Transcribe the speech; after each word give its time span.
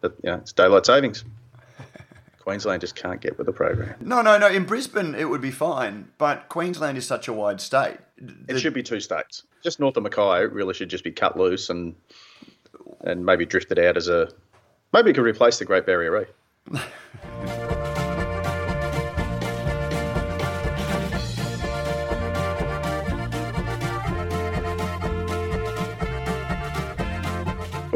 but 0.00 0.14
you 0.22 0.30
know, 0.30 0.36
it's 0.36 0.52
daylight 0.52 0.86
savings. 0.86 1.24
Queensland 2.40 2.80
just 2.80 2.96
can't 2.96 3.20
get 3.20 3.36
with 3.36 3.46
the 3.46 3.52
program. 3.52 3.94
No, 4.00 4.22
no, 4.22 4.38
no. 4.38 4.48
In 4.48 4.64
Brisbane, 4.64 5.14
it 5.14 5.28
would 5.28 5.40
be 5.40 5.50
fine, 5.50 6.08
but 6.18 6.48
Queensland 6.48 6.96
is 6.96 7.06
such 7.06 7.28
a 7.28 7.32
wide 7.32 7.60
state. 7.60 7.98
The, 8.16 8.56
it 8.56 8.60
should 8.60 8.74
be 8.74 8.82
two 8.82 9.00
states. 9.00 9.42
Just 9.62 9.80
north 9.80 9.96
of 9.96 10.02
Mackay 10.02 10.44
it 10.44 10.52
really 10.52 10.74
should 10.74 10.88
just 10.88 11.04
be 11.04 11.12
cut 11.12 11.36
loose 11.38 11.70
and 11.70 11.94
and 13.02 13.24
maybe 13.24 13.46
drifted 13.46 13.78
out 13.78 13.96
as 13.96 14.08
a 14.08 14.28
maybe 14.92 15.10
it 15.10 15.14
could 15.14 15.24
replace 15.24 15.58
the 15.58 15.64
Great 15.64 15.86
Barrier 15.86 16.10
Reef. 16.10 16.82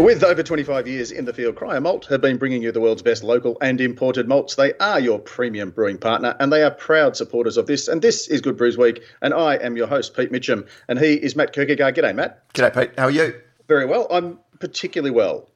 With 0.03 0.25
over 0.25 0.43
25 0.43 0.89
years 0.89 1.13
in 1.13 1.27
the 1.27 1.33
field, 1.33 1.55
Cryer 1.55 1.81
Malt 1.81 2.07
have 2.07 2.21
been 2.21 2.37
bringing 2.37 2.61
you 2.61 2.73
the 2.73 2.81
world's 2.81 3.03
best 3.03 3.23
local 3.23 3.57
and 3.61 3.81
imported 3.81 4.27
malts. 4.27 4.57
They 4.57 4.75
are 4.79 4.99
your 4.99 5.21
premium 5.21 5.71
brewing 5.71 5.97
partner 5.97 6.35
and 6.41 6.53
they 6.53 6.65
are 6.65 6.73
proud 6.73 7.17
supporters 7.17 7.57
of 7.57 7.69
this. 7.69 7.87
And 7.87 8.03
this 8.03 8.27
is 8.27 8.41
Good 8.41 8.57
Brews 8.57 8.77
Week. 8.77 9.01
And 9.21 9.33
I 9.33 9.55
am 9.59 9.77
your 9.77 9.87
host, 9.87 10.17
Pete 10.17 10.33
Mitchell. 10.33 10.65
And 10.89 10.99
he 10.99 11.15
is 11.15 11.37
Matt 11.37 11.55
Kirkegaard. 11.55 11.95
G'day, 11.95 12.17
Matt. 12.17 12.53
G'day, 12.53 12.75
Pete. 12.75 12.99
How 12.99 13.05
are 13.05 13.11
you? 13.13 13.41
Very 13.69 13.87
well. 13.87 14.09
I'm 14.11 14.41
particularly 14.59 15.13
well 15.13 15.49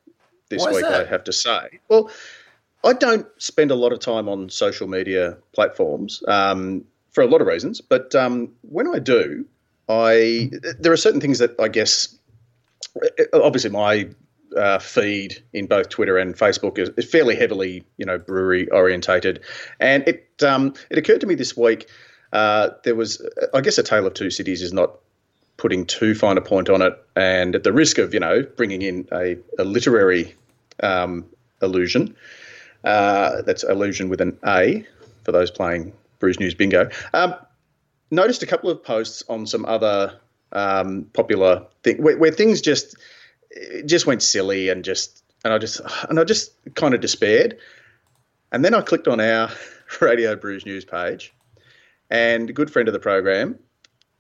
this 0.49 0.65
week, 0.65 0.85
I 0.85 1.03
have 1.03 1.25
to 1.25 1.33
say. 1.33 1.81
Well, 1.89 2.09
I 2.85 2.93
don't 2.93 3.27
spend 3.39 3.73
a 3.73 3.75
lot 3.75 3.93
of 3.93 3.99
time 3.99 4.29
on 4.29 4.49
social 4.49 4.87
media 4.87 5.37
platforms 5.55 6.23
um, 6.29 6.85
for 7.11 7.25
a 7.25 7.27
lot 7.27 7.41
of 7.41 7.49
reasons. 7.49 7.81
But 7.81 8.15
um, 8.15 8.53
when 8.63 8.87
I 8.95 9.01
do, 9.01 9.45
I 9.89 10.53
there 10.79 10.93
are 10.93 10.97
certain 10.97 11.21
things 11.21 11.41
that 11.41 11.59
I 11.59 11.67
guess 11.67 12.17
obviously 13.33 13.71
my 13.71 14.09
uh, 14.57 14.79
feed 14.79 15.43
in 15.53 15.67
both 15.67 15.89
Twitter 15.89 16.19
and 16.19 16.35
Facebook 16.35 16.79
is, 16.79 17.05
fairly 17.05 17.37
heavily, 17.37 17.85
you 17.97 18.07
know, 18.07 18.19
brewery 18.19 18.69
orientated. 18.71 19.41
And 19.81 20.07
it 20.07 20.31
um, 20.43 20.75
it 20.91 20.99
occurred 20.99 21.21
to 21.23 21.27
me 21.27 21.35
this 21.35 21.57
week 21.57 21.89
uh, 22.33 22.71
there 22.85 22.95
was, 22.95 23.27
I 23.55 23.61
guess, 23.61 23.79
a 23.79 23.83
tale 23.83 24.07
of 24.07 24.15
two 24.15 24.31
cities 24.31 24.63
is 24.63 24.73
not 24.73 24.99
putting 25.57 25.87
too 25.87 26.15
fine 26.15 26.37
a 26.37 26.43
point 26.43 26.69
on 26.69 26.83
it, 26.83 26.93
and 27.15 27.55
at 27.55 27.65
the 27.65 27.73
risk 27.73 27.99
of 27.99 28.13
you 28.13 28.21
know 28.21 28.43
bringing 28.43 28.83
in 28.83 29.09
a, 29.13 29.37
a 29.59 29.65
literary 29.65 30.35
um, 30.83 31.25
illusion, 31.63 32.15
uh, 32.85 33.43
that's 33.43 33.65
illusion 33.65 34.09
with 34.09 34.21
an 34.21 34.39
A 34.47 34.87
for 35.25 35.33
those 35.33 35.51
playing 35.51 35.93
Brews 36.19 36.39
News 36.39 36.55
Bingo. 36.55 36.91
Um, 37.15 37.35
noticed 38.11 38.43
a 38.43 38.47
couple 38.47 38.71
of 38.71 38.83
posts 38.83 39.23
on 39.29 39.47
some 39.47 39.65
other 39.65 40.19
um, 40.53 41.07
popular 41.13 41.67
thing 41.83 42.03
where, 42.03 42.19
where 42.19 42.31
things 42.31 42.61
just 42.61 42.97
it 43.57 43.87
just 43.87 44.07
went 44.07 44.23
silly 44.23 44.69
and 44.69 44.85
just 44.85 45.25
and 45.45 45.53
I 45.53 45.59
just 45.59 45.81
and 46.09 46.21
I 46.21 46.25
just 46.25 46.53
kind 46.75 46.95
of 46.95 47.01
despaired. 47.01 47.57
And 48.53 48.65
then 48.65 48.75
I 48.75 48.81
clicked 48.81 49.09
on 49.09 49.21
our 49.21 49.51
Radio 50.01 50.37
Brews 50.37 50.67
News 50.67 50.85
page, 50.85 51.33
and 52.11 52.51
a 52.51 52.53
good 52.53 52.71
friend 52.71 52.89
of 52.89 52.93
the 52.93 53.01
program, 53.01 53.59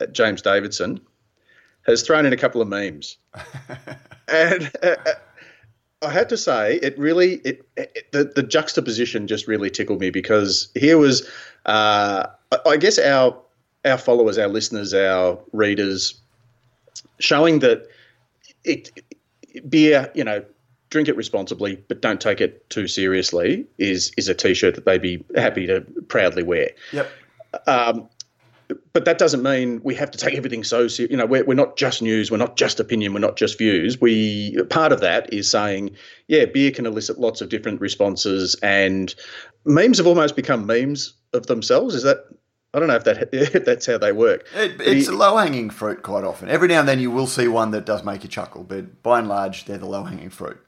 uh, 0.01 0.06
James 0.06 0.43
Davidson, 0.43 1.01
has 1.87 2.03
thrown 2.03 2.27
in 2.27 2.33
a 2.33 2.37
couple 2.37 2.61
of 2.61 2.69
memes, 2.69 3.19
and 4.28 4.70
uh, 4.83 4.97
uh, 5.06 5.12
I 6.03 6.11
had 6.11 6.28
to 6.31 6.37
say 6.37 6.77
it 6.77 6.98
really 6.98 7.34
it, 7.45 7.67
it, 7.77 8.12
the 8.12 8.25
the 8.25 8.43
juxtaposition 8.43 9.27
just 9.27 9.47
really 9.47 9.71
tickled 9.71 10.00
me 10.00 10.11
because 10.11 10.69
here 10.75 10.98
was 10.98 11.28
uh, 11.67 12.27
I 12.67 12.77
guess 12.77 12.98
our 12.98 13.37
our 13.84 13.98
followers, 13.98 14.39
our 14.39 14.48
listeners, 14.48 14.93
our 14.93 15.39
readers, 15.53 16.21
showing 17.21 17.61
that 17.61 17.87
it 18.65 18.91
beer, 19.69 20.11
you 20.15 20.25
know, 20.25 20.45
drink 20.91 21.09
it 21.09 21.17
responsibly, 21.17 21.77
but 21.89 22.01
don't 22.01 22.21
take 22.21 22.41
it 22.41 22.69
too 22.71 22.87
seriously. 22.87 23.67
Is 23.79 24.12
is 24.17 24.29
a 24.29 24.35
T-shirt 24.35 24.75
that 24.75 24.85
they'd 24.85 25.03
be 25.03 25.25
happy 25.37 25.67
to 25.67 25.81
proudly 26.09 26.43
wear. 26.43 26.71
Yep. 26.93 27.11
Um, 27.67 28.09
but 28.93 29.05
that 29.05 29.19
doesn't 29.19 29.43
mean 29.43 29.81
we 29.84 29.95
have 29.95 30.11
to 30.11 30.19
take 30.19 30.34
everything 30.34 30.65
so 30.65 30.89
serious. 30.89 31.11
You 31.11 31.16
know, 31.16 31.27
we're, 31.27 31.45
we're 31.45 31.55
not 31.55 31.77
just 31.77 32.03
news, 32.03 32.31
we're 32.31 32.37
not 32.37 32.56
just 32.56 32.81
opinion, 32.81 33.15
we're 33.15 33.21
not 33.21 33.37
just 33.37 33.59
views. 33.59 34.00
We 34.00 34.61
part 34.71 34.93
of 34.93 35.00
that 35.00 35.33
is 35.33 35.50
saying, 35.50 35.97
yeah, 36.27 36.47
beer 36.47 36.71
can 36.72 36.87
elicit 36.87 37.19
lots 37.19 37.41
of 37.41 37.49
different 37.49 37.81
responses, 37.81 38.56
and 38.62 39.15
memes 39.65 39.99
have 39.99 40.06
almost 40.06 40.34
become 40.34 40.66
memes 40.66 41.15
of 41.33 41.47
themselves. 41.47 41.95
Is 41.95 42.03
that 42.03 42.25
I 42.75 42.78
don't 42.78 42.88
know 42.88 42.97
if 42.97 43.04
that 43.04 43.28
if 43.32 43.65
that's 43.65 43.87
how 43.87 43.99
they 43.99 44.12
work. 44.12 44.47
It, 44.54 44.81
it's 44.81 45.09
a 45.09 45.12
low 45.12 45.37
hanging 45.37 45.71
fruit 45.71 46.03
quite 46.03 46.25
often. 46.25 46.49
Every 46.49 46.69
now 46.69 46.81
and 46.81 46.88
then 46.88 47.00
you 47.00 47.10
will 47.10 47.27
see 47.27 47.49
one 47.49 47.71
that 47.72 47.87
does 47.87 48.04
make 48.04 48.22
you 48.22 48.28
chuckle, 48.28 48.65
but 48.65 49.03
by 49.03 49.19
and 49.19 49.28
large 49.28 49.65
they're 49.65 49.78
the 49.78 49.87
low 49.87 50.04
hanging 50.04 50.31
fruit. 50.31 50.59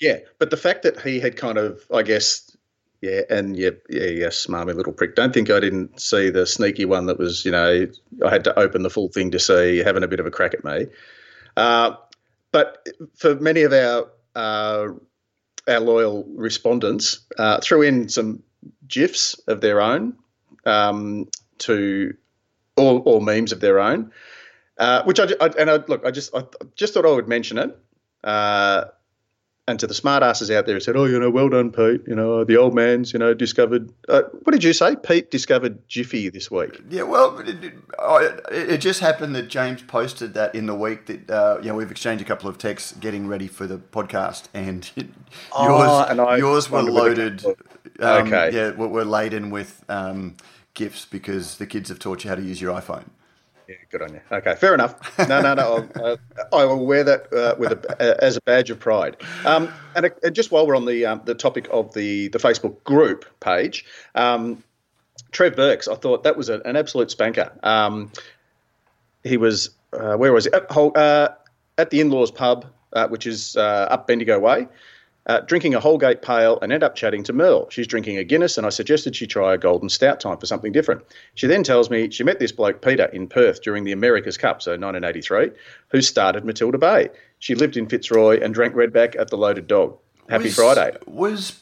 Yeah, 0.00 0.18
but 0.38 0.50
the 0.50 0.56
fact 0.56 0.82
that 0.82 1.00
he 1.00 1.20
had 1.20 1.36
kind 1.36 1.58
of, 1.58 1.84
I 1.92 2.02
guess, 2.02 2.56
yeah, 3.02 3.20
and 3.28 3.54
yeah, 3.56 3.70
yeah, 3.90 4.06
yeah, 4.06 4.26
smarmy 4.28 4.74
little 4.74 4.94
prick. 4.94 5.14
Don't 5.14 5.32
think 5.32 5.50
I 5.50 5.60
didn't 5.60 6.00
see 6.00 6.30
the 6.30 6.46
sneaky 6.46 6.86
one 6.86 7.06
that 7.06 7.18
was, 7.18 7.44
you 7.44 7.50
know, 7.50 7.86
I 8.24 8.30
had 8.30 8.44
to 8.44 8.58
open 8.58 8.82
the 8.82 8.90
full 8.90 9.08
thing 9.08 9.30
to 9.30 9.38
see 9.38 9.78
having 9.78 10.02
a 10.02 10.08
bit 10.08 10.20
of 10.20 10.26
a 10.26 10.30
crack 10.30 10.54
at 10.54 10.64
me. 10.64 10.86
Uh, 11.56 11.92
but 12.52 12.86
for 13.14 13.34
many 13.36 13.62
of 13.62 13.72
our 13.72 14.08
uh, 14.34 14.88
our 15.68 15.80
loyal 15.80 16.24
respondents, 16.34 17.20
uh, 17.38 17.60
threw 17.60 17.82
in 17.82 18.08
some 18.08 18.42
gifs 18.88 19.34
of 19.46 19.60
their 19.60 19.80
own. 19.80 20.16
Um, 20.66 21.28
to 21.60 22.14
all, 22.76 22.98
all 23.00 23.20
memes 23.20 23.52
of 23.52 23.60
their 23.60 23.80
own, 23.80 24.10
uh, 24.78 25.02
which 25.04 25.20
I, 25.20 25.28
I, 25.40 25.46
and 25.58 25.70
I, 25.70 25.76
look, 25.86 26.04
I 26.04 26.10
just 26.10 26.34
I 26.34 26.44
just 26.74 26.94
thought 26.94 27.06
I 27.06 27.12
would 27.12 27.28
mention 27.28 27.58
it. 27.58 27.78
Uh, 28.22 28.84
and 29.70 29.78
to 29.78 29.86
the 29.86 29.94
smartasses 29.94 30.54
out 30.54 30.66
there 30.66 30.74
who 30.74 30.80
said, 30.80 30.96
"Oh, 30.96 31.04
you 31.04 31.18
know, 31.18 31.30
well 31.30 31.48
done, 31.48 31.70
Pete. 31.70 32.02
You 32.06 32.14
know, 32.14 32.44
the 32.44 32.56
old 32.56 32.74
man's, 32.74 33.12
you 33.12 33.18
know, 33.18 33.32
discovered." 33.32 33.90
Uh, 34.08 34.22
what 34.42 34.52
did 34.52 34.64
you 34.64 34.72
say? 34.72 34.96
Pete 34.96 35.30
discovered 35.30 35.88
Jiffy 35.88 36.28
this 36.28 36.50
week. 36.50 36.80
Yeah, 36.90 37.02
well, 37.02 37.38
it, 37.38 37.64
it, 37.64 37.74
it, 38.50 38.78
just 38.78 39.00
happened 39.00 39.34
that 39.36 39.48
James 39.48 39.82
posted 39.82 40.34
that 40.34 40.54
in 40.54 40.66
the 40.66 40.74
week 40.74 41.06
that 41.06 41.30
uh, 41.30 41.58
you 41.62 41.68
know 41.68 41.76
we've 41.76 41.90
exchanged 41.90 42.22
a 42.22 42.26
couple 42.26 42.50
of 42.50 42.58
texts 42.58 42.92
getting 42.92 43.28
ready 43.28 43.46
for 43.46 43.66
the 43.66 43.78
podcast, 43.78 44.48
and 44.52 44.90
yours 44.96 45.14
oh, 45.52 46.06
and 46.08 46.38
yours 46.38 46.68
were 46.68 46.82
loaded. 46.82 47.44
Um, 48.00 48.26
okay, 48.26 48.50
yeah, 48.52 48.70
were 48.72 49.04
laden 49.04 49.50
with. 49.50 49.84
Um, 49.88 50.36
gifts 50.74 51.04
because 51.04 51.58
the 51.58 51.66
kids 51.66 51.88
have 51.88 51.98
taught 51.98 52.24
you 52.24 52.30
how 52.30 52.36
to 52.36 52.42
use 52.42 52.60
your 52.60 52.74
iPhone. 52.78 53.04
Yeah, 53.70 53.76
good 53.88 54.02
on 54.02 54.14
you. 54.14 54.20
Okay, 54.32 54.56
fair 54.56 54.74
enough. 54.74 55.16
No, 55.28 55.40
no, 55.40 55.54
no. 55.54 55.88
uh, 55.94 56.16
I 56.52 56.64
will 56.64 56.84
wear 56.84 57.04
that 57.04 57.32
uh, 57.32 57.54
with 57.56 57.70
a, 57.70 58.16
as 58.22 58.36
a 58.36 58.40
badge 58.40 58.68
of 58.70 58.80
pride. 58.80 59.16
Um, 59.44 59.72
and, 59.94 60.06
uh, 60.06 60.10
and, 60.24 60.34
just 60.34 60.50
while 60.50 60.66
we're 60.66 60.76
on 60.76 60.86
the 60.86 61.06
um, 61.06 61.22
the 61.24 61.36
topic 61.36 61.68
of 61.70 61.94
the 61.94 62.26
the 62.28 62.38
Facebook 62.38 62.82
group 62.82 63.24
page, 63.38 63.84
um, 64.16 64.64
Trev 65.30 65.54
Burks, 65.54 65.86
I 65.86 65.94
thought 65.94 66.24
that 66.24 66.36
was 66.36 66.48
a, 66.48 66.60
an 66.62 66.74
absolute 66.74 67.12
spanker. 67.12 67.52
Um, 67.62 68.10
he 69.22 69.36
was 69.36 69.70
uh, 69.92 70.16
where 70.16 70.32
was 70.32 70.46
it 70.46 70.54
at, 70.54 71.38
at 71.78 71.90
the 71.90 72.00
in-laws 72.00 72.32
pub, 72.32 72.66
which 73.08 73.24
is 73.24 73.56
up 73.56 74.08
Bendigo 74.08 74.40
Way 74.40 74.66
uh, 75.30 75.40
drinking 75.42 75.76
a 75.76 75.80
Holgate 75.80 76.22
Pale 76.22 76.58
and 76.60 76.72
end 76.72 76.82
up 76.82 76.96
chatting 76.96 77.22
to 77.22 77.32
Merle. 77.32 77.70
She's 77.70 77.86
drinking 77.86 78.18
a 78.18 78.24
Guinness, 78.24 78.58
and 78.58 78.66
I 78.66 78.70
suggested 78.70 79.14
she 79.14 79.28
try 79.28 79.54
a 79.54 79.58
Golden 79.58 79.88
Stout 79.88 80.18
time 80.18 80.36
for 80.38 80.46
something 80.46 80.72
different. 80.72 81.04
She 81.34 81.46
then 81.46 81.62
tells 81.62 81.88
me 81.88 82.10
she 82.10 82.24
met 82.24 82.40
this 82.40 82.50
bloke, 82.50 82.82
Peter, 82.82 83.04
in 83.04 83.28
Perth 83.28 83.62
during 83.62 83.84
the 83.84 83.92
America's 83.92 84.36
Cup, 84.36 84.60
so 84.60 84.72
1983, 84.72 85.50
who 85.90 86.02
started 86.02 86.44
Matilda 86.44 86.78
Bay. 86.78 87.10
She 87.38 87.54
lived 87.54 87.76
in 87.76 87.86
Fitzroy 87.86 88.40
and 88.40 88.52
drank 88.52 88.74
Redback 88.74 89.16
at 89.16 89.30
the 89.30 89.36
Loaded 89.36 89.68
Dog. 89.68 89.96
Happy 90.28 90.44
was, 90.44 90.56
Friday. 90.56 90.96
Was 91.06 91.60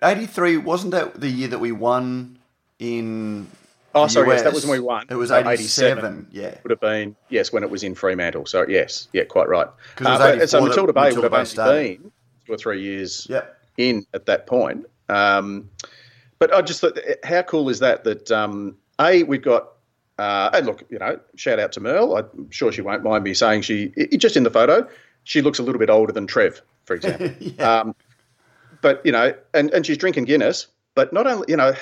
83, 0.00 0.58
wasn't 0.58 0.92
that 0.92 1.20
the 1.20 1.28
year 1.28 1.48
that 1.48 1.58
we 1.58 1.72
won 1.72 2.38
in 2.78 3.48
Oh, 3.96 4.06
sorry, 4.06 4.28
US. 4.28 4.36
yes, 4.36 4.42
that 4.44 4.54
was 4.54 4.64
when 4.64 4.78
we 4.78 4.86
won. 4.86 5.06
It 5.10 5.16
was 5.16 5.32
87, 5.32 5.98
87, 5.98 6.26
yeah. 6.30 6.56
Would 6.62 6.70
have 6.70 6.80
been, 6.80 7.16
yes, 7.28 7.52
when 7.52 7.64
it 7.64 7.68
was 7.68 7.82
in 7.82 7.96
Fremantle. 7.96 8.46
So, 8.46 8.64
yes, 8.66 9.08
yeah, 9.12 9.24
quite 9.24 9.48
right. 9.48 9.66
Uh, 9.98 10.46
so 10.46 10.64
Matilda 10.64 10.92
Bay 10.92 11.12
would 11.12 11.24
have 11.24 11.34
only 11.34 11.98
been 11.98 12.12
two 12.46 12.52
or 12.52 12.56
three 12.56 12.82
years 12.82 13.26
yep. 13.28 13.58
in 13.76 14.06
at 14.14 14.26
that 14.26 14.46
point. 14.46 14.86
Um, 15.08 15.68
but 16.38 16.52
I 16.54 16.62
just 16.62 16.80
thought, 16.80 16.98
how 17.24 17.42
cool 17.42 17.68
is 17.68 17.78
that? 17.80 18.04
That 18.04 18.30
um, 18.30 18.76
a 19.00 19.22
we've 19.22 19.42
got. 19.42 19.68
Uh, 20.18 20.50
and 20.52 20.66
look, 20.66 20.84
you 20.90 20.98
know, 20.98 21.18
shout 21.36 21.58
out 21.58 21.72
to 21.72 21.80
Merle. 21.80 22.16
I'm 22.16 22.50
sure 22.50 22.70
she 22.70 22.82
won't 22.82 23.02
mind 23.02 23.24
me 23.24 23.32
saying 23.34 23.62
she 23.62 23.88
just 24.18 24.36
in 24.36 24.42
the 24.42 24.50
photo, 24.50 24.86
she 25.24 25.40
looks 25.40 25.58
a 25.58 25.62
little 25.62 25.78
bit 25.78 25.90
older 25.90 26.12
than 26.12 26.26
Trev, 26.26 26.60
for 26.84 26.94
example. 26.94 27.30
yeah. 27.40 27.80
um, 27.80 27.94
but 28.82 29.04
you 29.04 29.12
know, 29.12 29.34
and 29.54 29.70
and 29.70 29.86
she's 29.86 29.96
drinking 29.96 30.24
Guinness. 30.24 30.66
But 30.94 31.12
not 31.12 31.26
only, 31.26 31.46
you 31.48 31.56
know, 31.56 31.72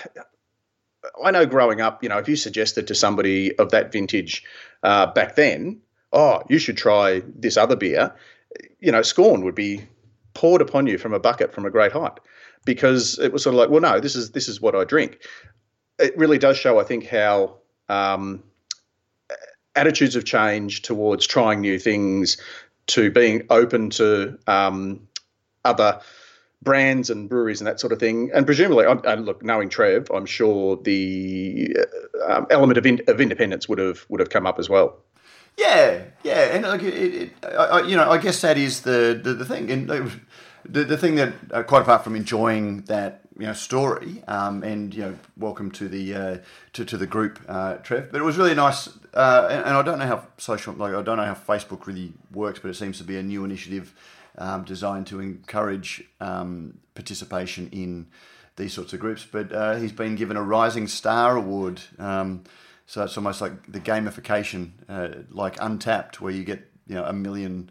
I 1.24 1.30
know 1.30 1.46
growing 1.46 1.80
up, 1.80 2.02
you 2.02 2.08
know, 2.08 2.18
if 2.18 2.28
you 2.28 2.36
suggested 2.36 2.86
to 2.86 2.94
somebody 2.94 3.56
of 3.58 3.70
that 3.70 3.90
vintage 3.90 4.44
uh, 4.82 5.06
back 5.06 5.34
then, 5.34 5.80
oh, 6.12 6.42
you 6.48 6.58
should 6.58 6.76
try 6.76 7.22
this 7.34 7.56
other 7.56 7.76
beer, 7.76 8.14
you 8.78 8.92
know, 8.92 9.02
scorn 9.02 9.42
would 9.42 9.54
be 9.54 9.82
poured 10.40 10.62
upon 10.62 10.86
you 10.86 10.96
from 10.96 11.12
a 11.12 11.20
bucket 11.20 11.52
from 11.52 11.66
a 11.66 11.70
great 11.70 11.92
height 11.92 12.18
because 12.64 13.18
it 13.18 13.30
was 13.30 13.42
sort 13.42 13.54
of 13.54 13.58
like, 13.58 13.68
well, 13.68 13.82
no, 13.82 14.00
this 14.00 14.16
is 14.16 14.30
this 14.30 14.48
is 14.48 14.58
what 14.58 14.74
I 14.74 14.84
drink. 14.84 15.18
It 15.98 16.16
really 16.16 16.38
does 16.38 16.56
show, 16.56 16.80
I 16.80 16.84
think, 16.84 17.06
how 17.06 17.58
um, 17.90 18.42
attitudes 19.76 20.14
have 20.14 20.24
changed 20.24 20.86
towards 20.86 21.26
trying 21.26 21.60
new 21.60 21.78
things, 21.78 22.38
to 22.86 23.10
being 23.10 23.42
open 23.50 23.90
to 23.90 24.38
um, 24.46 25.06
other 25.66 26.00
brands 26.62 27.10
and 27.10 27.28
breweries 27.28 27.60
and 27.60 27.68
that 27.68 27.78
sort 27.78 27.92
of 27.92 27.98
thing. 27.98 28.30
And 28.32 28.46
presumably, 28.46 28.86
and 28.86 29.26
look, 29.26 29.42
knowing 29.42 29.68
Trev, 29.68 30.10
I'm 30.10 30.24
sure 30.24 30.78
the 30.82 31.76
uh, 31.78 32.32
um, 32.32 32.46
element 32.48 32.78
of, 32.78 32.86
in, 32.86 33.02
of 33.08 33.20
independence 33.20 33.68
would 33.68 33.78
have 33.78 34.06
would 34.08 34.20
have 34.20 34.30
come 34.30 34.46
up 34.46 34.58
as 34.58 34.70
well. 34.70 35.04
Yeah, 35.56 36.04
yeah, 36.22 36.54
and 36.54 36.64
like 36.64 36.82
it, 36.82 36.94
it, 36.94 37.32
I, 37.44 37.82
you 37.82 37.96
know, 37.96 38.10
I 38.10 38.18
guess 38.18 38.40
that 38.40 38.56
is 38.56 38.80
the 38.82 39.20
the, 39.22 39.34
the 39.34 39.44
thing, 39.44 39.70
and 39.70 39.88
the 39.88 40.84
the 40.84 40.96
thing 40.96 41.16
that 41.16 41.34
uh, 41.52 41.62
quite 41.62 41.82
apart 41.82 42.04
from 42.04 42.16
enjoying 42.16 42.82
that 42.82 43.22
you 43.38 43.46
know 43.46 43.52
story, 43.52 44.22
um, 44.28 44.62
and 44.62 44.94
you 44.94 45.02
know, 45.02 45.18
welcome 45.36 45.70
to 45.72 45.88
the 45.88 46.14
uh, 46.14 46.38
to 46.74 46.84
to 46.84 46.96
the 46.96 47.06
group, 47.06 47.40
uh, 47.48 47.76
Trev. 47.76 48.12
But 48.12 48.20
it 48.20 48.24
was 48.24 48.36
really 48.36 48.54
nice, 48.54 48.88
uh, 49.14 49.48
and, 49.50 49.64
and, 49.64 49.76
I 49.76 49.82
don't 49.82 49.98
know 49.98 50.06
how 50.06 50.26
social, 50.36 50.74
like 50.74 50.94
I 50.94 51.02
don't 51.02 51.16
know 51.16 51.24
how 51.24 51.34
Facebook 51.34 51.86
really 51.86 52.12
works, 52.32 52.58
but 52.58 52.68
it 52.68 52.74
seems 52.74 52.98
to 52.98 53.04
be 53.04 53.16
a 53.16 53.22
new 53.22 53.44
initiative 53.44 53.94
um, 54.36 54.64
designed 54.64 55.06
to 55.08 55.20
encourage 55.20 56.04
um, 56.20 56.78
participation 56.94 57.68
in 57.72 58.06
these 58.56 58.74
sorts 58.74 58.92
of 58.92 59.00
groups. 59.00 59.26
But 59.30 59.52
uh, 59.52 59.76
he's 59.76 59.92
been 59.92 60.16
given 60.16 60.36
a 60.36 60.42
Rising 60.42 60.86
Star 60.86 61.36
Award. 61.36 61.80
Um, 61.98 62.44
so 62.90 63.04
it's 63.04 63.16
almost 63.16 63.40
like 63.40 63.70
the 63.70 63.78
gamification, 63.78 64.72
uh, 64.88 65.22
like 65.30 65.54
Untappd, 65.58 66.16
where 66.16 66.32
you 66.32 66.42
get 66.42 66.68
you 66.88 66.96
know 66.96 67.04
a 67.04 67.12
million. 67.12 67.70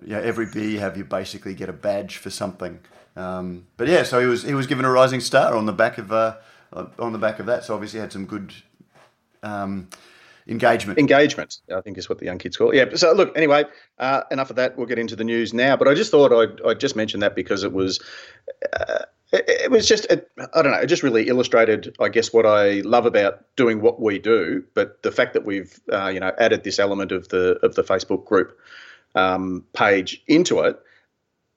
You 0.00 0.10
know, 0.10 0.20
every 0.20 0.46
beer 0.46 0.68
you 0.68 0.78
have, 0.78 0.96
you 0.96 1.02
basically 1.02 1.54
get 1.54 1.68
a 1.68 1.72
badge 1.72 2.18
for 2.18 2.30
something. 2.30 2.78
Um, 3.16 3.66
but 3.76 3.88
yeah, 3.88 4.04
so 4.04 4.20
he 4.20 4.26
was 4.26 4.44
he 4.44 4.54
was 4.54 4.68
given 4.68 4.84
a 4.84 4.90
Rising 4.92 5.18
Star 5.18 5.56
on 5.56 5.66
the 5.66 5.72
back 5.72 5.98
of 5.98 6.12
uh, 6.12 6.36
on 7.00 7.12
the 7.12 7.18
back 7.18 7.40
of 7.40 7.46
that. 7.46 7.64
So 7.64 7.74
obviously 7.74 7.98
had 7.98 8.12
some 8.12 8.26
good 8.26 8.54
um, 9.42 9.88
engagement. 10.46 11.00
Engagement, 11.00 11.58
I 11.74 11.80
think 11.80 11.98
is 11.98 12.08
what 12.08 12.20
the 12.20 12.26
young 12.26 12.38
kids 12.38 12.56
call 12.56 12.70
it. 12.70 12.76
Yeah. 12.76 12.94
So 12.94 13.12
look, 13.12 13.36
anyway, 13.36 13.64
uh, 13.98 14.22
enough 14.30 14.50
of 14.50 14.56
that. 14.56 14.78
We'll 14.78 14.86
get 14.86 15.00
into 15.00 15.16
the 15.16 15.24
news 15.24 15.52
now. 15.52 15.76
But 15.76 15.88
I 15.88 15.94
just 15.94 16.12
thought 16.12 16.32
I'd, 16.32 16.64
I'd 16.64 16.78
just 16.78 16.94
mention 16.94 17.18
that 17.20 17.34
because 17.34 17.64
it 17.64 17.72
was. 17.72 18.00
Uh, 18.72 19.06
it, 19.34 19.70
was 19.70 19.88
just, 19.88 20.06
I 20.10 20.62
don't 20.62 20.72
know, 20.72 20.78
it 20.78 20.86
just 20.86 21.02
really 21.02 21.28
illustrated, 21.28 21.96
I 22.00 22.08
guess, 22.08 22.32
what 22.32 22.46
I 22.46 22.80
love 22.80 23.06
about 23.06 23.44
doing 23.56 23.80
what 23.80 24.00
we 24.00 24.18
do. 24.18 24.64
But 24.74 25.02
the 25.02 25.12
fact 25.12 25.34
that 25.34 25.44
we've, 25.44 25.78
uh, 25.92 26.08
you 26.08 26.20
know, 26.20 26.32
added 26.38 26.64
this 26.64 26.78
element 26.78 27.12
of 27.12 27.28
the 27.28 27.58
of 27.62 27.74
the 27.74 27.82
Facebook 27.82 28.24
group 28.26 28.58
um, 29.14 29.64
page 29.72 30.22
into 30.26 30.60
it, 30.60 30.80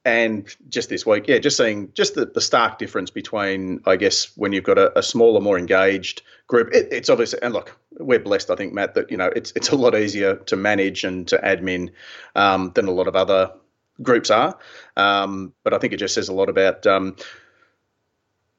and 0.06 0.48
just 0.70 0.90
this 0.90 1.06
week, 1.06 1.28
yeah, 1.28 1.38
just 1.38 1.58
seeing 1.58 1.92
just 1.94 2.16
the, 2.16 2.26
the 2.26 2.40
stark 2.40 2.78
difference 2.78 3.10
between, 3.10 3.82
I 3.86 3.98
guess, 3.98 4.32
when 4.38 4.54
you've 4.54 4.64
got 4.64 4.78
a, 4.78 4.98
a 4.98 5.04
smaller, 5.04 5.42
more 5.42 5.60
engaged 5.60 6.22
group. 6.48 6.70
It, 6.74 6.88
it's 6.92 7.10
obviously, 7.10 7.42
and 7.42 7.54
look, 7.54 7.78
we're 8.00 8.20
blessed, 8.20 8.50
I 8.50 8.56
think, 8.56 8.74
Matt, 8.74 8.96
that 8.96 9.12
you 9.12 9.18
know 9.18 9.32
it's 9.36 9.52
it's 9.56 9.70
a 9.70 9.76
lot 9.76 9.96
easier 9.96 10.38
to 10.38 10.56
manage 10.56 11.04
and 11.04 11.28
to 11.28 11.38
admin 11.40 11.92
um, 12.36 12.72
than 12.76 12.88
a 12.88 12.92
lot 12.92 13.08
of 13.08 13.16
other 13.16 13.52
groups 14.02 14.30
are. 14.30 14.58
Um, 14.96 15.54
but 15.64 15.74
I 15.74 15.80
think 15.80 15.94
it 15.94 15.98
just 15.98 16.14
says 16.14 16.30
a 16.30 16.34
lot 16.34 16.50
about 16.50 16.88
um, 16.88 17.16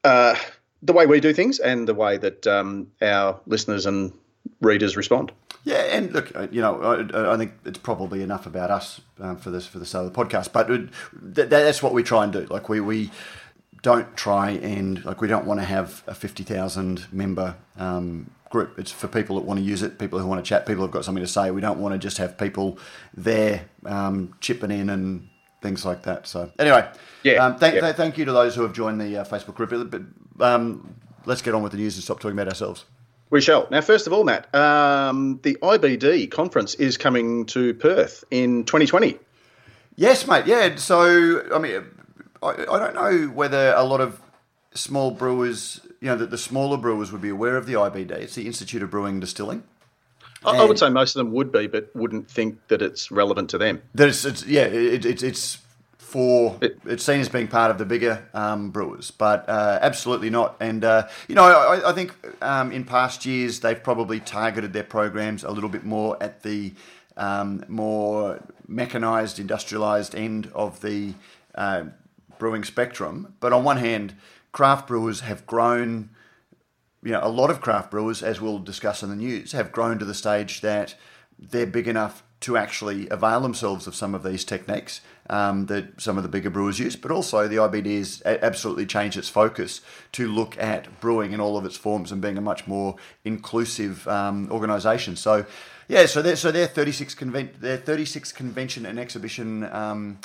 uh, 0.05 0.35
the 0.83 0.93
way 0.93 1.06
we 1.06 1.21
do 1.21 1.33
things 1.33 1.59
and 1.59 1.89
the 1.89 1.95
way 1.95 2.17
that 2.17 2.47
um, 2.47 2.91
our 3.03 3.41
listeners 3.47 3.87
and 3.87 4.12
readers 4.61 4.97
respond. 4.97 5.33
Yeah, 5.65 5.83
and 5.83 6.12
look, 6.12 6.35
uh, 6.35 6.49
you 6.50 6.61
know, 6.62 6.81
I, 6.81 7.35
I 7.35 7.37
think 7.37 7.53
it's 7.65 7.79
probably 7.79 8.23
enough 8.23 8.47
about 8.47 8.71
us 8.71 9.00
um, 9.21 9.37
for 9.37 9.50
this 9.50 9.67
for 9.67 9.79
the 9.79 9.87
start 9.87 10.06
of 10.06 10.12
the 10.12 10.25
podcast. 10.25 10.53
But 10.53 10.69
that, 11.35 11.50
that's 11.50 11.83
what 11.83 11.93
we 11.93 12.03
try 12.03 12.25
and 12.25 12.33
do. 12.33 12.47
Like 12.47 12.69
we 12.69 12.81
we 12.81 13.11
don't 13.83 14.17
try 14.17 14.50
and 14.50 15.05
like 15.05 15.21
we 15.21 15.29
don't 15.29 15.47
want 15.47 15.61
to 15.61 15.67
have 15.67 16.03
a 16.06 16.15
fifty 16.15 16.43
thousand 16.43 17.12
member 17.12 17.56
um, 17.77 18.31
group. 18.50 18.79
It's 18.79 18.93
for 18.93 19.09
people 19.09 19.37
that 19.37 19.45
want 19.45 19.59
to 19.59 19.65
use 19.65 19.83
it, 19.83 19.99
people 19.99 20.19
who 20.19 20.27
want 20.27 20.43
to 20.43 20.49
chat, 20.49 20.65
people 20.65 20.85
who've 20.85 20.93
got 20.93 21.05
something 21.05 21.25
to 21.25 21.31
say. 21.31 21.50
We 21.50 21.61
don't 21.61 21.81
want 21.81 21.93
to 21.93 21.99
just 21.99 22.19
have 22.19 22.39
people 22.39 22.79
there 23.15 23.67
um, 23.85 24.35
chipping 24.41 24.71
in 24.71 24.89
and 24.89 25.29
things 25.60 25.84
like 25.84 26.02
that. 26.05 26.26
So 26.26 26.50
anyway, 26.58 26.88
yeah, 27.22 27.44
um, 27.44 27.56
thank, 27.58 27.75
yeah. 27.75 27.81
Th- 27.81 27.96
thank 27.96 28.19
you 28.19 28.25
to 28.25 28.32
those 28.32 28.55
who 28.55 28.62
have 28.62 28.72
joined 28.72 29.00
the 29.00 29.19
uh, 29.19 29.25
Facebook 29.25 29.55
group. 29.55 29.90
But 29.90 30.02
um, 30.44 30.94
let's 31.26 31.43
get 31.43 31.55
on 31.55 31.62
with 31.62 31.72
the 31.72 31.78
news 31.78 31.96
and 31.96 32.05
stop 32.05 32.20
talking 32.20 32.38
about 32.38 32.49
ourselves. 32.49 32.84
We 33.31 33.40
shall. 33.40 33.69
Now, 33.70 33.82
first 33.82 34.06
of 34.06 34.12
all, 34.12 34.25
Matt, 34.25 34.52
um, 34.55 35.40
the 35.43 35.56
IBD 35.60 36.31
conference 36.31 36.75
is 36.76 36.96
coming 36.96 37.44
to 37.46 37.75
Perth 37.75 38.25
in 38.31 38.64
2020. 38.64 39.19
Yes, 39.96 40.26
mate. 40.26 40.46
Yeah. 40.46 40.76
So, 40.76 41.44
I 41.52 41.58
mean, 41.58 41.84
I, 42.43 42.49
I 42.49 42.78
don't 42.78 42.94
know 42.94 43.26
whether 43.34 43.75
a 43.76 43.82
lot 43.82 44.00
of 44.00 44.20
small 44.72 45.11
brewers, 45.11 45.81
you 46.00 46.08
know, 46.08 46.16
that 46.16 46.31
the 46.31 46.38
smaller 46.38 46.78
brewers 46.78 47.12
would 47.12 47.20
be 47.20 47.28
aware 47.28 47.56
of 47.56 47.66
the 47.66 47.75
IBD. 47.75 48.12
It's 48.12 48.34
the 48.34 48.46
Institute 48.46 48.82
of 48.82 48.90
Brewing 48.90 49.14
and 49.14 49.20
Distilling. 49.20 49.62
I, 50.44 50.58
I 50.58 50.64
would 50.64 50.79
say 50.79 50.88
most 50.88 51.17
of 51.17 51.20
them 51.20 51.32
would 51.32 51.50
be, 51.50 51.67
but 51.67 51.94
wouldn't 51.94 52.31
think 52.31 52.58
that 52.69 52.81
it's 52.82 53.11
relevant 53.11 53.50
to 53.50 53.58
them. 53.58 53.82
That 53.94 54.08
it's, 54.08 54.25
it's 54.25 54.46
yeah, 54.46 54.64
it, 54.64 55.05
it, 55.05 55.23
it's 55.23 55.58
for 56.08 56.56
it, 56.62 56.79
it's 56.87 57.05
seen 57.05 57.20
as 57.20 57.29
being 57.29 57.49
part 57.49 57.70
of 57.70 57.79
the 57.79 57.85
bigger 57.85 58.26
um, 58.32 58.70
brewers, 58.70 59.11
but 59.11 59.49
uh, 59.49 59.79
absolutely 59.82 60.31
not. 60.31 60.56
And 60.61 60.85
uh, 60.85 61.08
you 61.29 61.35
know, 61.35 61.44
I, 61.44 61.90
I 61.90 61.93
think 61.93 62.14
um, 62.40 62.73
in 62.73 62.85
past 62.85 63.26
years 63.26 63.61
they've 63.61 63.82
probably 63.82 64.20
targeted 64.20 64.73
their 64.73 64.85
programs 64.85 65.44
a 65.44 65.50
little 65.50 65.69
bit 65.69 65.85
more 65.85 66.17
at 66.23 66.43
the 66.43 66.73
um, 67.19 67.64
more 67.69 68.40
mechanized, 68.67 69.38
industrialized 69.38 70.14
end 70.14 70.50
of 70.55 70.81
the 70.81 71.14
uh, 71.55 71.85
brewing 72.38 72.64
spectrum. 72.64 73.35
But 73.40 73.52
on 73.52 73.64
one 73.64 73.79
hand, 73.79 74.14
craft 74.52 74.87
brewers 74.87 75.20
have 75.20 75.46
grown. 75.46 76.11
You 77.03 77.12
know, 77.12 77.21
a 77.23 77.29
lot 77.29 77.50
of 77.50 77.61
craft 77.61 77.91
brewers, 77.91 78.23
as 78.23 78.41
we'll 78.41 78.59
discuss 78.59 79.03
in 79.03 79.11
the 79.11 79.17
news, 79.17 79.53
have 79.53 79.73
grown 79.73 79.99
to 79.99 80.05
the 80.05 80.15
stage 80.15 80.61
that 80.62 80.95
they're 81.39 81.67
big 81.67 81.87
enough 81.87 82.25
to 82.41 82.56
actually 82.56 83.09
avail 83.09 83.41
themselves 83.41 83.87
of 83.87 83.95
some 83.95 84.15
of 84.15 84.23
these 84.23 84.45
techniques 84.45 85.00
um, 85.29 85.67
that 85.67 86.00
some 86.00 86.17
of 86.17 86.23
the 86.23 86.29
bigger 86.29 86.50
brewers 86.50 86.79
use, 86.79 86.95
but 86.95 87.11
also 87.11 87.49
the 87.49 87.56
IBD 87.56 87.99
has 87.99 88.23
absolutely 88.25 88.87
changed 88.87 89.17
its 89.17 89.29
focus 89.29 89.81
to 90.12 90.29
look 90.29 90.56
at 90.59 91.00
brewing 91.00 91.33
in 91.33 91.41
all 91.41 91.56
of 91.56 91.65
its 91.65 91.77
forms 91.77 92.12
and 92.12 92.23
being 92.23 92.39
a 92.39 92.41
much 92.41 92.67
more 92.67 92.97
inclusive 93.25 94.06
um, 94.06 94.49
organisation. 94.53 95.17
So, 95.17 95.47
yeah, 95.89 96.06
so 96.06 96.23
their 96.23 96.37
so 96.37 96.53
their 96.53 96.67
36 96.67 97.15
conven- 97.15 97.59
their 97.61 97.77
36 97.77 98.33
convention 98.33 98.87
and 98.87 98.99
exhibition. 98.99 99.65
Um, 99.65 100.19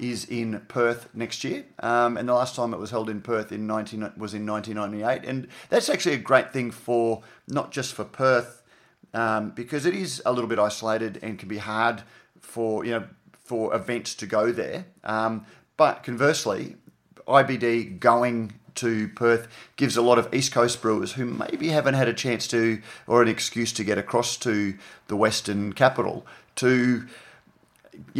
is 0.00 0.24
in 0.24 0.60
Perth 0.68 1.08
next 1.14 1.44
year, 1.44 1.64
um, 1.80 2.16
and 2.16 2.28
the 2.28 2.34
last 2.34 2.56
time 2.56 2.74
it 2.74 2.80
was 2.80 2.90
held 2.90 3.08
in 3.08 3.20
Perth 3.20 3.52
in 3.52 3.66
19 3.66 4.12
was 4.16 4.34
in 4.34 4.46
1998, 4.46 5.28
and 5.28 5.46
that's 5.68 5.88
actually 5.88 6.14
a 6.14 6.18
great 6.18 6.52
thing 6.52 6.70
for 6.70 7.22
not 7.46 7.70
just 7.70 7.94
for 7.94 8.04
Perth 8.04 8.60
um, 9.14 9.50
because 9.50 9.86
it 9.86 9.94
is 9.94 10.22
a 10.24 10.32
little 10.32 10.48
bit 10.48 10.58
isolated 10.58 11.18
and 11.22 11.38
can 11.38 11.48
be 11.48 11.58
hard 11.58 12.02
for 12.40 12.84
you 12.84 12.92
know 12.92 13.04
for 13.44 13.74
events 13.74 14.14
to 14.14 14.26
go 14.26 14.52
there. 14.52 14.86
Um, 15.04 15.44
but 15.76 16.02
conversely, 16.02 16.76
IBD 17.26 17.98
going 17.98 18.52
to 18.76 19.08
Perth 19.08 19.48
gives 19.76 19.96
a 19.96 20.02
lot 20.02 20.18
of 20.18 20.32
East 20.32 20.52
Coast 20.52 20.80
brewers 20.80 21.12
who 21.12 21.26
maybe 21.26 21.68
haven't 21.68 21.94
had 21.94 22.08
a 22.08 22.14
chance 22.14 22.46
to 22.48 22.80
or 23.06 23.22
an 23.22 23.28
excuse 23.28 23.72
to 23.72 23.84
get 23.84 23.98
across 23.98 24.36
to 24.38 24.76
the 25.08 25.16
Western 25.16 25.72
capital 25.72 26.26
to 26.56 27.06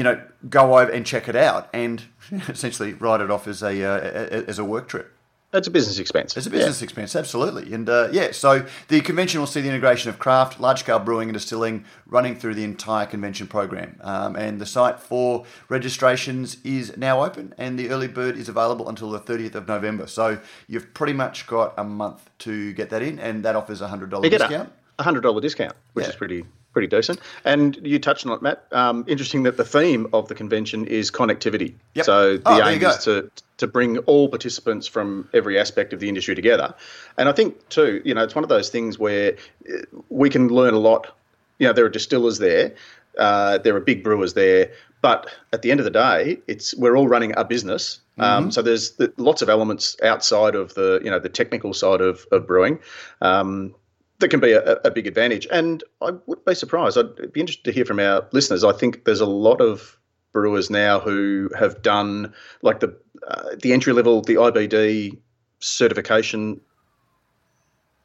you 0.00 0.04
know 0.04 0.19
go 0.49 0.78
over 0.78 0.90
and 0.90 1.04
check 1.04 1.28
it 1.28 1.37
out 1.37 1.69
and 1.75 2.02
essentially 2.49 2.95
write 2.95 3.21
it 3.21 3.30
off 3.30 3.47
as 3.47 3.62
a 3.62 3.85
uh, 3.85 4.45
as 4.49 4.59
a 4.59 4.64
work 4.64 4.88
trip. 4.88 5.12
It's 5.52 5.69
a 5.69 5.71
business 5.71 5.99
expense. 5.99 6.35
It's 6.38 6.47
a 6.47 6.50
business 6.50 6.80
yeah. 6.80 6.85
expense, 6.85 7.14
absolutely. 7.14 7.75
And 7.75 7.87
uh, 7.87 8.09
yeah, 8.11 8.30
so 8.30 8.64
the 8.88 9.02
convention 9.02 9.40
will 9.40 9.47
see 9.47 9.61
the 9.61 9.69
integration 9.69 10.09
of 10.09 10.19
craft, 10.19 10.59
large 10.59 10.80
scale 10.80 11.00
brewing, 11.00 11.28
and 11.28 11.35
distilling 11.35 11.85
running 12.07 12.35
through 12.35 12.54
the 12.54 12.64
entire 12.64 13.04
convention 13.04 13.47
program. 13.47 13.99
Um, 14.00 14.37
and 14.37 14.59
the 14.59 14.64
site 14.64 15.00
for 15.00 15.45
registrations 15.69 16.57
is 16.64 16.97
now 16.97 17.23
open, 17.23 17.52
and 17.59 17.78
the 17.78 17.90
early 17.90 18.09
bird 18.09 18.38
is 18.38 18.49
available 18.49 18.88
until 18.88 19.11
the 19.11 19.21
30th 19.21 19.54
of 19.54 19.69
November. 19.69 20.07
So 20.07 20.38
you've 20.66 20.95
pretty 20.95 21.12
much 21.12 21.47
got 21.47 21.75
a 21.76 21.85
month 21.85 22.30
to 22.38 22.73
get 22.73 22.88
that 22.88 23.02
in, 23.02 23.19
and 23.19 23.45
that 23.45 23.54
offers 23.54 23.83
a 23.83 23.88
$100 23.88 24.30
discount. 24.30 24.73
A 24.99 25.04
$100 25.04 25.42
discount, 25.42 25.75
which 25.92 26.04
yeah. 26.04 26.11
is 26.11 26.16
pretty 26.16 26.47
pretty 26.73 26.89
decent. 26.89 27.21
And 27.45 27.79
you 27.83 27.99
touched 27.99 28.27
on 28.27 28.33
it, 28.33 28.43
Matt. 28.43 28.65
Um, 28.73 29.05
interesting 29.09 29.43
that 29.45 29.57
the 29.57 29.65
theme 29.65 30.07
of 30.12 30.29
the 30.29 30.35
convention 30.35 30.87
is 30.87 31.11
connectivity. 31.11 31.75
Yep. 31.95 32.05
So 32.05 32.37
the 32.39 32.43
oh, 32.47 32.69
aim 32.69 32.83
is 32.83 33.05
to 33.05 33.31
to 33.59 33.67
bring 33.67 33.99
all 33.99 34.29
participants 34.29 34.87
from 34.87 35.29
every 35.35 35.59
aspect 35.59 35.93
of 35.93 36.00
the 36.00 36.09
industry 36.09 36.35
together. 36.35 36.75
And 37.19 37.29
I 37.29 37.33
think 37.33 37.69
too, 37.69 38.00
you 38.05 38.15
know, 38.15 38.25
it's 38.25 38.35
one 38.35 38.45
of 38.45 38.49
those 38.49 38.71
things 38.71 38.99
where 38.99 39.37
uh, 39.69 39.79
we 40.09 40.31
can 40.31 40.49
learn 40.49 40.73
a 40.73 40.79
lot. 40.79 41.15
You 41.59 41.67
know, 41.67 41.75
there 41.75 41.85
are 41.85 41.91
distillers 41.91 42.39
there, 42.39 42.75
uh, 43.19 43.59
there 43.59 43.77
are 43.77 43.81
big 43.81 44.03
brewers 44.03 44.33
there, 44.33 44.73
but 45.03 45.31
at 45.53 45.62
the 45.62 45.71
end 45.71 45.81
of 45.81 45.85
the 45.85 45.91
day, 45.91 46.39
it's 46.47 46.75
we're 46.75 46.97
all 46.97 47.09
running 47.09 47.35
a 47.37 47.45
business. 47.45 48.00
Um, 48.19 48.45
mm-hmm. 48.45 48.50
so 48.50 48.62
there's 48.62 48.93
the, 48.93 49.12
lots 49.17 49.41
of 49.43 49.49
elements 49.49 49.97
outside 50.03 50.55
of 50.55 50.75
the 50.75 51.00
you 51.03 51.11
know 51.11 51.19
the 51.19 51.29
technical 51.29 51.75
side 51.75 52.00
of, 52.00 52.27
of 52.33 52.47
brewing. 52.47 52.79
Um, 53.21 53.75
that 54.21 54.29
can 54.29 54.41
be 54.41 54.53
a, 54.53 54.75
a, 54.85 54.91
big 54.91 55.07
advantage. 55.07 55.47
And 55.50 55.83
I 56.00 56.12
would 56.27 56.45
be 56.45 56.55
surprised. 56.55 56.97
I'd 56.97 57.33
be 57.33 57.41
interested 57.41 57.65
to 57.65 57.73
hear 57.73 57.85
from 57.85 57.99
our 57.99 58.27
listeners. 58.33 58.65
I 58.65 58.73
think 58.73 59.05
there's 59.05 59.21
a 59.21 59.27
lot 59.27 59.61
of 59.61 59.99
brewers 60.33 60.71
now 60.71 61.00
who 61.00 61.50
have 61.59 61.83
done 61.83 62.33
like 62.62 62.81
the 62.81 62.97
uh, 63.27 63.57
the 63.61 63.73
entry 63.73 63.93
level, 63.93 64.23
the 64.23 64.35
IBD 64.35 65.19
certification 65.59 66.61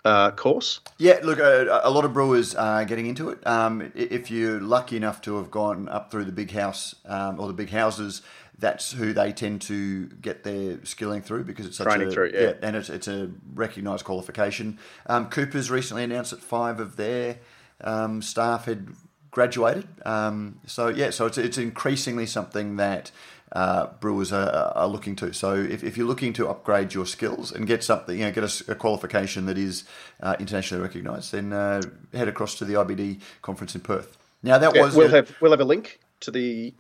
uh, 0.04 0.32
course. 0.32 0.82
Yeah, 0.98 1.20
look, 1.24 1.40
uh, 1.40 1.82
a 1.84 1.90
lot 1.90 2.06
of 2.06 2.14
brewers 2.14 2.54
are 2.54 2.86
getting 2.86 3.08
into 3.08 3.30
it. 3.30 3.46
Um, 3.46 3.92
if 3.96 4.30
you're 4.30 4.62
lucky 4.62 4.98
enough 4.98 5.22
to 5.22 5.38
have 5.38 5.50
gone 5.50 5.90
up 5.90 6.12
through 6.12 6.26
the 6.26 6.32
big 6.32 6.52
house 6.52 6.96
um, 7.06 7.40
or 7.40 7.48
the 7.48 7.54
big 7.54 7.72
houses, 7.72 8.22
that's 8.58 8.92
who 8.92 9.14
they 9.14 9.32
tend 9.32 9.62
to 9.64 10.08
get 10.08 10.44
their 10.44 10.84
skilling 10.86 11.22
through 11.22 11.44
because 11.44 11.66
it's 11.66 11.78
such 11.78 11.88
training 11.88 12.08
a, 12.08 12.12
through, 12.12 12.32
yeah. 12.34 12.42
yeah. 12.42 12.54
and 12.62 12.76
it's, 12.76 12.90
it's 12.90 13.08
a 13.08 13.30
recognised 13.54 14.06
qualification. 14.06 14.80
Um, 15.08 15.30
Cooper's 15.30 15.70
recently 15.70 16.04
announced 16.04 16.32
that 16.32 16.42
five 16.42 16.80
of 16.80 16.96
their 16.96 17.40
um, 17.82 18.22
staff 18.22 18.66
had 18.66 18.90
graduated. 19.32 19.88
Um, 20.06 20.60
so 20.66 20.88
yeah, 20.88 21.10
so 21.10 21.26
it's 21.26 21.38
it's 21.38 21.58
increasingly 21.58 22.26
something 22.26 22.78
that 22.78 23.12
uh, 23.52 23.88
brewers 24.00 24.32
are, 24.34 24.50
are, 24.76 24.88
looking 24.88 25.16
to. 25.18 25.34
So 25.34 25.54
if, 25.54 25.84
if, 25.84 25.98
you're 25.98 26.08
looking 26.08 26.34
to 26.34 26.48
upgrade 26.50 26.94
your 26.94 27.06
skills 27.06 27.52
and 27.52 27.68
get 27.68 27.84
something, 27.84 28.18
you 28.18 28.26
know, 28.26 28.32
get 28.32 28.44
a, 28.44 28.72
a 28.72 28.76
qualification 28.76 29.46
that 29.46 29.58
is 29.58 29.84
uh, 30.22 30.36
internationally 30.40 30.82
recognised, 30.82 31.32
then 31.32 31.54
uh, 31.54 31.82
head 32.14 32.28
across 32.28 32.56
to 32.56 32.66
the 32.66 32.74
IBD 32.74 33.22
conference 33.42 33.76
in 33.76 33.82
Perth. 33.82 34.18
Now 34.42 34.58
that 34.58 34.76
yeah, 34.76 34.84
was 34.84 34.96
we'll 34.96 35.08
a, 35.08 35.18
have 35.18 35.36
we'll 35.42 35.52
have 35.52 35.62
a 35.62 35.66
link 35.66 36.00
to 36.22 36.32
the 36.32 36.74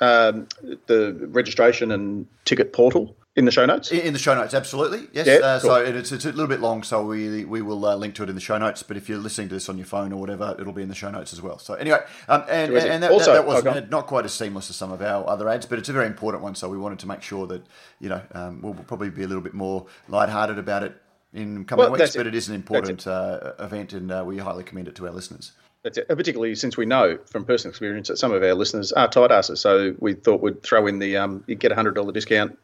um, 0.00 0.48
the 0.86 1.28
registration 1.30 1.90
and 1.92 2.26
ticket 2.44 2.72
portal 2.72 3.16
in 3.36 3.44
the 3.44 3.50
show 3.50 3.64
notes? 3.64 3.92
In 3.92 4.12
the 4.12 4.18
show 4.18 4.34
notes, 4.34 4.54
absolutely. 4.54 5.06
Yes. 5.12 5.26
Yeah, 5.26 5.34
uh, 5.34 5.60
cool. 5.60 5.70
So 5.70 5.76
it's, 5.84 6.12
it's 6.12 6.24
a 6.24 6.28
little 6.28 6.46
bit 6.46 6.60
long, 6.60 6.82
so 6.82 7.04
we 7.04 7.44
we 7.44 7.62
will 7.62 7.84
uh, 7.84 7.94
link 7.96 8.14
to 8.16 8.22
it 8.22 8.28
in 8.28 8.34
the 8.34 8.40
show 8.40 8.58
notes. 8.58 8.82
But 8.82 8.96
if 8.96 9.08
you're 9.08 9.18
listening 9.18 9.48
to 9.48 9.54
this 9.54 9.68
on 9.68 9.78
your 9.78 9.86
phone 9.86 10.12
or 10.12 10.20
whatever, 10.20 10.56
it'll 10.58 10.72
be 10.72 10.82
in 10.82 10.88
the 10.88 10.94
show 10.94 11.10
notes 11.10 11.32
as 11.32 11.40
well. 11.40 11.58
So 11.58 11.74
anyway, 11.74 12.00
um, 12.28 12.44
and, 12.48 12.72
and 12.74 13.02
that, 13.02 13.10
also, 13.10 13.32
that, 13.34 13.46
that 13.46 13.46
was 13.46 13.66
oh, 13.66 13.86
not 13.90 14.06
quite 14.06 14.24
as 14.24 14.34
seamless 14.34 14.70
as 14.70 14.76
some 14.76 14.90
of 14.90 15.00
our 15.02 15.28
other 15.28 15.48
ads, 15.48 15.66
but 15.66 15.78
it's 15.78 15.88
a 15.88 15.92
very 15.92 16.06
important 16.06 16.42
one. 16.42 16.54
So 16.54 16.68
we 16.68 16.78
wanted 16.78 16.98
to 17.00 17.08
make 17.08 17.22
sure 17.22 17.46
that 17.46 17.62
you 18.00 18.08
know 18.08 18.22
um, 18.32 18.62
we'll 18.62 18.74
probably 18.74 19.10
be 19.10 19.22
a 19.22 19.28
little 19.28 19.42
bit 19.42 19.54
more 19.54 19.86
lighthearted 20.08 20.58
about 20.58 20.82
it 20.82 21.00
in 21.32 21.64
coming 21.64 21.84
well, 21.84 21.92
weeks. 21.92 22.16
But 22.16 22.26
it. 22.26 22.34
it 22.34 22.34
is 22.34 22.48
an 22.48 22.54
important 22.54 23.06
uh, 23.06 23.52
event, 23.58 23.92
and 23.92 24.10
uh, 24.10 24.24
we 24.26 24.38
highly 24.38 24.64
commend 24.64 24.88
it 24.88 24.94
to 24.96 25.06
our 25.06 25.12
listeners. 25.12 25.52
That's 25.82 25.98
it. 25.98 26.08
Particularly 26.08 26.54
since 26.54 26.76
we 26.76 26.84
know 26.84 27.18
from 27.26 27.44
personal 27.44 27.70
experience 27.70 28.08
that 28.08 28.18
some 28.18 28.32
of 28.32 28.42
our 28.42 28.54
listeners 28.54 28.92
are 28.92 29.08
tight 29.08 29.30
asses, 29.30 29.60
so 29.60 29.94
we 29.98 30.14
thought 30.14 30.42
we'd 30.42 30.62
throw 30.62 30.86
in 30.86 30.98
the 30.98 31.16
um, 31.16 31.42
you 31.46 31.54
get 31.54 31.72
a 31.72 31.74
hundred 31.74 31.94
dollar 31.94 32.12
discount 32.12 32.58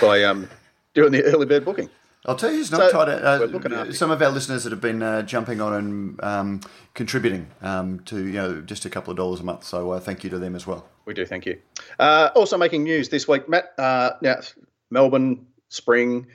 by 0.00 0.24
um, 0.24 0.48
doing 0.94 1.12
the 1.12 1.22
early 1.24 1.46
bird 1.46 1.64
booking. 1.64 1.88
I'll 2.26 2.36
tell 2.36 2.52
you, 2.52 2.60
it's 2.60 2.70
not 2.70 2.90
so, 2.90 3.04
tight. 3.04 3.08
Uh, 3.08 3.92
some 3.92 4.10
of 4.10 4.20
our 4.20 4.30
listeners 4.30 4.64
that 4.64 4.70
have 4.70 4.80
been 4.80 5.02
uh, 5.02 5.22
jumping 5.22 5.62
on 5.62 5.72
and 5.72 6.22
um, 6.22 6.60
contributing 6.92 7.46
um, 7.62 8.00
to 8.00 8.18
you 8.18 8.32
know 8.32 8.60
just 8.60 8.84
a 8.84 8.90
couple 8.90 9.10
of 9.10 9.16
dollars 9.16 9.40
a 9.40 9.42
month. 9.42 9.64
So 9.64 9.92
uh, 9.92 10.00
thank 10.00 10.22
you 10.22 10.28
to 10.30 10.38
them 10.38 10.54
as 10.54 10.66
well. 10.66 10.86
We 11.06 11.14
do, 11.14 11.24
thank 11.24 11.46
you. 11.46 11.58
Uh, 11.98 12.28
also 12.34 12.58
making 12.58 12.84
news 12.84 13.08
this 13.08 13.26
week, 13.26 13.48
Matt. 13.48 13.72
Uh, 13.78 14.10
now, 14.20 14.40
Melbourne 14.90 15.46
spring, 15.70 16.26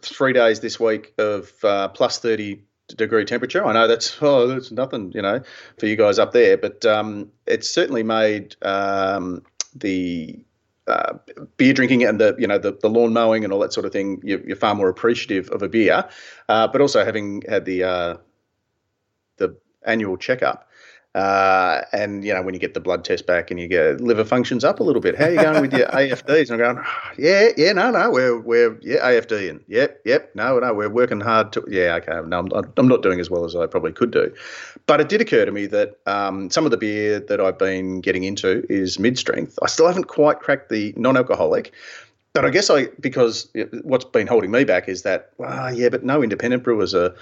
three 0.00 0.32
days 0.32 0.58
this 0.58 0.80
week 0.80 1.14
of 1.18 1.52
uh, 1.62 1.86
plus 1.88 2.18
thirty 2.18 2.64
degree 2.94 3.24
temperature. 3.24 3.64
I 3.64 3.72
know 3.72 3.88
that's 3.88 4.16
oh 4.22 4.46
that's 4.46 4.70
nothing 4.70 5.12
you 5.14 5.22
know 5.22 5.40
for 5.78 5.86
you 5.86 5.96
guys 5.96 6.18
up 6.18 6.32
there, 6.32 6.56
but 6.56 6.84
um, 6.84 7.30
it's 7.46 7.68
certainly 7.68 8.02
made 8.02 8.56
um, 8.62 9.42
the 9.74 10.44
uh, 10.86 11.14
beer 11.56 11.72
drinking 11.72 12.04
and 12.04 12.20
the 12.20 12.34
you 12.38 12.46
know 12.46 12.58
the, 12.58 12.72
the 12.72 12.88
lawn 12.88 13.12
mowing 13.12 13.44
and 13.44 13.52
all 13.52 13.60
that 13.60 13.72
sort 13.72 13.86
of 13.86 13.92
thing, 13.92 14.20
you're, 14.24 14.40
you're 14.46 14.56
far 14.56 14.74
more 14.74 14.88
appreciative 14.88 15.48
of 15.50 15.62
a 15.62 15.68
beer. 15.68 16.08
Uh, 16.48 16.66
but 16.66 16.80
also 16.80 17.04
having 17.04 17.42
had 17.48 17.64
the 17.64 17.84
uh, 17.84 18.16
the 19.36 19.56
annual 19.86 20.16
checkup, 20.16 20.68
uh, 21.14 21.82
and 21.92 22.24
you 22.24 22.32
know, 22.32 22.40
when 22.40 22.54
you 22.54 22.60
get 22.60 22.72
the 22.72 22.80
blood 22.80 23.04
test 23.04 23.26
back 23.26 23.50
and 23.50 23.60
you 23.60 23.68
get 23.68 24.00
liver 24.00 24.24
functions 24.24 24.64
up 24.64 24.80
a 24.80 24.82
little 24.82 25.02
bit, 25.02 25.16
how 25.16 25.26
are 25.26 25.30
you 25.30 25.42
going 25.42 25.60
with 25.60 25.72
your 25.72 25.86
AFDs? 25.88 26.50
And 26.50 26.62
I'm 26.62 26.74
going, 26.74 26.86
yeah, 27.18 27.48
yeah, 27.56 27.72
no, 27.72 27.90
no, 27.90 28.10
we're 28.10 28.38
we're 28.38 28.78
yeah 28.80 28.98
AFD 29.00 29.50
and 29.50 29.60
yep, 29.68 30.00
yep, 30.06 30.34
no, 30.34 30.58
no, 30.58 30.72
we're 30.72 30.88
working 30.88 31.20
hard 31.20 31.52
to 31.52 31.64
yeah, 31.68 31.96
okay, 31.96 32.26
no, 32.26 32.38
I'm, 32.38 32.72
I'm 32.76 32.88
not 32.88 33.02
doing 33.02 33.20
as 33.20 33.28
well 33.28 33.44
as 33.44 33.54
I 33.54 33.66
probably 33.66 33.92
could 33.92 34.10
do, 34.10 34.34
but 34.86 35.00
it 35.00 35.10
did 35.10 35.20
occur 35.20 35.44
to 35.44 35.52
me 35.52 35.66
that 35.66 35.98
um, 36.06 36.50
some 36.50 36.64
of 36.64 36.70
the 36.70 36.78
beer 36.78 37.20
that 37.20 37.40
I've 37.40 37.58
been 37.58 38.00
getting 38.00 38.24
into 38.24 38.64
is 38.70 38.98
mid 38.98 39.18
strength. 39.18 39.58
I 39.62 39.66
still 39.66 39.86
haven't 39.86 40.08
quite 40.08 40.40
cracked 40.40 40.70
the 40.70 40.94
non-alcoholic. 40.96 41.72
But 42.34 42.46
I 42.46 42.50
guess 42.50 42.70
I 42.70 42.86
because 42.98 43.50
what's 43.82 44.06
been 44.06 44.26
holding 44.26 44.50
me 44.50 44.64
back 44.64 44.88
is 44.88 45.02
that 45.02 45.32
well, 45.36 45.74
yeah, 45.74 45.90
but 45.90 46.02
no 46.02 46.22
independent 46.22 46.62
brewers 46.62 46.94
are 46.94 47.14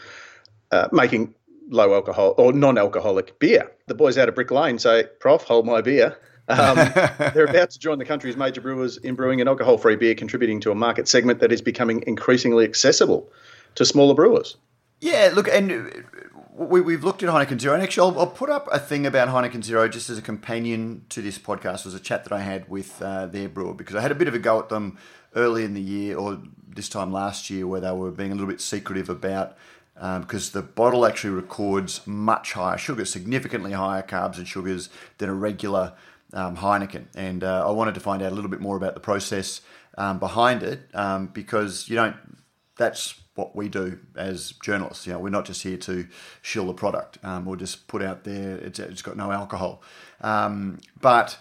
uh, 0.70 0.88
making 0.92 1.34
low 1.70 1.94
alcohol 1.94 2.34
or 2.36 2.52
non-alcoholic 2.52 3.38
beer. 3.38 3.70
The 3.86 3.94
boys 3.94 4.18
out 4.18 4.28
of 4.28 4.34
Brick 4.34 4.50
Lane 4.50 4.78
say, 4.78 5.04
"Prof, 5.20 5.42
hold 5.42 5.66
my 5.66 5.80
beer." 5.80 6.18
Um, 6.48 6.76
they're 7.34 7.44
about 7.44 7.70
to 7.70 7.78
join 7.78 7.98
the 7.98 8.04
country's 8.04 8.36
major 8.36 8.60
brewers 8.60 8.96
in 8.98 9.14
brewing 9.14 9.40
an 9.40 9.48
alcohol-free 9.48 9.96
beer, 9.96 10.14
contributing 10.14 10.60
to 10.60 10.70
a 10.70 10.74
market 10.74 11.08
segment 11.08 11.40
that 11.40 11.52
is 11.52 11.62
becoming 11.62 12.02
increasingly 12.06 12.64
accessible 12.64 13.32
to 13.76 13.84
smaller 13.84 14.14
brewers. 14.14 14.56
Yeah, 15.00 15.30
look, 15.32 15.48
and 15.48 16.04
we, 16.54 16.92
have 16.92 17.04
looked 17.04 17.22
at 17.22 17.30
Heineken 17.30 17.58
Zero, 17.58 17.74
and 17.74 17.82
actually, 17.82 18.10
I'll, 18.10 18.20
I'll, 18.20 18.26
put 18.26 18.50
up 18.50 18.68
a 18.70 18.78
thing 18.78 19.06
about 19.06 19.28
Heineken 19.28 19.64
Zero 19.64 19.88
just 19.88 20.10
as 20.10 20.18
a 20.18 20.22
companion 20.22 21.06
to 21.08 21.22
this 21.22 21.38
podcast. 21.38 21.80
It 21.80 21.84
was 21.86 21.94
a 21.94 22.00
chat 22.00 22.24
that 22.24 22.32
I 22.32 22.40
had 22.40 22.68
with 22.68 23.00
uh, 23.00 23.26
their 23.26 23.48
brewer 23.48 23.72
because 23.72 23.96
I 23.96 24.02
had 24.02 24.10
a 24.10 24.14
bit 24.14 24.28
of 24.28 24.34
a 24.34 24.38
go 24.38 24.58
at 24.58 24.68
them 24.68 24.98
early 25.34 25.64
in 25.64 25.74
the 25.74 25.80
year 25.80 26.18
or 26.18 26.38
this 26.68 26.88
time 26.88 27.12
last 27.12 27.50
year 27.50 27.66
where 27.66 27.80
they 27.80 27.92
were 27.92 28.10
being 28.10 28.32
a 28.32 28.34
little 28.34 28.48
bit 28.48 28.60
secretive 28.60 29.08
about 29.08 29.56
because 30.00 30.54
um, 30.54 30.62
the 30.62 30.66
bottle 30.66 31.04
actually 31.04 31.34
records 31.34 32.06
much 32.06 32.54
higher 32.54 32.78
sugar, 32.78 33.04
significantly 33.04 33.72
higher 33.72 34.02
carbs 34.02 34.38
and 34.38 34.48
sugars 34.48 34.88
than 35.18 35.28
a 35.28 35.34
regular 35.34 35.92
um, 36.32 36.56
Heineken. 36.56 37.04
And 37.14 37.44
uh, 37.44 37.68
I 37.68 37.70
wanted 37.70 37.94
to 37.94 38.00
find 38.00 38.22
out 38.22 38.32
a 38.32 38.34
little 38.34 38.50
bit 38.50 38.60
more 38.60 38.78
about 38.78 38.94
the 38.94 39.00
process 39.00 39.60
um, 39.98 40.18
behind 40.18 40.62
it 40.62 40.80
um, 40.94 41.26
because 41.26 41.88
you 41.88 41.96
don't. 41.96 42.16
That's 42.78 43.20
what 43.34 43.54
we 43.54 43.68
do 43.68 43.98
as 44.16 44.52
journalists. 44.62 45.06
You 45.06 45.12
know, 45.12 45.18
we're 45.18 45.28
not 45.28 45.44
just 45.44 45.62
here 45.62 45.76
to 45.76 46.06
shill 46.40 46.66
the 46.66 46.72
product. 46.72 47.18
Um, 47.22 47.44
we'll 47.44 47.56
just 47.56 47.86
put 47.86 48.02
out 48.02 48.24
there. 48.24 48.56
It's, 48.56 48.78
it's 48.78 49.02
got 49.02 49.18
no 49.18 49.30
alcohol, 49.30 49.82
um, 50.22 50.80
but 50.98 51.36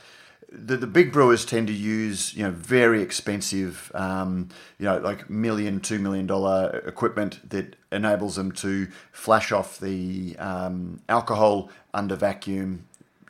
the, 0.51 0.77
the 0.77 0.88
big 0.88 1.12
brewers 1.12 1.46
tend 1.46 1.68
to 1.68 1.74
use 1.74 2.34
you 2.34 2.44
know 2.44 2.51
very 2.51 3.01
expensive 3.01 3.91
um, 3.94 4.50
you 4.77 4.86
know 4.86 4.98
like 4.98 5.29
million 5.29 5.79
two 5.79 6.00
million 6.00 6.25
dollar 6.25 6.82
equipment 6.86 7.48
that 7.50 7.75
enables 7.91 8.36
them 8.36 8.51
to 8.51 8.88
flash 9.12 9.51
off 9.51 9.79
the 9.79 10.36
um, 10.39 11.01
alcohol 11.08 11.70
under 11.94 12.15
vacuum 12.15 12.86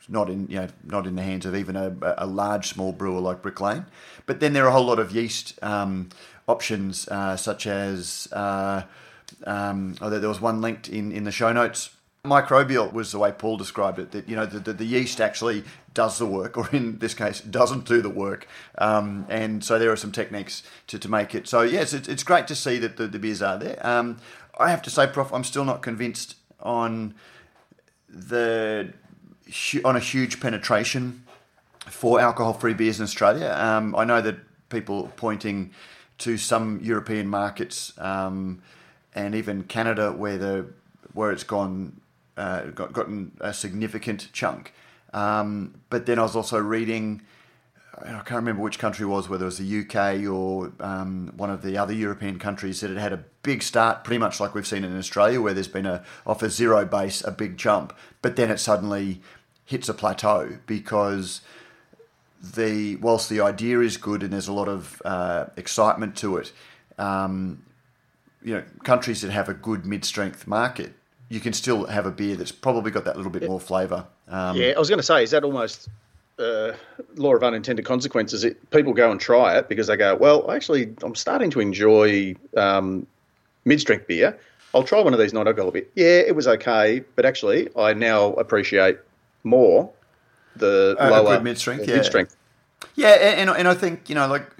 not 0.08 0.28
in 0.28 0.46
you 0.48 0.56
know 0.56 0.68
not 0.84 1.06
in 1.06 1.16
the 1.16 1.22
hands 1.22 1.46
of 1.46 1.54
even 1.54 1.76
a, 1.76 1.94
a 2.18 2.26
large 2.26 2.68
small 2.68 2.92
brewer 2.92 3.20
like 3.20 3.42
Brick 3.42 3.60
Lane. 3.60 3.86
But 4.26 4.40
then 4.40 4.52
there 4.52 4.64
are 4.64 4.68
a 4.68 4.72
whole 4.72 4.84
lot 4.84 4.98
of 4.98 5.12
yeast 5.14 5.58
um, 5.62 6.08
options 6.48 7.06
uh, 7.08 7.36
such 7.36 7.66
as 7.66 8.28
uh, 8.32 8.82
um, 9.46 9.96
oh, 10.00 10.10
there 10.10 10.28
was 10.28 10.40
one 10.40 10.60
linked 10.60 10.88
in 10.88 11.12
in 11.12 11.24
the 11.24 11.32
show 11.32 11.52
notes 11.52 11.90
Microbial 12.24 12.92
was 12.92 13.12
the 13.12 13.18
way 13.18 13.32
Paul 13.32 13.56
described 13.56 13.98
it. 13.98 14.10
That 14.10 14.28
you 14.28 14.36
know 14.36 14.44
the, 14.44 14.58
the, 14.58 14.72
the, 14.74 14.84
yeast 14.84 15.20
actually 15.20 15.64
does 15.94 16.18
the 16.18 16.26
work, 16.26 16.58
or 16.58 16.68
in 16.70 16.98
this 16.98 17.14
case, 17.14 17.40
doesn't 17.40 17.86
do 17.86 18.02
the 18.02 18.10
work. 18.10 18.46
Um, 18.76 19.26
and 19.30 19.64
so 19.64 19.78
there 19.78 19.90
are 19.90 19.96
some 19.96 20.12
techniques 20.12 20.62
to, 20.88 20.98
to 20.98 21.08
make 21.10 21.34
it. 21.34 21.48
So 21.48 21.62
yes, 21.62 21.94
it's, 21.94 22.08
it's 22.08 22.22
great 22.22 22.46
to 22.48 22.54
see 22.54 22.78
that 22.78 22.98
the, 22.98 23.06
the 23.06 23.18
beers 23.18 23.40
are 23.40 23.58
there. 23.58 23.78
Um, 23.86 24.18
I 24.58 24.68
have 24.70 24.82
to 24.82 24.90
say, 24.90 25.06
Prof, 25.06 25.32
I'm 25.32 25.44
still 25.44 25.64
not 25.64 25.80
convinced 25.80 26.36
on 26.60 27.14
the 28.08 28.92
on 29.84 29.96
a 29.96 30.00
huge 30.00 30.40
penetration 30.40 31.24
for 31.86 32.20
alcohol-free 32.20 32.74
beers 32.74 33.00
in 33.00 33.04
Australia. 33.04 33.54
Um, 33.58 33.96
I 33.96 34.04
know 34.04 34.20
that 34.20 34.36
people 34.68 35.10
pointing 35.16 35.70
to 36.18 36.36
some 36.36 36.80
European 36.82 37.26
markets 37.26 37.98
um, 37.98 38.62
and 39.14 39.34
even 39.34 39.64
Canada 39.64 40.12
where 40.12 40.36
the 40.36 40.66
where 41.14 41.32
it's 41.32 41.44
gone 41.44 42.00
uh, 42.40 42.70
got, 42.70 42.92
gotten 42.92 43.32
a 43.40 43.52
significant 43.52 44.28
chunk. 44.32 44.72
Um, 45.12 45.80
but 45.90 46.06
then 46.06 46.18
I 46.18 46.22
was 46.22 46.34
also 46.34 46.58
reading, 46.58 47.20
I 47.98 48.20
can't 48.20 48.30
remember 48.30 48.62
which 48.62 48.78
country 48.78 49.04
it 49.04 49.08
was, 49.08 49.28
whether 49.28 49.44
it 49.44 49.46
was 49.46 49.58
the 49.58 49.80
UK 49.80 50.26
or 50.26 50.72
um, 50.80 51.32
one 51.36 51.50
of 51.50 51.60
the 51.60 51.76
other 51.76 51.92
European 51.92 52.38
countries, 52.38 52.80
that 52.80 52.90
it 52.90 52.96
had 52.96 53.12
a 53.12 53.24
big 53.42 53.62
start, 53.62 54.04
pretty 54.04 54.18
much 54.18 54.40
like 54.40 54.54
we've 54.54 54.66
seen 54.66 54.84
in 54.84 54.96
Australia, 54.96 55.40
where 55.42 55.52
there's 55.52 55.68
been 55.68 55.84
a 55.84 56.02
off 56.26 56.42
a 56.42 56.48
zero 56.48 56.86
base 56.86 57.22
a 57.22 57.30
big 57.30 57.58
jump, 57.58 57.92
but 58.22 58.36
then 58.36 58.50
it 58.50 58.58
suddenly 58.58 59.20
hits 59.66 59.88
a 59.90 59.94
plateau 59.94 60.58
because 60.66 61.42
the 62.42 62.96
whilst 62.96 63.28
the 63.28 63.40
idea 63.40 63.80
is 63.80 63.98
good 63.98 64.22
and 64.22 64.32
there's 64.32 64.48
a 64.48 64.52
lot 64.52 64.68
of 64.68 65.02
uh, 65.04 65.46
excitement 65.56 66.16
to 66.16 66.38
it, 66.38 66.52
um, 66.96 67.62
you 68.42 68.54
know, 68.54 68.64
countries 68.82 69.20
that 69.20 69.30
have 69.30 69.50
a 69.50 69.54
good 69.54 69.84
mid-strength 69.84 70.46
market 70.46 70.94
you 71.30 71.38
can 71.40 71.52
still 71.52 71.86
have 71.86 72.04
a 72.04 72.10
beer 72.10 72.36
that's 72.36 72.52
probably 72.52 72.90
got 72.90 73.04
that 73.04 73.16
little 73.16 73.30
bit 73.30 73.44
more 73.48 73.60
flavour. 73.60 74.04
Um, 74.28 74.56
yeah, 74.56 74.72
I 74.76 74.78
was 74.78 74.88
going 74.90 74.98
to 74.98 75.04
say, 75.04 75.22
is 75.22 75.30
that 75.30 75.44
almost 75.44 75.88
uh, 76.40 76.72
law 77.14 77.34
of 77.36 77.42
unintended 77.44 77.84
consequences? 77.84 78.42
It, 78.42 78.70
people 78.70 78.92
go 78.92 79.12
and 79.12 79.20
try 79.20 79.56
it 79.56 79.68
because 79.68 79.86
they 79.86 79.96
go, 79.96 80.16
well, 80.16 80.50
actually, 80.50 80.92
I'm 81.02 81.14
starting 81.14 81.48
to 81.52 81.60
enjoy 81.60 82.34
um, 82.56 83.06
mid-strength 83.64 84.08
beer. 84.08 84.36
I'll 84.74 84.82
try 84.82 85.00
one 85.00 85.14
of 85.14 85.20
these 85.20 85.32
non-alcoholic 85.32 85.72
beer. 85.72 85.86
Yeah, 85.94 86.26
it 86.26 86.34
was 86.34 86.48
okay, 86.48 87.04
but 87.14 87.24
actually, 87.24 87.68
I 87.76 87.92
now 87.94 88.32
appreciate 88.32 88.98
more 89.44 89.88
the 90.56 90.96
uh, 90.98 91.10
lower 91.10 91.40
mid-strength. 91.40 91.86
Yeah. 91.88 91.96
Mid-strength. 91.96 92.36
Yeah, 92.96 93.08
and, 93.08 93.48
and 93.50 93.68
I 93.68 93.74
think 93.74 94.08
you 94.08 94.16
know, 94.16 94.26
like 94.26 94.50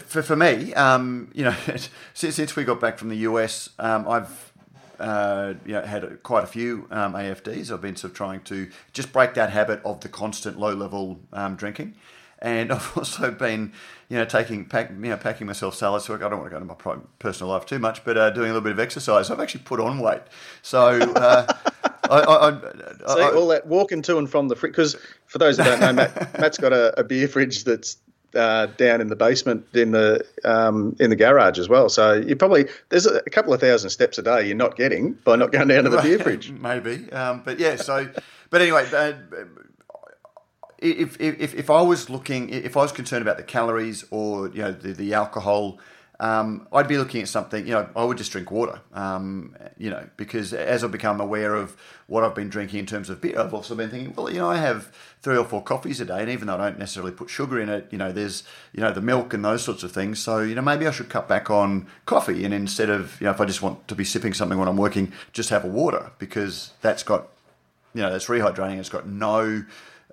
for 0.00 0.22
for 0.22 0.36
me, 0.36 0.72
um, 0.74 1.30
you 1.34 1.44
know, 1.44 1.54
since, 2.14 2.36
since 2.36 2.56
we 2.56 2.64
got 2.64 2.80
back 2.80 2.96
from 2.98 3.10
the 3.10 3.16
US, 3.16 3.68
um, 3.78 4.08
I've 4.08 4.51
uh, 5.02 5.54
you 5.66 5.72
know, 5.72 5.82
had 5.82 6.22
quite 6.22 6.44
a 6.44 6.46
few 6.46 6.86
um, 6.90 7.14
AFDs. 7.14 7.72
I've 7.72 7.80
been 7.80 7.96
sort 7.96 8.12
of 8.12 8.16
trying 8.16 8.40
to 8.42 8.70
just 8.92 9.12
break 9.12 9.34
that 9.34 9.50
habit 9.50 9.80
of 9.84 10.00
the 10.00 10.08
constant 10.08 10.58
low 10.58 10.72
level 10.72 11.20
um, 11.32 11.56
drinking. 11.56 11.94
and 12.38 12.72
I've 12.72 12.96
also 12.96 13.30
been, 13.30 13.72
you 14.08 14.16
know, 14.16 14.24
taking 14.24 14.64
pack, 14.64 14.90
you 14.90 14.96
know, 14.96 15.16
packing 15.16 15.46
myself 15.46 15.74
salads. 15.74 16.04
So 16.04 16.14
I 16.14 16.18
don't 16.18 16.38
want 16.38 16.46
to 16.46 16.50
go 16.50 16.62
into 16.62 16.74
my 16.86 16.96
personal 17.18 17.52
life 17.52 17.66
too 17.66 17.78
much, 17.78 18.04
but 18.04 18.16
uh, 18.16 18.30
doing 18.30 18.50
a 18.50 18.54
little 18.54 18.62
bit 18.62 18.72
of 18.72 18.80
exercise. 18.80 19.30
I've 19.30 19.40
actually 19.40 19.64
put 19.64 19.80
on 19.80 19.98
weight. 19.98 20.22
So. 20.62 20.98
Uh, 21.00 21.52
I, 22.10 22.18
I, 22.18 22.48
I, 22.48 22.52
See 23.14 23.36
all 23.36 23.48
that 23.48 23.66
walking 23.66 24.02
to 24.02 24.18
and 24.18 24.28
from 24.28 24.48
the 24.48 24.56
fridge. 24.56 24.72
Because 24.72 24.96
for 25.26 25.38
those 25.38 25.56
who 25.56 25.64
don't 25.64 25.80
know, 25.80 25.92
Matt, 25.92 26.38
Matt's 26.38 26.58
got 26.58 26.72
a, 26.72 26.98
a 26.98 27.04
beer 27.04 27.28
fridge 27.28 27.64
that's 27.64 27.96
uh, 28.34 28.66
down 28.66 29.00
in 29.00 29.08
the 29.08 29.16
basement 29.16 29.66
in 29.74 29.92
the 29.92 30.24
um, 30.44 30.96
in 31.00 31.10
the 31.10 31.16
garage 31.16 31.58
as 31.58 31.68
well. 31.68 31.88
So 31.88 32.14
you 32.14 32.36
probably 32.36 32.66
there's 32.88 33.06
a 33.06 33.22
couple 33.30 33.52
of 33.52 33.60
thousand 33.60 33.90
steps 33.90 34.18
a 34.18 34.22
day 34.22 34.46
you're 34.46 34.56
not 34.56 34.76
getting 34.76 35.12
by 35.12 35.36
not 35.36 35.52
going 35.52 35.68
down 35.68 35.84
to 35.84 35.90
the 35.90 36.02
beer 36.02 36.18
fridge. 36.18 36.50
Maybe, 36.60 37.10
um, 37.12 37.42
but 37.44 37.58
yeah. 37.58 37.76
So, 37.76 38.08
but 38.50 38.60
anyway. 38.60 38.88
Uh, 38.92 39.14
if, 40.84 41.20
if, 41.20 41.54
if 41.54 41.70
I 41.70 41.80
was 41.80 42.10
looking, 42.10 42.48
if 42.48 42.76
I 42.76 42.80
was 42.80 42.90
concerned 42.90 43.22
about 43.22 43.36
the 43.36 43.44
calories 43.44 44.04
or 44.10 44.48
you 44.48 44.62
know 44.62 44.72
the, 44.72 44.92
the 44.92 45.14
alcohol, 45.14 45.78
um, 46.22 46.68
I'd 46.72 46.86
be 46.86 46.98
looking 46.98 47.20
at 47.20 47.26
something. 47.26 47.66
You 47.66 47.72
know, 47.72 47.88
I 47.96 48.04
would 48.04 48.16
just 48.16 48.30
drink 48.30 48.52
water. 48.52 48.80
Um, 48.92 49.56
you 49.76 49.90
know, 49.90 50.08
because 50.16 50.54
as 50.54 50.84
I've 50.84 50.92
become 50.92 51.20
aware 51.20 51.56
of 51.56 51.76
what 52.06 52.22
I've 52.22 52.36
been 52.36 52.48
drinking 52.48 52.78
in 52.78 52.86
terms 52.86 53.10
of 53.10 53.20
beer, 53.20 53.40
I've 53.40 53.52
also 53.52 53.74
been 53.74 53.90
thinking, 53.90 54.14
well, 54.14 54.30
you 54.30 54.38
know, 54.38 54.48
I 54.48 54.58
have 54.58 54.94
three 55.20 55.36
or 55.36 55.44
four 55.44 55.64
coffees 55.64 56.00
a 56.00 56.04
day, 56.04 56.20
and 56.20 56.30
even 56.30 56.46
though 56.46 56.54
I 56.54 56.58
don't 56.58 56.78
necessarily 56.78 57.10
put 57.10 57.28
sugar 57.28 57.60
in 57.60 57.68
it, 57.68 57.88
you 57.90 57.98
know, 57.98 58.12
there's 58.12 58.44
you 58.72 58.80
know 58.80 58.92
the 58.92 59.00
milk 59.00 59.34
and 59.34 59.44
those 59.44 59.64
sorts 59.64 59.82
of 59.82 59.90
things. 59.90 60.20
So 60.20 60.38
you 60.38 60.54
know, 60.54 60.62
maybe 60.62 60.86
I 60.86 60.92
should 60.92 61.08
cut 61.08 61.26
back 61.26 61.50
on 61.50 61.88
coffee, 62.06 62.44
and 62.44 62.54
instead 62.54 62.88
of 62.88 63.20
you 63.20 63.24
know, 63.24 63.32
if 63.32 63.40
I 63.40 63.44
just 63.44 63.60
want 63.60 63.88
to 63.88 63.96
be 63.96 64.04
sipping 64.04 64.32
something 64.32 64.56
when 64.56 64.68
I'm 64.68 64.76
working, 64.76 65.12
just 65.32 65.50
have 65.50 65.64
a 65.64 65.68
water 65.68 66.12
because 66.20 66.70
that's 66.82 67.02
got 67.02 67.30
you 67.94 68.02
know 68.02 68.12
that's 68.12 68.26
rehydrating. 68.26 68.78
It's 68.78 68.88
got 68.88 69.08
no 69.08 69.64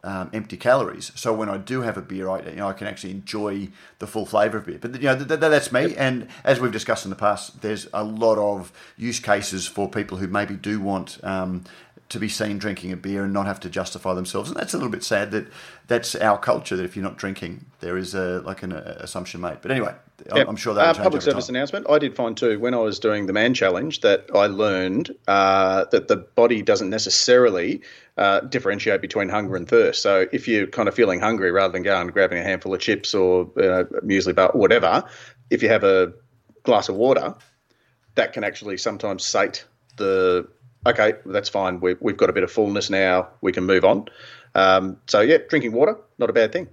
um, 0.04 0.30
empty 0.34 0.58
calories. 0.58 1.12
So 1.16 1.34
when 1.34 1.50
I 1.50 1.58
do 1.58 1.82
have 1.82 1.98
a 1.98 2.02
beer, 2.02 2.30
I 2.30 2.42
you 2.42 2.56
know 2.56 2.68
I 2.68 2.74
can 2.74 2.88
actually 2.88 3.12
enjoy 3.12 3.70
the 4.00 4.08
full 4.08 4.26
flavour 4.26 4.58
of 4.58 4.66
beer. 4.66 4.78
But 4.80 4.96
you 4.96 5.08
know 5.08 5.16
th- 5.16 5.28
th- 5.28 5.40
that's 5.40 5.72
me. 5.72 5.88
Yep. 5.88 5.96
And 5.98 6.28
as 6.44 6.60
we've 6.60 6.72
discussed 6.72 7.06
in 7.06 7.10
the 7.10 7.16
past, 7.16 7.62
there's 7.62 7.88
a 7.94 8.04
lot 8.04 8.38
of 8.38 8.72
use 8.98 9.20
cases 9.20 9.68
for 9.68 9.90
people 9.90 10.18
who 10.18 10.28
maybe 10.28 10.56
do 10.56 10.80
want 10.80 11.24
um, 11.24 11.64
to 12.10 12.20
be 12.20 12.28
seen 12.28 12.58
drinking 12.58 12.92
a 12.92 12.98
beer 12.98 13.24
and 13.24 13.34
not 13.34 13.46
have 13.46 13.60
to 13.60 13.70
justify 13.70 14.16
themselves. 14.16 14.50
And 14.50 14.60
that's 14.60 14.74
a 14.74 14.78
little 14.78 14.92
bit 14.92 15.04
sad 15.04 15.30
that 15.32 15.48
that's 15.88 16.16
our 16.16 16.40
culture. 16.40 16.76
That 16.76 16.84
if 16.84 16.96
you're 16.96 17.04
not 17.04 17.18
drinking, 17.18 17.66
there 17.82 17.98
is 17.98 18.16
a 18.16 18.42
like 18.42 18.64
an 18.64 18.72
a, 18.72 18.98
assumption 19.00 19.42
made. 19.42 19.60
But 19.62 19.72
anyway. 19.72 19.96
I'm 20.30 20.58
sure 20.58 20.74
that 20.74 21.00
uh, 21.00 21.04
public 21.04 21.22
service 21.22 21.48
time. 21.48 21.56
announcement. 21.56 21.90
I 21.90 21.98
did 21.98 22.14
find 22.14 22.36
too 22.36 22.60
when 22.60 22.74
I 22.74 22.80
was 22.80 23.00
doing 23.00 23.28
the 23.28 23.32
man 23.32 23.54
challenge 23.54 24.02
that 24.02 24.26
I 24.36 24.48
learned 24.48 25.16
uh, 25.30 25.86
that 25.92 26.10
the 26.10 26.18
body 26.18 26.62
doesn't 26.62 26.90
necessarily 26.90 27.82
uh, 28.18 28.42
differentiate 28.42 29.00
between 29.00 29.30
hunger 29.30 29.56
and 29.56 29.66
thirst. 29.66 30.02
So 30.02 30.28
if 30.34 30.46
you're 30.46 30.68
kind 30.68 30.90
of 30.90 30.96
feeling 30.96 31.22
hungry, 31.22 31.52
rather 31.52 31.72
than 31.72 31.84
going 31.84 32.02
and 32.02 32.12
grabbing 32.12 32.38
a 32.38 32.44
handful 32.44 32.74
of 32.74 32.82
chips 32.82 33.14
or 33.14 33.44
uh, 33.58 33.86
muesli 34.04 34.36
bar, 34.36 34.52
whatever, 34.54 35.06
if 35.50 35.64
you 35.64 35.70
have 35.70 35.86
a 35.86 36.12
glass 36.64 36.90
of 36.90 36.96
water, 36.96 37.36
that 38.16 38.34
can 38.34 38.44
actually 38.44 38.76
sometimes 38.76 39.24
sate 39.24 39.66
the 39.96 40.50
okay, 40.86 41.14
that's 41.26 41.50
fine. 41.50 41.80
We've, 41.80 41.98
we've 42.02 42.18
got 42.18 42.30
a 42.30 42.34
bit 42.34 42.44
of 42.44 42.52
fullness 42.52 42.90
now. 42.90 43.30
We 43.42 43.52
can 43.52 43.66
move 43.66 43.86
on. 43.86 44.08
Um, 44.56 44.98
so, 45.08 45.22
yeah, 45.22 45.38
drinking 45.48 45.74
water, 45.74 45.98
not 46.18 46.30
a 46.30 46.34
bad 46.34 46.52
thing. 46.52 46.68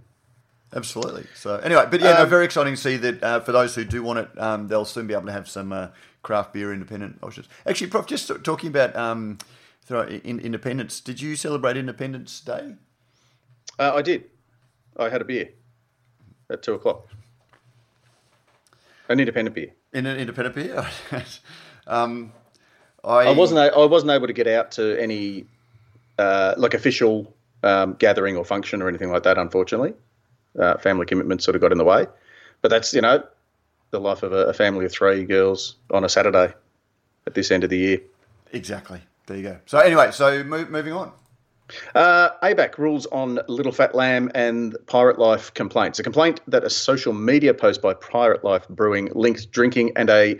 Absolutely. 0.74 1.26
So, 1.34 1.56
anyway, 1.58 1.86
but 1.90 2.00
yeah, 2.00 2.10
um, 2.10 2.24
no, 2.24 2.26
very 2.26 2.44
exciting 2.44 2.74
to 2.74 2.80
see 2.80 2.96
that 2.96 3.22
uh, 3.22 3.40
for 3.40 3.52
those 3.52 3.74
who 3.74 3.84
do 3.84 4.02
want 4.02 4.18
it, 4.20 4.40
um, 4.40 4.68
they'll 4.68 4.84
soon 4.84 5.06
be 5.06 5.14
able 5.14 5.26
to 5.26 5.32
have 5.32 5.48
some 5.48 5.72
uh, 5.72 5.88
craft 6.22 6.52
beer 6.52 6.72
independent 6.72 7.18
options. 7.22 7.48
Actually, 7.66 7.88
Prof, 7.88 8.06
just 8.06 8.30
talking 8.44 8.68
about 8.68 8.94
um, 8.96 9.38
Independence, 9.88 11.00
did 11.00 11.20
you 11.20 11.36
celebrate 11.36 11.76
Independence 11.76 12.40
Day? 12.40 12.74
Uh, 13.78 13.92
I 13.94 14.02
did. 14.02 14.24
I 14.96 15.08
had 15.08 15.20
a 15.20 15.24
beer 15.24 15.50
at 16.50 16.62
two 16.62 16.74
o'clock. 16.74 17.06
An 19.08 19.20
independent 19.20 19.54
beer. 19.54 19.72
In 19.92 20.06
an 20.06 20.18
independent 20.18 20.56
beer? 20.56 20.86
um, 21.86 22.32
I, 23.06 23.26
I 23.26 23.30
wasn't 23.32 23.60
I 23.60 23.84
wasn't 23.84 24.10
able 24.10 24.26
to 24.26 24.32
get 24.32 24.46
out 24.46 24.72
to 24.72 25.00
any 25.00 25.46
uh, 26.18 26.54
like 26.56 26.74
official 26.74 27.32
um, 27.62 27.94
gathering 27.94 28.36
or 28.36 28.44
function 28.44 28.82
or 28.82 28.88
anything 28.88 29.10
like 29.10 29.22
that. 29.22 29.38
Unfortunately, 29.38 29.94
uh, 30.58 30.76
family 30.78 31.06
commitments 31.06 31.44
sort 31.44 31.54
of 31.54 31.60
got 31.60 31.72
in 31.72 31.78
the 31.78 31.84
way. 31.84 32.06
But 32.62 32.70
that's 32.70 32.92
you 32.92 33.00
know 33.00 33.22
the 33.90 34.00
life 34.00 34.22
of 34.22 34.32
a, 34.32 34.46
a 34.46 34.52
family 34.52 34.84
of 34.84 34.92
three 34.92 35.24
girls 35.24 35.76
on 35.90 36.04
a 36.04 36.08
Saturday 36.08 36.52
at 37.26 37.34
this 37.34 37.50
end 37.50 37.64
of 37.64 37.70
the 37.70 37.78
year. 37.78 38.00
Exactly. 38.52 39.00
There 39.26 39.36
you 39.36 39.42
go. 39.42 39.58
So 39.66 39.78
anyway, 39.78 40.10
so 40.12 40.42
move, 40.44 40.70
moving 40.70 40.92
on. 40.92 41.12
Uh, 41.94 42.30
ABAC 42.44 42.78
rules 42.78 43.06
on 43.06 43.40
Little 43.48 43.72
Fat 43.72 43.94
Lamb 43.94 44.30
and 44.34 44.76
Pirate 44.86 45.18
Life 45.18 45.52
complaints. 45.54 45.98
A 45.98 46.04
complaint 46.04 46.40
that 46.46 46.62
a 46.62 46.70
social 46.70 47.12
media 47.12 47.52
post 47.54 47.82
by 47.82 47.94
Pirate 47.94 48.44
Life 48.44 48.68
Brewing 48.68 49.10
linked 49.14 49.50
drinking 49.50 49.92
and 49.96 50.08
a 50.08 50.38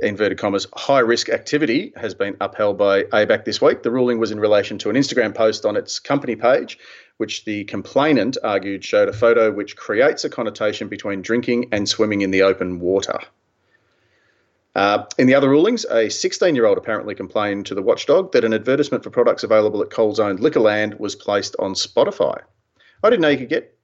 inverted 0.00 0.38
commas, 0.38 0.66
high 0.74 1.00
risk 1.00 1.28
activity 1.28 1.92
has 1.96 2.14
been 2.14 2.36
upheld 2.40 2.78
by 2.78 3.02
ABAC 3.04 3.44
this 3.44 3.60
week. 3.60 3.82
The 3.82 3.90
ruling 3.90 4.18
was 4.18 4.30
in 4.30 4.40
relation 4.40 4.78
to 4.78 4.90
an 4.90 4.96
Instagram 4.96 5.34
post 5.34 5.66
on 5.66 5.76
its 5.76 5.98
company 5.98 6.36
page, 6.36 6.78
which 7.18 7.44
the 7.44 7.64
complainant 7.64 8.38
argued 8.42 8.84
showed 8.84 9.08
a 9.08 9.12
photo 9.12 9.52
which 9.52 9.76
creates 9.76 10.24
a 10.24 10.30
connotation 10.30 10.88
between 10.88 11.22
drinking 11.22 11.68
and 11.72 11.88
swimming 11.88 12.22
in 12.22 12.30
the 12.30 12.42
open 12.42 12.80
water. 12.80 13.18
Uh, 14.74 15.04
in 15.18 15.26
the 15.26 15.34
other 15.34 15.50
rulings, 15.50 15.84
a 15.84 16.08
16 16.08 16.54
year 16.54 16.64
old 16.64 16.78
apparently 16.78 17.14
complained 17.14 17.66
to 17.66 17.74
the 17.74 17.82
watchdog 17.82 18.32
that 18.32 18.44
an 18.44 18.54
advertisement 18.54 19.04
for 19.04 19.10
products 19.10 19.42
available 19.42 19.82
at 19.82 19.90
Coles 19.90 20.18
owned 20.18 20.40
Liquorland 20.40 20.98
was 20.98 21.14
placed 21.14 21.54
on 21.58 21.74
Spotify. 21.74 22.40
I 23.02 23.10
didn't 23.10 23.20
know 23.20 23.28
you 23.28 23.38
could 23.38 23.50
get 23.50 23.76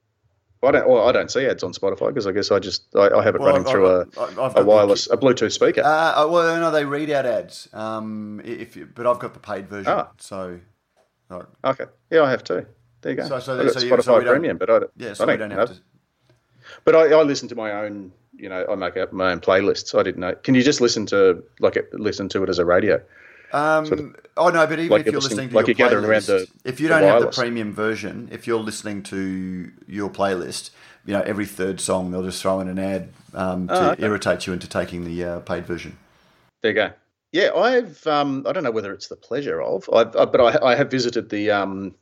I 0.62 0.71
don't. 0.73 0.88
Well, 0.88 1.09
I 1.09 1.12
don't 1.12 1.31
see 1.31 1.47
ads 1.47 1.62
on 1.62 1.73
Spotify 1.73 2.09
because 2.09 2.27
I 2.27 2.33
guess 2.33 2.51
I 2.51 2.59
just 2.59 2.85
I, 2.97 3.09
I 3.09 3.23
have 3.23 3.35
it 3.37 3.40
well, 3.40 3.51
running 3.51 3.66
I've, 3.66 3.73
through 3.73 4.01
I've, 4.01 4.38
I've 4.38 4.57
a, 4.57 4.61
a 4.61 4.64
wireless, 4.64 5.09
a 5.09 5.16
Bluetooth 5.16 5.53
speaker. 5.53 5.83
Uh, 5.85 6.27
well, 6.29 6.59
no, 6.59 6.71
they 6.71 6.85
read 6.85 7.11
out 7.11 7.27
ads. 7.27 7.68
Um, 7.73 8.40
if 8.44 8.77
you, 8.77 8.88
but 8.92 9.07
I've 9.07 9.21
got 9.21 9.35
the 9.35 9.40
paid 9.40 9.68
version, 9.68 9.92
ah. 9.92 10.11
so. 10.18 10.59
Right. 11.29 11.44
Okay. 11.64 11.85
Yeah, 12.11 12.23
I 12.23 12.31
have 12.31 12.42
too. 12.42 12.66
There 13.03 13.12
you 13.12 13.16
go. 13.18 13.29
So, 13.29 13.38
so, 13.38 13.68
so 13.68 13.81
Spotify 13.81 14.03
so 14.03 14.23
Premium, 14.23 14.57
but 14.57 14.71
I 14.71 14.79
don't. 14.81 14.90
Yeah, 14.97 15.12
so 15.12 15.25
I 15.25 15.27
don't, 15.27 15.35
we 15.35 15.38
don't 15.38 15.51
have, 15.51 15.68
have 15.68 15.77
to. 15.77 15.83
But 16.85 16.97
I, 16.97 17.12
I 17.12 17.23
listen 17.23 17.49
to 17.49 17.55
my 17.55 17.73
own. 17.73 18.12
You 18.37 18.49
know, 18.49 18.64
I 18.71 18.75
make 18.75 18.97
up 18.97 19.12
my 19.12 19.33
own 19.33 19.40
playlists. 19.40 19.99
I 19.99 20.03
didn't 20.03 20.21
know. 20.21 20.35
Can 20.35 20.55
you 20.55 20.62
just 20.62 20.81
listen 20.81 21.07
to 21.07 21.42
like 21.61 21.77
listen 21.92 22.29
to 22.31 22.42
it 22.42 22.49
as 22.49 22.59
a 22.59 22.64
radio? 22.64 23.01
Um, 23.52 23.87
sort 23.87 24.00
of, 24.00 24.16
oh 24.37 24.50
no, 24.50 24.66
but 24.66 24.78
even 24.78 24.90
like 24.90 25.06
if 25.06 25.12
you're 25.12 25.20
listening, 25.20 25.48
listening 25.48 25.48
to 25.50 25.56
like 25.56 25.78
your 25.78 25.90
you're 25.90 26.00
around 26.00 26.24
the, 26.24 26.46
if 26.64 26.80
you 26.80 26.88
don't 26.88 27.02
have 27.02 27.22
the 27.22 27.28
premium 27.28 27.72
version, 27.72 28.28
if 28.30 28.46
you're 28.46 28.61
listening 28.61 29.02
to 29.04 29.70
your 29.87 30.11
playlist, 30.11 30.70
you 31.06 31.14
know 31.14 31.22
every 31.22 31.46
third 31.46 31.80
song 31.80 32.11
they'll 32.11 32.22
just 32.22 32.42
throw 32.42 32.61
in 32.61 32.68
an 32.68 32.78
ad 32.78 33.08
um, 33.34 33.68
to 33.68 33.74
oh, 33.74 33.90
okay. 33.92 34.04
irritate 34.04 34.46
you 34.46 34.52
into 34.52 34.68
taking 34.68 35.04
the 35.04 35.24
uh, 35.24 35.40
paid 35.40 35.66
version. 35.66 35.96
There 36.62 36.70
you 36.70 36.74
go. 36.74 36.90
Yeah, 37.32 37.52
I've 37.54 38.06
um, 38.06 38.44
I 38.46 38.52
don't 38.52 38.64
know 38.64 38.70
whether 38.70 38.92
it's 38.92 39.08
the 39.08 39.16
pleasure 39.16 39.61
of, 39.61 39.88
I've, 39.92 40.14
I, 40.16 40.24
but 40.24 40.40
I, 40.40 40.72
I, 40.72 40.74
have 40.74 40.90
visited 40.90 41.28
the 41.28 41.50
um, 41.50 41.94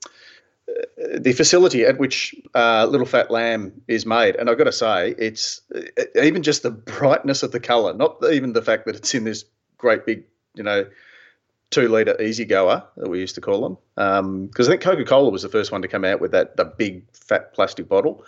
uh, 0.68 1.18
the 1.18 1.32
facility 1.32 1.84
at 1.84 1.98
which 1.98 2.34
uh, 2.54 2.86
Little 2.86 3.06
Fat 3.06 3.30
Lamb 3.30 3.72
is 3.88 4.06
made, 4.06 4.36
and 4.36 4.48
I've 4.48 4.58
got 4.58 4.64
to 4.64 4.72
say, 4.72 5.14
it's 5.18 5.60
uh, 5.74 5.82
even 6.20 6.42
just 6.42 6.62
the 6.62 6.70
brightness 6.70 7.42
of 7.42 7.52
the 7.52 7.60
color, 7.60 7.92
not 7.92 8.18
even 8.30 8.52
the 8.52 8.62
fact 8.62 8.86
that 8.86 8.96
it's 8.96 9.14
in 9.14 9.24
this 9.24 9.44
great 9.78 10.06
big, 10.06 10.24
you 10.54 10.62
know, 10.62 10.86
two 11.70 11.88
liter 11.88 12.20
easy 12.20 12.44
goer 12.44 12.82
that 12.96 13.08
we 13.08 13.20
used 13.20 13.34
to 13.34 13.40
call 13.40 13.62
them. 13.62 13.78
Because 13.94 14.66
um, 14.66 14.72
I 14.72 14.76
think 14.76 14.80
Coca 14.80 15.04
Cola 15.04 15.30
was 15.30 15.42
the 15.42 15.48
first 15.48 15.72
one 15.72 15.82
to 15.82 15.88
come 15.88 16.04
out 16.04 16.20
with 16.20 16.32
that 16.32 16.56
the 16.56 16.64
big 16.64 17.04
fat 17.12 17.52
plastic 17.54 17.88
bottle, 17.88 18.24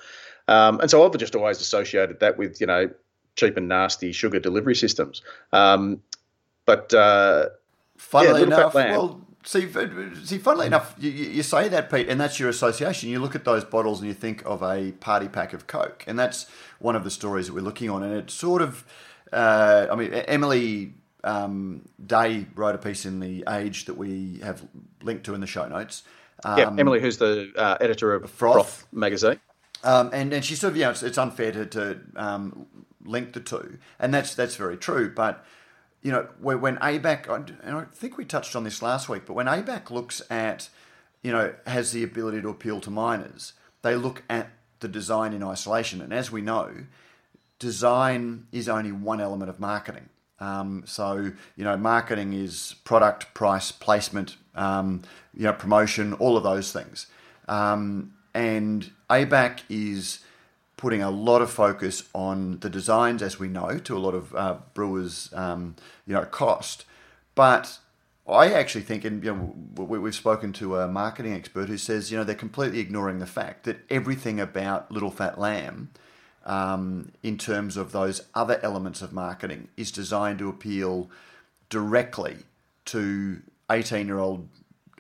um, 0.48 0.81
and 0.81 0.90
so 0.90 1.05
I've 1.05 1.16
just 1.18 1.35
always 1.35 1.61
associated 1.61 2.20
that 2.20 2.38
with 2.38 2.61
you 2.61 2.66
know 2.66 2.90
cheap 3.37 3.57
and 3.57 3.68
nasty 3.68 4.12
sugar 4.12 4.40
delivery 4.40 4.74
systems. 4.74 5.22
Um, 5.53 6.03
but 6.66 6.92
uh, 6.92 7.51
funnily 7.96 8.40
yeah, 8.40 8.46
enough, 8.46 8.74
well. 8.74 9.24
See, 9.44 9.66
see, 10.24 10.37
funnily 10.38 10.66
enough, 10.66 10.94
you, 10.98 11.11
you 11.11 11.42
say 11.42 11.68
that, 11.68 11.90
Pete, 11.90 12.09
and 12.09 12.20
that's 12.20 12.38
your 12.38 12.51
association. 12.51 13.09
You 13.09 13.20
look 13.20 13.35
at 13.35 13.46
those 13.46 13.64
bottles 13.64 14.01
and 14.01 14.09
you 14.09 14.12
think 14.12 14.44
of 14.44 14.62
a 14.62 14.92
party 14.92 15.29
pack 15.29 15.55
of 15.55 15.66
Coke, 15.66 16.05
and 16.07 16.18
that's 16.18 16.46
one 16.81 16.94
of 16.94 17.05
the 17.05 17.11
stories 17.11 17.46
that 17.46 17.55
we're 17.55 17.62
looking 17.62 17.88
on. 17.88 18.03
And 18.03 18.12
it's 18.12 18.35
sort 18.35 18.61
of, 18.61 18.85
uh, 19.33 19.87
I 19.90 19.94
mean, 19.94 20.12
Emily 20.12 20.92
um, 21.24 21.88
Day 22.04 22.46
wrote 22.54 22.74
a 22.74 22.78
piece 22.78 23.04
in 23.04 23.20
the 23.20 23.44
Age 23.48 23.87
that 23.87 23.94
we 23.94 24.40
have 24.42 24.66
linked 25.02 25.24
to 25.24 25.35
in 25.35 25.40
the 25.40 25.46
show 25.46 25.66
notes. 25.66 26.02
Um, 26.44 26.59
yeah, 26.59 26.70
Emily, 26.78 27.00
who's 27.00 27.18
the 27.18 27.52
uh, 27.57 27.76
editor 27.81 28.14
of 28.14 28.31
Froth, 28.31 28.54
Froth 28.54 28.87
magazine, 28.92 29.40
um, 29.83 30.11
and 30.12 30.33
and 30.33 30.44
she 30.44 30.54
sort 30.54 30.72
of 30.72 30.76
you 30.76 30.85
know 30.85 30.90
it's, 30.90 31.02
it's 31.02 31.18
unfair 31.18 31.50
to, 31.52 31.66
to 31.66 32.00
um, 32.16 32.66
link 33.04 33.33
the 33.33 33.40
two, 33.40 33.78
and 33.98 34.14
that's 34.14 34.35
that's 34.35 34.54
very 34.57 34.76
true. 34.76 35.12
But 35.12 35.44
you 36.02 36.12
know 36.12 36.28
when, 36.40 36.61
when 36.61 36.76
ABAC, 36.76 37.28
and 37.62 37.76
I 37.76 37.85
think 37.92 38.16
we 38.16 38.24
touched 38.24 38.54
on 38.54 38.62
this 38.62 38.83
last 38.83 39.09
week, 39.09 39.26
but 39.26 39.35
when 39.35 39.46
ABAC 39.46 39.90
looks 39.90 40.22
at 40.31 40.68
you 41.22 41.33
know 41.33 41.54
has 41.66 41.90
the 41.90 42.04
ability 42.04 42.40
to 42.42 42.48
appeal 42.48 42.81
to 42.83 42.90
minors, 42.90 43.54
they 43.83 43.96
look 43.96 44.22
at 44.31 44.50
the 44.78 44.88
design 44.88 45.33
in 45.33 45.42
isolation, 45.42 46.00
and 46.00 46.12
as 46.12 46.31
we 46.31 46.40
know, 46.40 46.85
design 47.59 48.46
is 48.52 48.68
only 48.68 48.92
one 48.92 49.20
element 49.20 49.50
of 49.50 49.59
marketing. 49.59 50.09
Um, 50.40 50.85
so 50.87 51.33
you 51.57 51.64
know, 51.64 51.77
marketing 51.77 52.33
is 52.33 52.74
product, 52.85 53.35
price, 53.35 53.72
placement, 53.72 54.37
um, 54.55 55.03
you 55.35 55.44
know, 55.44 55.53
promotion, 55.53 56.12
all 56.14 56.37
of 56.37 56.42
those 56.42 56.72
things. 56.72 57.07
Um, 57.48 58.14
and 58.35 58.90
ABAC 59.11 59.61
is 59.68 60.20
putting 60.77 61.03
a 61.03 61.11
lot 61.11 61.42
of 61.42 61.51
focus 61.51 62.05
on 62.14 62.61
the 62.61 62.70
designs, 62.70 63.22
as 63.22 63.38
we 63.38 63.48
know, 63.48 63.79
to 63.79 63.96
a 63.96 63.98
lot 63.98 64.14
of 64.14 64.35
uh, 64.35 64.57
brewers, 64.74 65.31
um, 65.35 65.74
you 66.07 66.14
know, 66.14 66.24
cost. 66.24 66.85
But 67.35 67.79
I 68.29 68.53
actually 68.53 68.83
think, 68.83 69.05
and 69.05 69.24
you 69.24 69.35
know, 69.35 69.85
we've 69.85 70.14
spoken 70.14 70.53
to 70.55 70.77
a 70.77 70.88
marketing 70.88 71.35
expert 71.35 71.68
who 71.68 71.79
says, 71.79 72.11
you 72.11 72.16
know, 72.16 72.24
they're 72.24 72.35
completely 72.35 72.79
ignoring 72.79 73.18
the 73.18 73.27
fact 73.27 73.64
that 73.64 73.79
everything 73.90 74.38
about 74.38 74.90
Little 74.92 75.11
Fat 75.11 75.38
Lamb, 75.38 75.90
um, 76.48 77.12
in 77.22 77.38
terms 77.38 77.76
of 77.76 77.92
those 77.92 78.22
other 78.34 78.58
elements 78.62 79.02
of 79.02 79.12
marketing, 79.12 79.68
is 79.76 79.92
designed 79.92 80.40
to 80.40 80.48
appeal 80.48 81.11
directly 81.70 82.38
to 82.87 83.42
18 83.70 84.06
year 84.06 84.18
old 84.18 84.48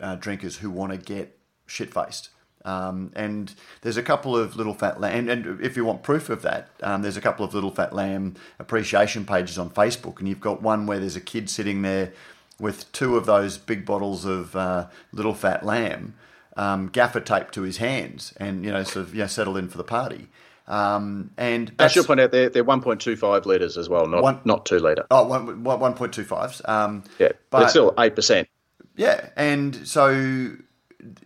uh, 0.00 0.14
drinkers 0.14 0.58
who 0.58 0.70
want 0.70 0.92
to 0.92 0.98
get 0.98 1.36
shit 1.66 1.92
faced. 1.92 2.30
Um, 2.64 3.12
and 3.16 3.54
there's 3.80 3.96
a 3.96 4.02
couple 4.02 4.36
of 4.36 4.56
little 4.56 4.74
fat 4.74 5.00
lamb, 5.00 5.28
and, 5.28 5.46
and 5.46 5.60
if 5.64 5.76
you 5.76 5.84
want 5.84 6.02
proof 6.02 6.28
of 6.28 6.42
that, 6.42 6.68
um, 6.82 7.02
there's 7.02 7.16
a 7.16 7.20
couple 7.20 7.44
of 7.44 7.54
little 7.54 7.70
fat 7.70 7.94
lamb 7.94 8.34
appreciation 8.58 9.24
pages 9.24 9.58
on 9.58 9.70
Facebook, 9.70 10.18
and 10.18 10.28
you've 10.28 10.40
got 10.40 10.60
one 10.60 10.86
where 10.86 10.98
there's 10.98 11.16
a 11.16 11.20
kid 11.20 11.48
sitting 11.48 11.82
there 11.82 12.12
with 12.60 12.90
two 12.92 13.16
of 13.16 13.24
those 13.26 13.56
big 13.56 13.86
bottles 13.86 14.24
of 14.24 14.54
uh, 14.54 14.86
little 15.12 15.34
fat 15.34 15.64
lamb 15.64 16.14
um, 16.56 16.88
gaffer 16.88 17.20
taped 17.20 17.54
to 17.54 17.62
his 17.62 17.78
hands, 17.78 18.34
and 18.36 18.64
you 18.64 18.72
know, 18.72 18.82
sort 18.82 19.06
of 19.06 19.14
you 19.14 19.20
know, 19.20 19.28
settled 19.28 19.56
in 19.56 19.68
for 19.68 19.78
the 19.78 19.84
party. 19.84 20.28
Um, 20.68 21.30
and 21.38 21.72
I 21.78 21.88
should 21.88 22.06
point 22.06 22.20
out 22.20 22.30
they're, 22.30 22.50
they're 22.50 22.64
1.25 22.64 23.46
litres 23.46 23.78
as 23.78 23.88
well, 23.88 24.06
not 24.06 24.22
one, 24.22 24.40
not 24.44 24.66
two 24.66 24.78
litre. 24.78 25.06
Oh, 25.10 25.26
1, 25.26 25.64
1.25s. 25.64 26.68
Um, 26.68 27.04
yeah, 27.18 27.32
but 27.48 27.62
it's 27.62 27.70
still 27.70 27.92
8%. 27.92 28.46
Yeah, 28.94 29.30
and 29.34 29.88
so, 29.88 30.10
you 30.10 30.58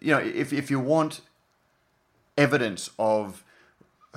know, 0.03 0.19
if, 0.19 0.53
if 0.53 0.71
you 0.71 0.79
want 0.79 1.23
evidence 2.39 2.91
of 3.01 3.43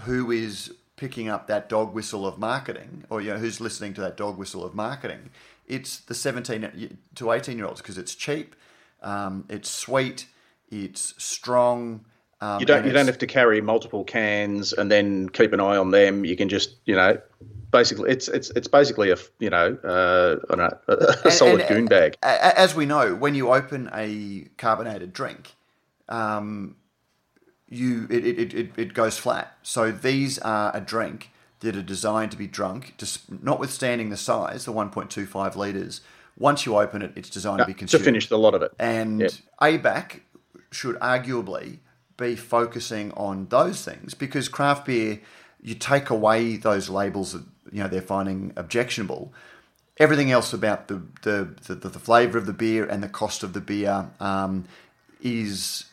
who 0.01 0.29
is 0.29 0.71
picking 0.95 1.27
up 1.27 1.47
that 1.47 1.69
dog 1.69 1.93
whistle 1.93 2.27
of 2.27 2.37
marketing, 2.37 3.03
or 3.09 3.19
you 3.19 3.31
know 3.31 3.37
who's 3.37 3.59
listening 3.59 3.93
to 3.95 4.01
that 4.01 4.17
dog 4.17 4.37
whistle 4.37 4.63
of 4.63 4.75
marketing, 4.75 5.31
it's 5.67 5.97
the 5.97 6.13
17 6.13 6.97
to 7.15 7.31
18 7.31 7.57
year 7.57 7.65
olds 7.65 7.81
because 7.81 7.97
it's 7.97 8.13
cheap, 8.13 8.55
um, 9.01 9.45
it's 9.49 9.69
sweet, 9.69 10.27
it's 10.69 11.13
strong. 11.17 12.05
Um, 12.45 12.59
you 12.59 12.65
don't 12.65 12.85
you 12.85 12.91
don't 12.91 13.07
have 13.07 13.17
to 13.17 13.27
carry 13.27 13.59
multiple 13.61 14.03
cans 14.03 14.71
and 14.73 14.91
then 14.91 15.29
keep 15.29 15.51
an 15.53 15.59
eye 15.59 15.77
on 15.77 15.91
them. 15.91 16.25
You 16.25 16.35
can 16.35 16.47
just 16.47 16.75
you 16.85 16.95
know 16.95 17.17
basically 17.71 18.11
it's 18.11 18.27
it's 18.27 18.51
it's 18.51 18.67
basically 18.67 19.09
a 19.09 19.17
you 19.39 19.49
know 19.49 19.77
uh, 19.83 20.37
I 20.49 20.55
don't 20.55 20.57
know, 20.57 20.77
a, 20.87 21.27
a 21.27 21.31
solid 21.31 21.61
and, 21.61 21.69
goon 21.69 21.85
bag. 21.85 22.17
As 22.21 22.75
we 22.75 22.85
know, 22.85 23.15
when 23.15 23.33
you 23.33 23.51
open 23.51 23.89
a 23.93 24.47
carbonated 24.57 25.11
drink, 25.11 25.55
um, 26.07 26.75
you 27.67 28.07
it, 28.11 28.25
it, 28.25 28.53
it, 28.53 28.71
it 28.77 28.93
goes 28.93 29.17
flat. 29.17 29.57
So 29.63 29.91
these 29.91 30.37
are 30.39 30.75
a 30.75 30.81
drink 30.81 31.31
that 31.61 31.75
are 31.75 31.81
designed 31.81 32.31
to 32.31 32.37
be 32.37 32.47
drunk, 32.47 32.93
notwithstanding 33.41 34.09
the 34.09 34.17
size, 34.17 34.65
the 34.65 34.73
1.25 34.73 35.55
litres. 35.55 36.01
Once 36.37 36.65
you 36.65 36.77
open 36.77 37.01
it, 37.01 37.13
it's 37.15 37.29
designed 37.29 37.59
to 37.59 37.65
be 37.65 37.73
consumed. 37.73 38.01
To 38.01 38.05
finish 38.05 38.27
the 38.27 38.37
lot 38.37 38.53
of 38.53 38.61
it. 38.61 38.73
And 38.77 39.21
yep. 39.21 39.31
ABAC 39.61 40.19
should 40.69 40.95
arguably 40.97 41.79
be 42.17 42.35
focusing 42.35 43.11
on 43.13 43.47
those 43.47 43.83
things 43.83 44.13
because 44.13 44.47
craft 44.47 44.85
beer, 44.85 45.19
you 45.61 45.75
take 45.75 46.09
away 46.09 46.57
those 46.57 46.89
labels 46.89 47.33
that 47.33 47.43
you 47.71 47.81
know 47.81 47.87
they're 47.87 48.01
finding 48.01 48.53
objectionable. 48.55 49.33
Everything 49.97 50.31
else 50.31 50.53
about 50.53 50.87
the 50.87 51.01
the, 51.23 51.49
the, 51.67 51.89
the 51.89 51.99
flavour 51.99 52.37
of 52.37 52.45
the 52.45 52.53
beer 52.53 52.85
and 52.85 53.01
the 53.01 53.09
cost 53.09 53.43
of 53.43 53.53
the 53.53 53.61
beer 53.61 54.09
um, 54.19 54.65
is 55.21 55.85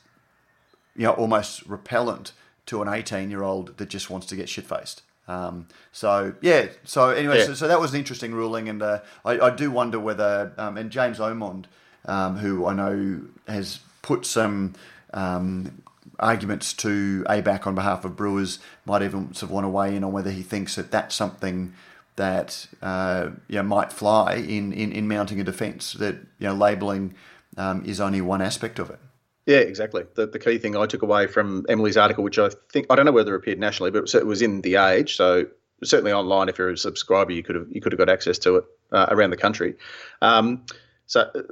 you 0.97 1.05
know, 1.05 1.13
almost 1.13 1.65
repellent 1.67 2.33
to 2.67 2.83
an 2.83 2.89
18 2.89 3.31
year 3.31 3.43
old 3.43 3.77
that 3.79 3.89
just 3.89 4.11
wants 4.11 4.27
to 4.29 4.37
get 4.37 4.49
shit 4.49 4.67
faced. 4.67 5.03
Um, 5.29 5.69
so 5.93 6.35
yeah, 6.41 6.67
so 6.85 7.11
anyway, 7.11 7.39
yeah. 7.39 7.47
So, 7.47 7.55
so, 7.55 7.69
that 7.69 7.81
was 7.81 7.93
an 7.93 8.01
interesting 8.01 8.35
ruling, 8.35 8.69
and 8.69 8.83
uh, 8.83 9.01
I, 9.25 9.39
I, 9.39 9.51
do 9.51 9.71
wonder 9.71 10.01
whether 10.01 10.53
um, 10.59 10.77
and 10.77 10.91
James 10.91 11.19
Omond, 11.19 11.67
um, 12.07 12.39
who 12.39 12.67
I 12.67 12.75
know 12.75 13.21
has 13.47 13.79
put 14.03 14.27
some 14.27 14.75
um, 15.15 15.82
arguments 16.23 16.73
to 16.75 17.25
ABAC 17.29 17.67
on 17.67 17.75
behalf 17.75 18.05
of 18.05 18.17
brewers, 18.17 18.59
might 18.85 19.03
even 19.03 19.35
sort 19.35 19.45
of 19.45 19.51
want 19.51 19.65
to 19.65 19.69
weigh 19.69 19.97
in 19.97 20.05
on 20.05 20.13
whether 20.13 20.31
he 20.31 20.43
thinks 20.43 20.77
that 20.77 20.91
that's 20.91 21.15
something 21.15 21.75
that 22.17 22.67
uh, 22.83 23.31
you 23.49 23.57
know, 23.57 23.63
might 23.63 23.93
fly 23.93 24.35
in, 24.35 24.73
in, 24.73 24.93
in 24.93 25.09
mounting 25.09 25.41
a 25.41 25.45
defence 25.45 25.95
that 25.95 26.15
you 26.39 26.47
know 26.47 26.55
labelling 26.55 27.15
um, 27.57 27.85
is 27.85 28.01
only 28.01 28.21
one 28.21 28.43
aspect 28.43 28.79
of 28.79 28.91
it. 28.91 28.99
Yeah, 29.47 29.59
exactly. 29.59 30.05
The, 30.15 30.27
the 30.27 30.39
key 30.39 30.59
thing 30.59 30.77
I 30.77 30.87
took 30.87 31.03
away 31.03 31.27
from 31.27 31.67
Emily's 31.69 31.97
article, 31.97 32.23
which 32.23 32.39
I 32.39 32.51
think 32.73 32.87
I 32.91 32.95
don't 32.95 33.07
know 33.07 33.13
whether 33.13 33.35
it 33.35 33.39
appeared 33.39 33.59
nationally, 33.59 33.91
but 33.91 34.15
it 34.15 34.27
was 34.27 34.41
in 34.41 34.61
the 34.61 34.77
Age, 34.77 35.17
so 35.17 35.47
certainly 35.83 36.13
online. 36.13 36.49
If 36.49 36.59
you're 36.59 36.71
a 36.71 36.77
subscriber, 36.77 37.33
you 37.33 37.43
could 37.43 37.57
have 37.57 37.67
you 37.71 37.81
could 37.81 37.93
have 37.93 37.99
got 37.99 38.09
access 38.09 38.39
to 38.41 38.57
it 38.57 38.65
uh, 38.93 39.07
around 39.09 39.31
the 39.31 39.37
country. 39.37 39.75
Um, 40.21 40.65
so, 41.07 41.23
uh, 41.35 41.43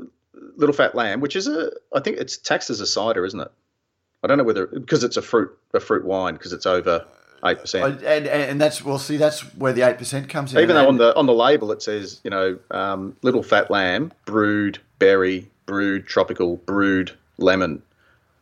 Little 0.56 0.74
Fat 0.74 0.94
Lamb, 0.94 1.20
which 1.20 1.36
is 1.36 1.48
a, 1.48 1.70
I 1.94 2.00
think 2.00 2.18
it's 2.18 2.36
taxed 2.36 2.70
as 2.70 2.80
a 2.80 2.86
cider, 2.86 3.24
isn't 3.24 3.40
it? 3.40 3.50
I 4.22 4.26
don't 4.26 4.38
know 4.38 4.44
whether 4.44 4.66
because 4.66 5.04
it's 5.04 5.16
a 5.16 5.22
fruit 5.22 5.56
a 5.72 5.80
fruit 5.80 6.04
wine 6.04 6.34
because 6.34 6.52
it's 6.52 6.66
over 6.66 7.06
eight 7.44 7.58
percent. 7.58 8.02
And, 8.02 8.26
and 8.26 8.60
that's 8.60 8.84
well, 8.84 8.98
see, 8.98 9.16
that's 9.16 9.40
where 9.54 9.72
the 9.72 9.82
eight 9.82 9.98
percent 9.98 10.28
comes 10.28 10.54
in. 10.54 10.60
Even 10.60 10.76
though 10.76 10.88
on 10.88 10.98
the 10.98 11.14
on 11.16 11.26
the 11.26 11.34
label 11.34 11.72
it 11.72 11.82
says, 11.82 12.20
you 12.24 12.30
know, 12.30 12.58
um, 12.70 13.16
Little 13.22 13.42
Fat 13.42 13.70
Lamb, 13.70 14.12
brewed 14.26 14.78
berry, 14.98 15.50
brewed 15.66 16.06
tropical, 16.06 16.56
brewed 16.56 17.12
lemon. 17.38 17.82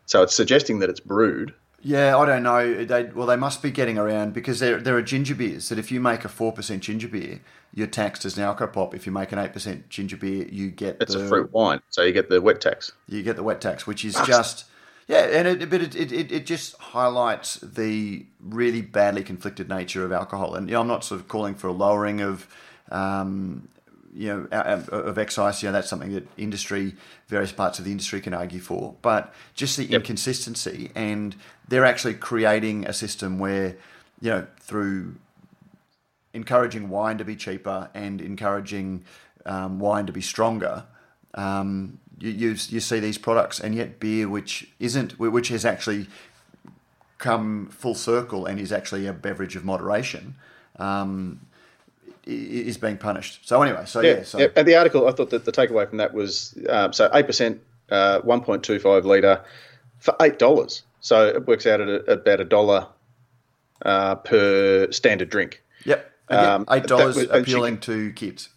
So 0.07 0.23
it's 0.23 0.35
suggesting 0.35 0.79
that 0.81 0.91
it's 0.91 1.01
brewed. 1.01 1.55
Yeah, 1.81 2.17
I 2.17 2.27
don't 2.27 2.43
know. 2.43 2.85
They, 2.85 3.05
well, 3.05 3.27
they 3.27 3.37
must 3.37 3.63
be 3.63 3.71
getting 3.71 3.99
around 3.99 4.35
because 4.35 4.59
there, 4.59 4.81
there 4.81 4.97
are 4.97 5.03
ginger 5.03 5.37
beers 5.37 5.69
that 5.69 5.79
if 5.79 5.93
you 5.93 6.01
make 6.01 6.25
a 6.25 6.29
4% 6.29 6.81
ginger 6.81 7.07
beer, 7.07 7.41
you're 7.73 7.87
taxed 7.87 8.25
as 8.25 8.37
an 8.37 8.43
alcopop. 8.43 8.95
If 8.95 9.07
you 9.07 9.13
make 9.13 9.31
an 9.31 9.39
8% 9.39 9.89
ginger 9.89 10.17
beer, 10.17 10.49
you 10.51 10.73
get 10.73 10.97
It's 11.01 11.15
the, 11.15 11.25
a 11.25 11.29
fruit 11.29 11.53
wine, 11.53 11.81
so 11.89 12.03
you 12.03 12.13
get 12.13 12.31
the 12.31 12.41
wet 12.41 12.61
tax. 12.61 12.91
You 13.07 13.23
get 13.23 13.37
the 13.37 13.45
wet 13.45 13.61
tax, 13.61 13.87
which 13.87 14.05
is 14.05 14.15
just... 14.27 14.65
Yeah, 15.09 15.21
and 15.21 15.49
it, 15.49 15.71
but 15.71 15.81
it, 15.81 15.97
it, 15.97 16.31
it 16.31 16.47
just 16.47 16.77
highlights 16.77 17.57
the 17.57 18.27
really 18.41 18.83
badly 18.83 19.25
conflicted 19.25 19.69
nature 19.69 20.05
of 20.05 20.13
alcohol. 20.13 20.55
And 20.55 20.69
you 20.69 20.75
know, 20.75 20.83
I'm 20.83 20.87
not 20.87 21.03
sort 21.03 21.21
of 21.21 21.29
calling 21.29 21.55
for 21.55 21.69
a 21.69 21.73
lowering 21.73 22.21
of 22.21 22.47
um, 22.91 23.69
you 24.15 24.29
know, 24.29 24.49
of 24.51 25.19
excise, 25.19 25.63
you 25.63 25.69
know, 25.69 25.73
that's 25.73 25.89
something 25.89 26.13
that 26.13 26.27
industry, 26.37 26.95
various 27.29 27.53
parts 27.53 27.79
of 27.79 27.85
the 27.85 27.91
industry 27.91 28.21
can 28.21 28.35
argue 28.35 28.61
for. 28.61 28.97
But 29.01 29.33
just 29.55 29.77
the 29.77 29.85
yep. 29.85 30.01
inconsistency, 30.01 30.91
and 30.95 31.37
they're 31.69 31.85
actually 31.85 32.15
creating 32.15 32.87
a 32.87 32.93
system 32.93 33.39
where, 33.39 33.77
you 34.21 34.31
know, 34.31 34.47
through 34.61 35.17
encouraging 36.35 36.89
wine 36.89 37.19
to 37.19 37.25
be 37.25 37.37
cheaper 37.37 37.91
and 37.95 38.21
encouraging 38.21 39.05
um, 39.47 39.79
wine 39.79 40.07
to 40.07 40.13
be 40.13 40.21
stronger, 40.21 40.85
um, 41.35 41.99
you, 42.19 42.31
you, 42.31 42.49
you 42.51 42.81
see 42.81 43.01
these 43.01 43.19
products, 43.19 43.61
and 43.61 43.75
yet 43.75 44.01
beer, 44.01 44.29
which 44.29 44.71
isn't, 44.79 45.19
which 45.19 45.49
has 45.49 45.65
actually 45.65 46.07
come 47.19 47.67
full 47.67 47.95
circle 47.95 48.47
and 48.47 48.61
is 48.61 48.73
actually 48.73 49.07
a 49.07 49.13
beverage 49.13 49.57
of 49.57 49.65
moderation. 49.65 50.37
Um, 50.77 51.41
is 52.29 52.77
being 52.77 52.99
punished. 52.99 53.49
So 53.49 53.63
anyway, 53.63 53.85
so 53.87 54.01
yeah, 54.01 54.19
yeah 54.19 54.23
so. 54.23 54.39
Yeah. 54.39 54.49
And 54.55 54.69
the 54.69 54.77
article, 54.77 55.09
I 55.09 55.13
thought 55.13 55.31
that 55.31 55.45
the 55.45 55.53
takeaway 55.53 55.89
from 55.89 55.99
that 55.99 56.13
was 56.13 56.57
um, 56.69 56.93
so 56.93 57.11
eight 57.15 57.27
percent, 57.27 57.61
uh, 57.91 58.21
one 58.21 58.43
point 58.43 58.63
two 58.63 58.79
five 58.79 59.05
liter 59.05 59.43
for 59.99 60.15
eight 60.21 60.39
dollars. 60.39 60.83
So 61.01 61.27
it 61.27 61.47
works 61.47 61.67
out 61.67 61.81
at 61.81 61.89
a, 61.89 62.13
about 62.13 62.41
a 62.41 62.45
dollar 62.45 62.87
uh, 63.83 64.17
per 64.17 64.93
standard 64.93 65.31
drink. 65.31 65.63
Yep, 65.85 66.13
um, 66.29 66.67
eight 66.71 66.85
dollars 66.85 67.17
appealing 67.17 67.77
she, 67.77 67.81
to 67.81 68.13
kids. 68.13 68.51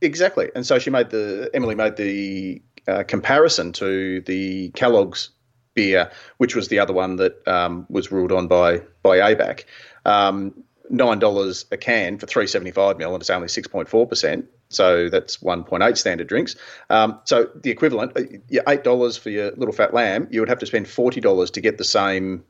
Exactly, 0.00 0.50
and 0.54 0.64
so 0.64 0.78
she 0.78 0.90
made 0.90 1.10
the 1.10 1.50
Emily 1.52 1.74
made 1.74 1.96
the 1.96 2.62
uh, 2.88 3.02
comparison 3.04 3.72
to 3.72 4.20
the 4.22 4.70
Kellogg's 4.70 5.30
beer, 5.74 6.10
which 6.38 6.56
was 6.56 6.68
the 6.68 6.78
other 6.78 6.92
one 6.92 7.16
that 7.16 7.46
um, 7.46 7.86
was 7.88 8.10
ruled 8.10 8.32
on 8.32 8.48
by 8.48 8.82
by 9.02 9.18
ABAC. 9.18 9.64
Um, 10.04 10.64
nine 10.90 11.18
dollars 11.18 11.66
a 11.70 11.76
can 11.76 12.18
for 12.18 12.26
three 12.26 12.46
seventy 12.46 12.70
five 12.70 12.98
mil, 12.98 13.12
and 13.14 13.20
it's 13.22 13.30
only 13.30 13.48
six 13.48 13.68
point 13.68 13.88
four 13.88 14.06
percent. 14.06 14.46
So 14.68 15.08
that's 15.08 15.40
one 15.40 15.62
point 15.62 15.82
eight 15.82 15.96
standard 15.96 16.26
drinks. 16.26 16.56
Um, 16.90 17.20
so 17.24 17.48
the 17.54 17.70
equivalent, 17.70 18.16
uh, 18.16 18.22
your 18.48 18.64
eight 18.66 18.82
dollars 18.82 19.16
for 19.16 19.30
your 19.30 19.52
little 19.52 19.72
fat 19.72 19.94
lamb, 19.94 20.26
you 20.30 20.40
would 20.40 20.48
have 20.48 20.58
to 20.58 20.66
spend 20.66 20.88
forty 20.88 21.20
dollars 21.20 21.50
to 21.52 21.60
get 21.60 21.78
the 21.78 21.84
same 21.84 22.44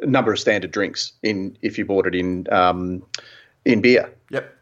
number 0.00 0.32
of 0.32 0.38
standard 0.40 0.72
drinks 0.72 1.12
in 1.22 1.56
if 1.62 1.78
you 1.78 1.84
bought 1.84 2.06
it 2.06 2.14
in 2.14 2.46
um, 2.52 3.04
in 3.64 3.80
beer. 3.80 4.12
Yep. 4.30 4.58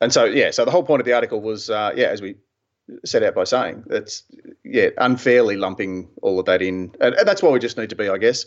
And 0.00 0.12
so 0.12 0.24
yeah, 0.24 0.50
so 0.50 0.64
the 0.64 0.70
whole 0.70 0.82
point 0.82 1.00
of 1.00 1.06
the 1.06 1.12
article 1.12 1.40
was 1.42 1.68
uh, 1.68 1.92
yeah, 1.94 2.06
as 2.06 2.22
we 2.22 2.36
set 3.04 3.22
out 3.22 3.34
by 3.34 3.44
saying, 3.44 3.84
that's 3.86 4.24
yeah, 4.64 4.90
unfairly 4.98 5.56
lumping 5.56 6.08
all 6.22 6.38
of 6.38 6.46
that 6.46 6.62
in, 6.62 6.94
and, 7.00 7.14
and 7.14 7.28
that's 7.28 7.42
why 7.42 7.50
we 7.50 7.58
just 7.58 7.76
need 7.76 7.90
to 7.90 7.96
be, 7.96 8.08
I 8.08 8.18
guess, 8.18 8.46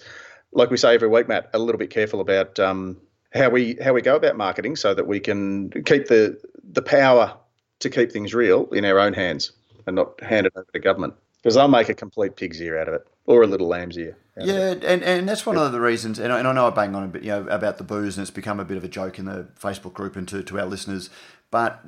like 0.51 0.69
we 0.69 0.77
say 0.77 0.93
every 0.93 1.07
week, 1.07 1.27
Matt, 1.27 1.49
a 1.53 1.59
little 1.59 1.79
bit 1.79 1.89
careful 1.89 2.19
about. 2.19 2.59
Um, 2.59 2.97
how 3.33 3.49
we 3.49 3.75
how 3.83 3.93
we 3.93 4.01
go 4.03 4.15
about 4.15 4.37
marketing 4.37 4.75
so 4.75 4.93
that 4.93 5.07
we 5.07 5.19
can 5.19 5.71
keep 5.85 6.07
the 6.07 6.39
the 6.71 6.83
power 6.83 7.35
to 7.79 7.89
keep 7.89 8.11
things 8.11 8.33
real 8.33 8.67
in 8.71 8.85
our 8.85 8.99
own 8.99 9.13
hands 9.13 9.51
and 9.87 9.95
not 9.95 10.21
hand 10.21 10.45
it 10.45 10.53
over 10.55 10.67
to 10.71 10.79
government 10.79 11.15
because 11.37 11.55
they'll 11.55 11.67
make 11.67 11.89
a 11.89 11.93
complete 11.93 12.35
pig's 12.35 12.61
ear 12.61 12.79
out 12.79 12.87
of 12.87 12.93
it. 12.93 13.07
or 13.25 13.43
a 13.43 13.47
little 13.47 13.67
lamb's 13.67 13.97
ear. 13.97 14.17
Yeah, 14.37 14.71
and, 14.71 15.03
and 15.03 15.29
that's 15.29 15.45
one 15.45 15.57
of 15.57 15.71
the 15.71 15.79
reasons, 15.79 16.17
and 16.17 16.33
I, 16.33 16.39
and 16.39 16.47
I 16.47 16.53
know 16.53 16.67
I 16.67 16.71
bang 16.71 16.95
on 16.95 17.03
a 17.03 17.07
bit, 17.07 17.23
you 17.23 17.29
know, 17.29 17.47
about 17.47 17.77
the 17.77 17.83
booze, 17.83 18.17
and 18.17 18.23
it's 18.23 18.31
become 18.31 18.59
a 18.59 18.65
bit 18.65 18.77
of 18.77 18.83
a 18.83 18.87
joke 18.87 19.19
in 19.19 19.25
the 19.25 19.47
Facebook 19.59 19.93
group 19.93 20.15
and 20.15 20.27
to, 20.29 20.41
to 20.41 20.59
our 20.59 20.65
listeners. 20.65 21.09
But 21.51 21.83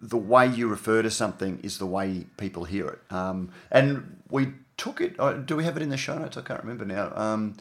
the 0.00 0.16
way 0.16 0.46
you 0.46 0.68
refer 0.68 1.02
to 1.02 1.10
something 1.10 1.60
is 1.62 1.78
the 1.78 1.86
way 1.86 2.26
people 2.36 2.64
hear 2.64 2.88
it. 2.88 3.00
Um, 3.10 3.50
and 3.70 4.20
we 4.30 4.52
took 4.76 5.00
it. 5.00 5.16
Uh, 5.18 5.34
do 5.34 5.56
we 5.56 5.64
have 5.64 5.76
it 5.76 5.82
in 5.82 5.88
the 5.88 5.96
show 5.96 6.18
notes? 6.18 6.36
I 6.36 6.42
can't 6.42 6.62
remember 6.62 6.84
now. 6.84 7.12
Um, 7.14 7.56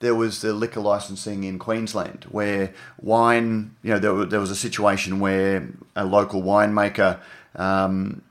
there 0.00 0.14
was 0.14 0.40
the 0.40 0.52
liquor 0.52 0.80
licensing 0.80 1.44
in 1.44 1.58
Queensland 1.58 2.24
where 2.30 2.74
wine, 3.00 3.76
you 3.82 3.90
know, 3.92 3.98
there, 3.98 4.24
there 4.24 4.40
was 4.40 4.50
a 4.50 4.56
situation 4.56 5.20
where 5.20 5.68
a 5.94 6.04
local 6.04 6.42
winemaker 6.42 7.20
um, 7.54 8.22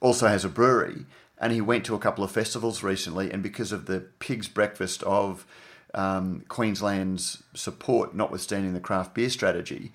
also 0.00 0.26
has 0.26 0.44
a 0.44 0.48
brewery 0.48 1.04
and 1.38 1.52
he 1.52 1.60
went 1.60 1.84
to 1.84 1.94
a 1.94 1.98
couple 1.98 2.24
of 2.24 2.30
festivals 2.30 2.82
recently, 2.82 3.30
and 3.30 3.42
because 3.42 3.72
of 3.72 3.86
the 3.86 4.00
pig's 4.18 4.48
breakfast 4.48 5.02
of 5.02 5.46
um, 5.94 6.44
Queensland's 6.48 7.42
support, 7.54 8.14
notwithstanding 8.14 8.72
the 8.72 8.80
craft 8.80 9.14
beer 9.14 9.28
strategy, 9.28 9.92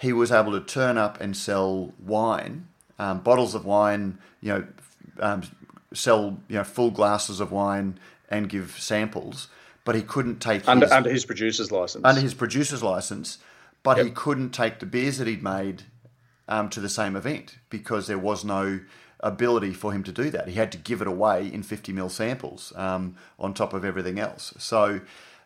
he 0.00 0.12
was 0.12 0.32
able 0.32 0.52
to 0.52 0.60
turn 0.60 0.96
up 0.96 1.20
and 1.20 1.36
sell 1.36 1.92
wine, 1.98 2.68
um, 2.98 3.20
bottles 3.20 3.54
of 3.54 3.64
wine, 3.64 4.18
you 4.40 4.52
know, 4.52 4.66
um, 5.20 5.42
sell 5.92 6.38
you 6.48 6.56
know 6.56 6.64
full 6.64 6.90
glasses 6.90 7.40
of 7.40 7.52
wine 7.52 7.98
and 8.28 8.48
give 8.48 8.76
samples, 8.78 9.48
but 9.84 9.94
he 9.94 10.02
couldn't 10.02 10.40
take 10.40 10.66
under 10.68 10.86
his, 10.86 10.92
under 10.92 11.10
his 11.10 11.24
producer's 11.24 11.70
license. 11.70 12.04
Under 12.04 12.20
his 12.20 12.34
producer's 12.34 12.82
license, 12.82 13.38
but 13.82 13.96
yep. 13.96 14.06
he 14.06 14.12
couldn't 14.12 14.50
take 14.50 14.78
the 14.78 14.86
beers 14.86 15.18
that 15.18 15.26
he'd 15.26 15.42
made 15.42 15.82
um, 16.48 16.68
to 16.70 16.80
the 16.80 16.88
same 16.88 17.16
event 17.16 17.58
because 17.68 18.06
there 18.06 18.18
was 18.18 18.44
no 18.44 18.80
ability 19.20 19.72
for 19.72 19.92
him 19.92 20.02
to 20.02 20.12
do 20.12 20.30
that. 20.30 20.48
He 20.48 20.54
had 20.54 20.72
to 20.72 20.78
give 20.78 21.00
it 21.00 21.06
away 21.06 21.46
in 21.52 21.62
50 21.62 21.92
mil 21.92 22.08
samples 22.08 22.72
um, 22.76 23.16
on 23.38 23.54
top 23.54 23.72
of 23.72 23.84
everything 23.84 24.18
else. 24.18 24.54
So, 24.58 25.00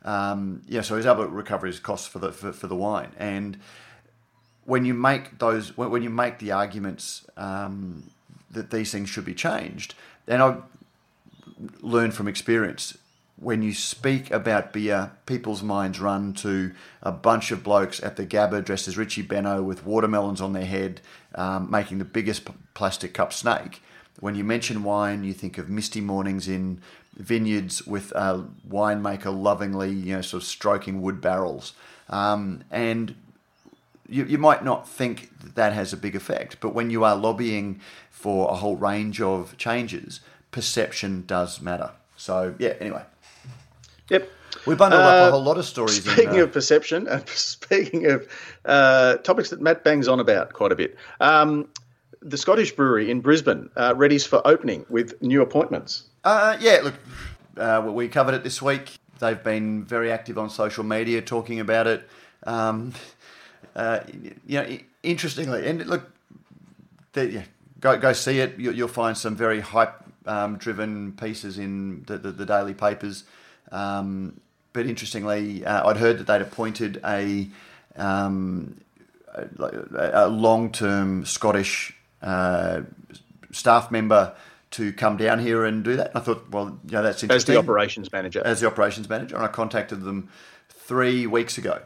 um, 0.05 0.63
yeah, 0.69 0.83
so 0.83 0.97
he's 0.97 1.07
able 1.07 1.25
to 1.25 1.31
recover 1.31 1.67
his 1.67 1.81
costs 1.81 2.07
for 2.07 2.19
the 2.19 2.33
for, 2.33 2.53
for, 2.53 2.67
the 2.67 2.77
wine. 2.77 3.13
And 3.19 3.59
when 4.65 4.85
you 4.85 4.95
make 4.95 5.39
those, 5.39 5.77
when 5.77 6.03
you 6.03 6.11
make 6.11 6.39
the 6.39 6.53
arguments 6.53 7.27
um, 7.37 8.11
that 8.51 8.71
these 8.71 8.91
things 8.91 9.09
should 9.09 9.25
be 9.25 9.35
changed, 9.35 9.95
and 10.27 10.43
I 10.43 10.57
learned 11.81 12.15
from 12.15 12.29
experience 12.29 12.97
when 13.37 13.63
you 13.63 13.75
speak 13.75 14.31
about 14.31 14.73
beer, 14.73 15.11
people's 15.27 15.63
minds 15.63 16.01
run 16.01 16.33
to 16.35 16.73
a 17.03 17.11
bunch 17.11 17.51
of 17.51 17.65
blokes 17.65 18.03
at 18.03 18.17
the 18.17 18.25
Gabba 18.25 18.65
dressed 18.65 18.87
as 18.87 18.97
Richie 18.97 19.23
Benaud 19.23 19.65
with 19.65 19.85
watermelons 19.85 20.41
on 20.41 20.53
their 20.53 20.65
head, 20.65 21.01
um, 21.35 21.71
making 21.71 21.99
the 21.99 22.05
biggest 22.05 22.49
plastic 22.75 23.13
cup 23.13 23.33
snake. 23.33 23.83
When 24.21 24.37
you 24.37 24.45
mention 24.45 24.85
wine, 24.85 25.25
you 25.25 25.35
think 25.35 25.59
of 25.59 25.69
misty 25.69 26.01
mornings 26.01 26.47
in 26.47 26.81
vineyards 27.17 27.85
with 27.87 28.13
a 28.13 28.45
winemaker 28.69 29.37
lovingly, 29.37 29.91
you 29.91 30.15
know, 30.15 30.23
sort 30.23 30.43
of 30.43 30.49
stroking 30.49 31.03
wood 31.03 31.21
barrels. 31.21 31.75
Um, 32.09 32.63
and 32.71 33.17
you, 34.15 34.25
you 34.25 34.39
might 34.39 34.65
not 34.65 34.89
think 34.89 35.37
that, 35.41 35.57
that 35.57 35.73
has 35.73 35.93
a 35.93 35.97
big 35.97 36.15
effect, 36.15 36.59
but 36.61 36.73
when 36.73 36.89
you 36.89 37.03
are 37.03 37.17
lobbying 37.17 37.81
for 38.11 38.49
a 38.51 38.55
whole 38.55 38.77
range 38.77 39.21
of 39.21 39.57
changes, 39.57 40.21
perception 40.53 41.25
does 41.27 41.61
matter. 41.61 41.91
So, 42.17 42.55
yeah, 42.61 42.75
anyway. 42.79 43.03
Yep. 44.11 44.31
We 44.67 44.77
bundled 44.77 45.03
uh, 45.03 45.07
up 45.07 45.29
a 45.29 45.31
whole 45.33 45.43
lot 45.43 45.59
of 45.59 45.65
stories. 45.65 46.05
Speaking 46.05 46.35
in, 46.35 46.41
uh... 46.41 46.45
of 46.45 46.53
perception, 46.53 47.09
and 47.09 47.29
speaking 47.29 48.07
of 48.07 48.29
uh, 48.65 49.17
topics 49.17 49.51
that 49.51 49.61
Matt 49.61 49.83
bangs 49.83 50.07
on 50.07 50.21
about 50.21 50.53
quite 50.53 50.71
a 50.71 50.77
bit, 50.77 50.97
um, 51.19 51.69
the 52.23 52.39
Scottish 52.39 52.71
Brewery 52.71 53.11
in 53.11 53.21
Brisbane 53.21 53.69
uh, 53.77 53.95
readies 53.95 54.27
for 54.27 54.47
opening 54.47 54.87
with 54.89 55.21
new 55.23 55.43
appointments. 55.43 56.05
Uh, 56.23 56.57
yeah, 56.61 56.81
look, 56.85 56.95
uh, 57.57 57.83
we 57.85 58.07
covered 58.07 58.35
it 58.35 58.45
this 58.45 58.63
week. 58.63 58.97
They've 59.19 59.43
been 59.43 59.85
very 59.85 60.13
active 60.13 60.39
on 60.39 60.51
social 60.51 60.85
media 60.85 61.21
talking 61.21 61.59
about 61.59 61.89
it. 61.89 62.09
Um, 62.47 62.93
you 63.77 64.61
know, 64.61 64.79
interestingly, 65.03 65.67
and 65.67 65.85
look, 65.87 66.11
yeah, 67.15 67.43
go 67.81 67.97
go 67.99 68.13
see 68.13 68.41
it. 68.41 68.59
You, 68.59 68.73
will 68.73 68.89
find 68.89 69.17
some 69.17 69.37
very 69.37 69.61
hype 69.61 70.05
um, 70.27 70.57
driven 70.57 71.13
pieces 71.13 71.59
in 71.59 72.05
the, 72.07 72.19
the, 72.19 72.33
the 72.33 72.47
daily 72.47 72.75
papers. 72.75 73.25
Um, 73.73 74.41
but 74.73 74.87
interestingly, 74.87 75.65
uh, 75.65 75.89
I'd 75.89 75.97
heard 75.97 76.19
that 76.19 76.27
they'd 76.27 76.43
appointed 76.43 77.01
a, 77.05 77.49
um, 77.97 78.81
a, 79.33 79.47
a 80.27 80.29
long 80.29 80.73
term 80.73 81.25
Scottish 81.25 81.97
uh, 82.23 82.83
staff 83.53 83.91
member 83.91 84.35
to 84.73 84.93
come 84.93 85.17
down 85.17 85.39
here 85.39 85.65
and 85.65 85.85
do 85.85 85.97
that. 85.97 86.09
And 86.09 86.17
I 86.17 86.21
thought, 86.21 86.51
well, 86.51 86.79
you 86.87 86.93
know, 86.93 87.03
that's 87.03 87.23
interesting. 87.23 87.37
As 87.37 87.45
the 87.45 87.57
operations 87.57 88.11
manager. 88.11 88.43
As 88.45 88.61
the 88.61 88.67
operations 88.67 89.09
manager. 89.09 89.37
And 89.37 89.45
I 89.45 89.49
contacted 89.49 90.03
them 90.03 90.29
three 90.69 91.29
weeks 91.29 91.59
ago. 91.59 91.83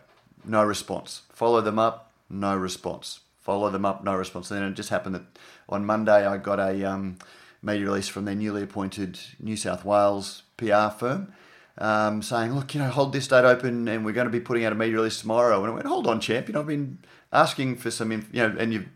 No 0.48 0.64
response. 0.64 1.22
Follow 1.32 1.60
them 1.60 1.78
up, 1.78 2.10
no 2.28 2.56
response. 2.56 3.20
Follow 3.42 3.70
them 3.70 3.84
up, 3.84 4.02
no 4.02 4.14
response. 4.14 4.50
And 4.50 4.60
then 4.60 4.70
it 4.70 4.74
just 4.74 4.88
happened 4.88 5.14
that 5.14 5.38
on 5.68 5.84
Monday 5.84 6.26
I 6.26 6.38
got 6.38 6.58
a 6.58 6.84
um, 6.84 7.18
media 7.62 7.86
release 7.86 8.08
from 8.08 8.24
their 8.24 8.34
newly 8.34 8.62
appointed 8.62 9.18
New 9.38 9.56
South 9.56 9.84
Wales 9.84 10.42
PR 10.56 10.88
firm 10.88 11.32
um, 11.78 12.22
saying, 12.22 12.54
look, 12.54 12.74
you 12.74 12.80
know, 12.80 12.88
hold 12.88 13.12
this 13.12 13.28
date 13.28 13.44
open 13.44 13.86
and 13.88 14.04
we're 14.04 14.12
going 14.12 14.26
to 14.26 14.32
be 14.32 14.40
putting 14.40 14.64
out 14.64 14.72
a 14.72 14.74
media 14.74 14.96
release 14.96 15.20
tomorrow. 15.20 15.62
And 15.62 15.70
I 15.70 15.74
went, 15.74 15.86
hold 15.86 16.06
on, 16.06 16.20
champ, 16.20 16.48
you 16.48 16.54
know, 16.54 16.60
I've 16.60 16.66
been 16.66 16.98
asking 17.32 17.76
for 17.76 17.90
some, 17.90 18.10
you 18.10 18.22
know, 18.32 18.54
and 18.58 18.72
you've, 18.72 18.88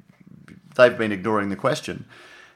they've 0.76 0.96
been 0.96 1.12
ignoring 1.12 1.48
the 1.48 1.56
question. 1.56 2.06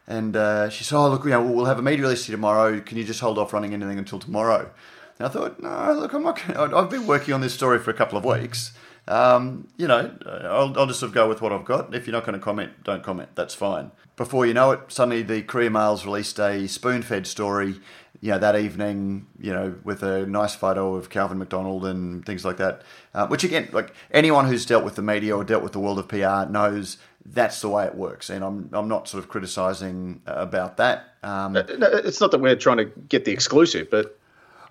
And 0.08 0.36
uh, 0.36 0.68
she 0.68 0.84
said, 0.84 0.96
oh, 0.96 1.08
look, 1.08 1.24
you 1.24 1.30
know, 1.30 1.42
we'll 1.42 1.64
have 1.64 1.78
a 1.78 1.82
media 1.82 2.02
release 2.02 2.26
tomorrow. 2.26 2.80
Can 2.80 2.96
you 2.96 3.04
just 3.04 3.20
hold 3.20 3.38
off 3.38 3.52
running 3.52 3.74
anything 3.74 3.98
until 3.98 4.18
tomorrow? 4.18 4.70
And 5.18 5.26
I 5.26 5.30
thought, 5.30 5.60
no, 5.60 5.92
look, 5.98 6.12
I'm 6.12 6.22
not. 6.22 6.40
Gonna, 6.46 6.76
I've 6.76 6.90
been 6.90 7.06
working 7.06 7.34
on 7.34 7.40
this 7.40 7.54
story 7.54 7.78
for 7.78 7.90
a 7.90 7.94
couple 7.94 8.18
of 8.18 8.24
weeks. 8.24 8.72
Um, 9.08 9.68
you 9.76 9.86
know, 9.86 10.16
I'll, 10.26 10.76
I'll, 10.78 10.86
just 10.86 10.98
sort 10.98 11.10
of 11.10 11.14
go 11.14 11.28
with 11.28 11.40
what 11.40 11.52
I've 11.52 11.64
got. 11.64 11.94
If 11.94 12.06
you're 12.06 12.12
not 12.12 12.24
going 12.24 12.38
to 12.38 12.44
comment, 12.44 12.72
don't 12.82 13.04
comment. 13.04 13.30
That's 13.36 13.54
fine. 13.54 13.92
Before 14.16 14.46
you 14.46 14.54
know 14.54 14.72
it, 14.72 14.80
suddenly 14.88 15.22
the 15.22 15.42
Courier 15.42 15.70
Mail's 15.70 16.04
released 16.04 16.40
a 16.40 16.66
spoon-fed 16.66 17.26
story 17.26 17.76
you 18.20 18.30
know, 18.30 18.38
that 18.38 18.56
evening, 18.56 19.26
you 19.40 19.52
know, 19.52 19.74
with 19.84 20.02
a 20.02 20.26
nice 20.26 20.54
photo 20.54 20.94
of 20.94 21.10
Calvin 21.10 21.38
McDonald 21.38 21.84
and 21.84 22.24
things 22.24 22.44
like 22.44 22.56
that. 22.56 22.82
Uh, 23.14 23.26
which 23.26 23.44
again, 23.44 23.68
like 23.72 23.92
anyone 24.10 24.46
who's 24.46 24.66
dealt 24.66 24.84
with 24.84 24.96
the 24.96 25.02
media 25.02 25.36
or 25.36 25.44
dealt 25.44 25.62
with 25.62 25.72
the 25.72 25.78
world 25.78 25.98
of 25.98 26.08
PR 26.08 26.50
knows 26.50 26.98
that's 27.24 27.60
the 27.60 27.68
way 27.68 27.84
it 27.84 27.94
works. 27.94 28.30
And 28.30 28.44
I'm 28.44 28.70
I'm 28.72 28.88
not 28.88 29.08
sort 29.08 29.22
of 29.22 29.28
criticising 29.28 30.22
about 30.26 30.76
that. 30.78 31.14
Um, 31.22 31.52
no, 31.52 31.62
it's 31.64 32.20
not 32.20 32.30
that 32.30 32.40
we're 32.40 32.56
trying 32.56 32.78
to 32.78 32.84
get 32.84 33.24
the 33.24 33.32
exclusive, 33.32 33.90
but 33.90 34.18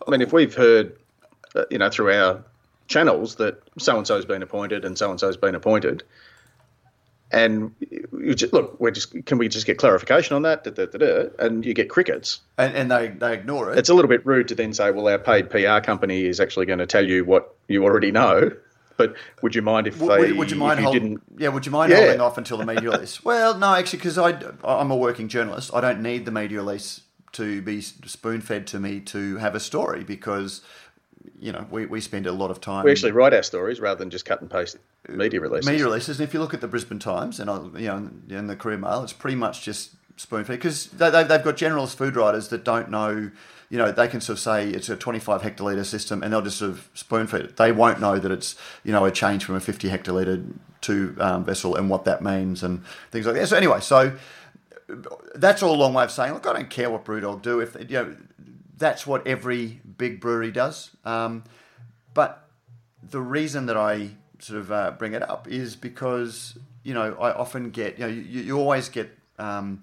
I 0.06 0.12
mean, 0.12 0.21
if 0.21 0.34
we've 0.34 0.54
heard, 0.54 0.98
uh, 1.56 1.65
you 1.69 1.78
know, 1.78 1.89
through 1.89 2.13
our 2.13 2.43
channels 2.88 3.36
that 3.36 3.62
so 3.78 3.98
and 3.98 4.06
so 4.06 4.15
has 4.15 4.26
been 4.26 4.43
appointed 4.43 4.86
and 4.86 4.98
so 4.98 5.10
and 5.10 5.19
so 5.19 5.28
has 5.28 5.38
been 5.38 5.56
appointed, 5.56 6.04
and 7.32 7.74
you 7.80 8.36
just, 8.36 8.54
look, 8.54 8.80
we 8.80 8.91
just 8.91 9.26
can 9.26 9.38
we 9.38 9.48
just 9.50 9.65
get 9.65 9.78
clarification 9.78 10.36
on 10.36 10.43
that? 10.43 10.63
Da, 10.63 10.71
da, 10.71 10.86
da, 10.86 11.30
and 11.39 11.65
you 11.65 11.74
get 11.74 11.89
crickets, 11.89 12.41
and, 12.58 12.76
and 12.76 12.91
they 12.91 13.10
they 13.10 13.34
ignore 13.34 13.71
it. 13.71 13.78
It's 13.78 13.89
a 13.89 13.93
little 13.93 14.10
bit 14.10 14.26
rude 14.26 14.48
to 14.50 14.56
then 14.56 14.74
say, 14.74 14.91
well, 14.91 15.08
our 15.08 15.19
paid 15.19 15.50
PR 15.50 15.80
company 15.80 16.26
is 16.26 16.39
actually 16.39 16.65
going 16.65 16.80
to 16.80 16.86
tell 16.86 17.06
you 17.06 17.26
what 17.26 17.56
you 17.67 17.84
already 17.84 18.12
know. 18.12 18.52
But 18.98 19.15
would 19.41 19.56
you 19.56 19.62
mind 19.62 19.88
if 19.88 20.00
they? 20.00 20.06
Would, 20.06 20.38
would 20.38 20.52
you 20.52 20.58
mind? 20.58 20.80
You 20.80 20.86
hold, 20.86 20.93
didn't... 20.93 21.21
Yeah, 21.38 21.50
would 21.50 21.65
you 21.65 21.71
mind 21.71 21.91
yeah. 21.91 21.98
holding 21.98 22.21
off 22.21 22.38
until 22.38 22.58
the 22.58 22.65
media 22.65 22.91
release? 22.91 23.21
well, 23.26 23.58
no, 23.58 23.74
actually, 23.74 24.00
because 24.00 24.17
I 24.17 24.39
I'm 24.63 24.91
a 24.91 24.95
working 24.95 25.28
journalist. 25.28 25.71
I 25.74 25.82
don't 25.82 26.02
need 26.02 26.26
the 26.26 26.32
media 26.32 26.60
release 26.60 27.02
to 27.34 27.62
be 27.62 27.82
spoon 27.82 28.39
fed 28.39 28.65
to 28.67 28.80
me 28.80 29.02
to 29.02 29.36
have 29.38 29.56
a 29.56 29.60
story 29.60 30.06
because 30.06 30.62
you 31.40 31.52
know, 31.52 31.66
we, 31.70 31.86
we 31.86 32.02
spend 32.02 32.28
a 32.28 32.32
lot 32.32 32.52
of 32.52 32.62
time. 32.62 32.86
We 32.86 32.92
actually 32.92 33.12
write 33.12 33.34
our 33.34 33.44
stories 33.44 33.80
rather 33.80 33.98
than 33.98 34.10
just 34.10 34.26
cut 34.26 34.42
and 34.42 34.50
paste 34.50 34.78
media 35.10 35.40
releases. 35.40 35.70
Media 35.70 35.86
releases, 35.86 36.20
and 36.20 36.28
if 36.28 36.34
you 36.34 36.40
look 36.40 36.54
at 36.54 36.62
the 36.62 36.68
Brisbane 36.68 37.00
Times 37.00 37.40
and 37.40 37.50
you 37.80 37.88
know, 37.88 38.10
in 38.30 38.48
the 38.48 38.56
Courier 38.56 38.78
Mail, 38.78 39.04
it's 39.04 39.14
pretty 39.14 39.36
much 39.36 39.64
just 39.64 39.92
spoon 40.18 40.46
feed 40.46 40.54
because 40.54 40.88
they, 40.88 41.10
they've 41.10 41.44
got 41.44 41.58
generalist 41.58 41.96
food 41.96 42.16
writers 42.16 42.50
that 42.50 42.64
don't 42.64 42.90
know. 42.90 43.32
You 43.70 43.80
know, 43.80 43.92
they 43.92 44.08
can 44.08 44.22
sort 44.22 44.38
of 44.38 44.40
say 44.42 44.70
it's 44.70 44.90
a 44.90 44.96
25 44.96 45.42
hectolitre 45.42 45.86
system, 45.86 46.22
and 46.22 46.32
they'll 46.32 46.42
just 46.42 46.60
sort 46.60 46.72
of 46.72 46.90
spoon 46.94 47.28
feed 47.28 47.42
it. 47.42 47.58
They 47.58 47.72
won't 47.72 48.00
know 48.00 48.20
that 48.20 48.32
it's 48.32 48.56
you 48.84 48.92
know 48.92 49.06
a 49.06 49.12
change 49.12 49.44
from 49.44 49.56
a 49.56 49.60
50 49.60 49.90
hectolitre 49.90 50.54
to 50.82 51.16
um, 51.20 51.44
vessel 51.44 51.76
and 51.76 51.90
what 51.90 52.06
that 52.06 52.22
means 52.22 52.62
and 52.64 52.86
things 53.12 53.26
like 53.26 53.36
that. 53.36 53.48
So 53.48 53.58
anyway, 53.58 53.80
so 53.82 54.16
that's 55.34 55.64
all 55.64 55.74
a 55.74 55.76
long 55.76 55.94
way 55.94 56.04
of 56.04 56.12
saying, 56.12 56.34
look, 56.34 56.46
I 56.48 56.54
don't 56.54 56.70
care 56.70 56.90
what 56.90 57.06
Brewdog 57.06 57.42
do 57.42 57.60
if 57.60 57.76
you 57.90 57.98
know 57.98 58.16
that's 58.78 59.08
what 59.08 59.26
every 59.26 59.82
big 59.98 60.20
brewery 60.20 60.52
does. 60.52 60.92
Um, 61.06 61.44
but 62.14 62.50
the 63.04 63.22
reason 63.22 63.66
that 63.68 63.78
I 63.78 64.12
sort 64.40 64.60
of 64.60 64.72
uh, 64.72 64.92
bring 64.92 65.14
it 65.14 65.28
up 65.28 65.48
is 65.48 65.76
because 65.76 66.58
you 66.84 66.94
know 66.94 67.16
I 67.20 67.34
often 67.34 67.70
get 67.70 67.98
you 67.98 68.06
know 68.06 68.12
you, 68.12 68.42
you 68.42 68.60
always 68.60 68.90
get 68.90 69.18
um, 69.40 69.80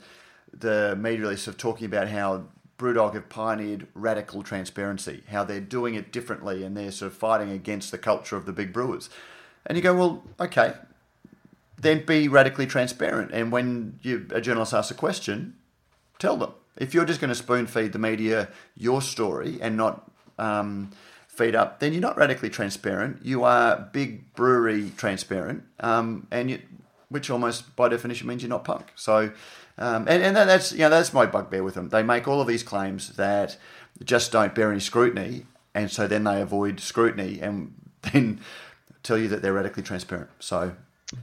the 0.52 0.96
media 0.96 1.20
release 1.20 1.46
of 1.46 1.56
talking 1.56 1.86
about 1.86 2.08
how 2.08 2.44
Brewdog 2.78 3.14
have 3.14 3.28
pioneered 3.28 3.86
radical 3.94 4.42
transparency, 4.42 5.22
how 5.28 5.44
they're 5.44 5.60
doing 5.60 5.94
it 5.94 6.10
differently, 6.10 6.64
and 6.64 6.76
they're 6.76 6.90
sort 6.90 7.12
of 7.12 7.18
fighting 7.18 7.50
against 7.50 7.90
the 7.90 7.98
culture 7.98 8.36
of 8.36 8.44
the 8.44 8.52
big 8.52 8.72
brewers. 8.72 9.08
And 9.64 9.78
you 9.78 9.82
go, 9.82 9.94
well, 9.94 10.24
okay, 10.40 10.74
then 11.78 12.04
be 12.04 12.26
radically 12.26 12.66
transparent. 12.66 13.30
And 13.32 13.52
when 13.52 14.00
you, 14.02 14.26
a 14.30 14.40
journalist 14.40 14.74
asks 14.74 14.90
a 14.90 14.94
question, 14.94 15.54
tell 16.18 16.36
them. 16.36 16.52
If 16.76 16.94
you're 16.94 17.04
just 17.04 17.20
going 17.20 17.28
to 17.28 17.34
spoon 17.34 17.66
feed 17.66 17.92
the 17.92 17.98
media 17.98 18.48
your 18.76 19.02
story 19.02 19.58
and 19.60 19.76
not 19.76 20.10
um, 20.38 20.90
feed 21.28 21.54
up, 21.54 21.80
then 21.80 21.92
you're 21.92 22.02
not 22.02 22.16
radically 22.16 22.50
transparent. 22.50 23.24
You 23.24 23.44
are 23.44 23.88
big 23.92 24.34
brewery 24.34 24.92
transparent, 24.96 25.64
um, 25.80 26.26
and 26.30 26.50
you, 26.50 26.62
which 27.08 27.30
almost 27.30 27.74
by 27.76 27.88
definition 27.88 28.26
means 28.26 28.42
you're 28.42 28.50
not 28.50 28.64
punk. 28.64 28.92
So, 28.94 29.32
um, 29.78 30.06
and, 30.08 30.22
and 30.22 30.36
that's 30.36 30.72
you 30.72 30.78
know 30.78 30.90
that's 30.90 31.12
my 31.12 31.26
bugbear 31.26 31.62
with 31.62 31.74
them. 31.74 31.88
They 31.88 32.02
make 32.02 32.26
all 32.26 32.40
of 32.40 32.46
these 32.46 32.62
claims 32.62 33.16
that 33.16 33.56
just 34.04 34.32
don't 34.32 34.54
bear 34.54 34.70
any 34.70 34.80
scrutiny, 34.80 35.46
and 35.74 35.90
so 35.90 36.06
then 36.06 36.24
they 36.24 36.40
avoid 36.40 36.80
scrutiny 36.80 37.40
and 37.40 37.74
then 38.12 38.40
tell 39.02 39.18
you 39.18 39.28
that 39.28 39.42
they're 39.42 39.52
radically 39.52 39.82
transparent. 39.82 40.30
So 40.38 40.72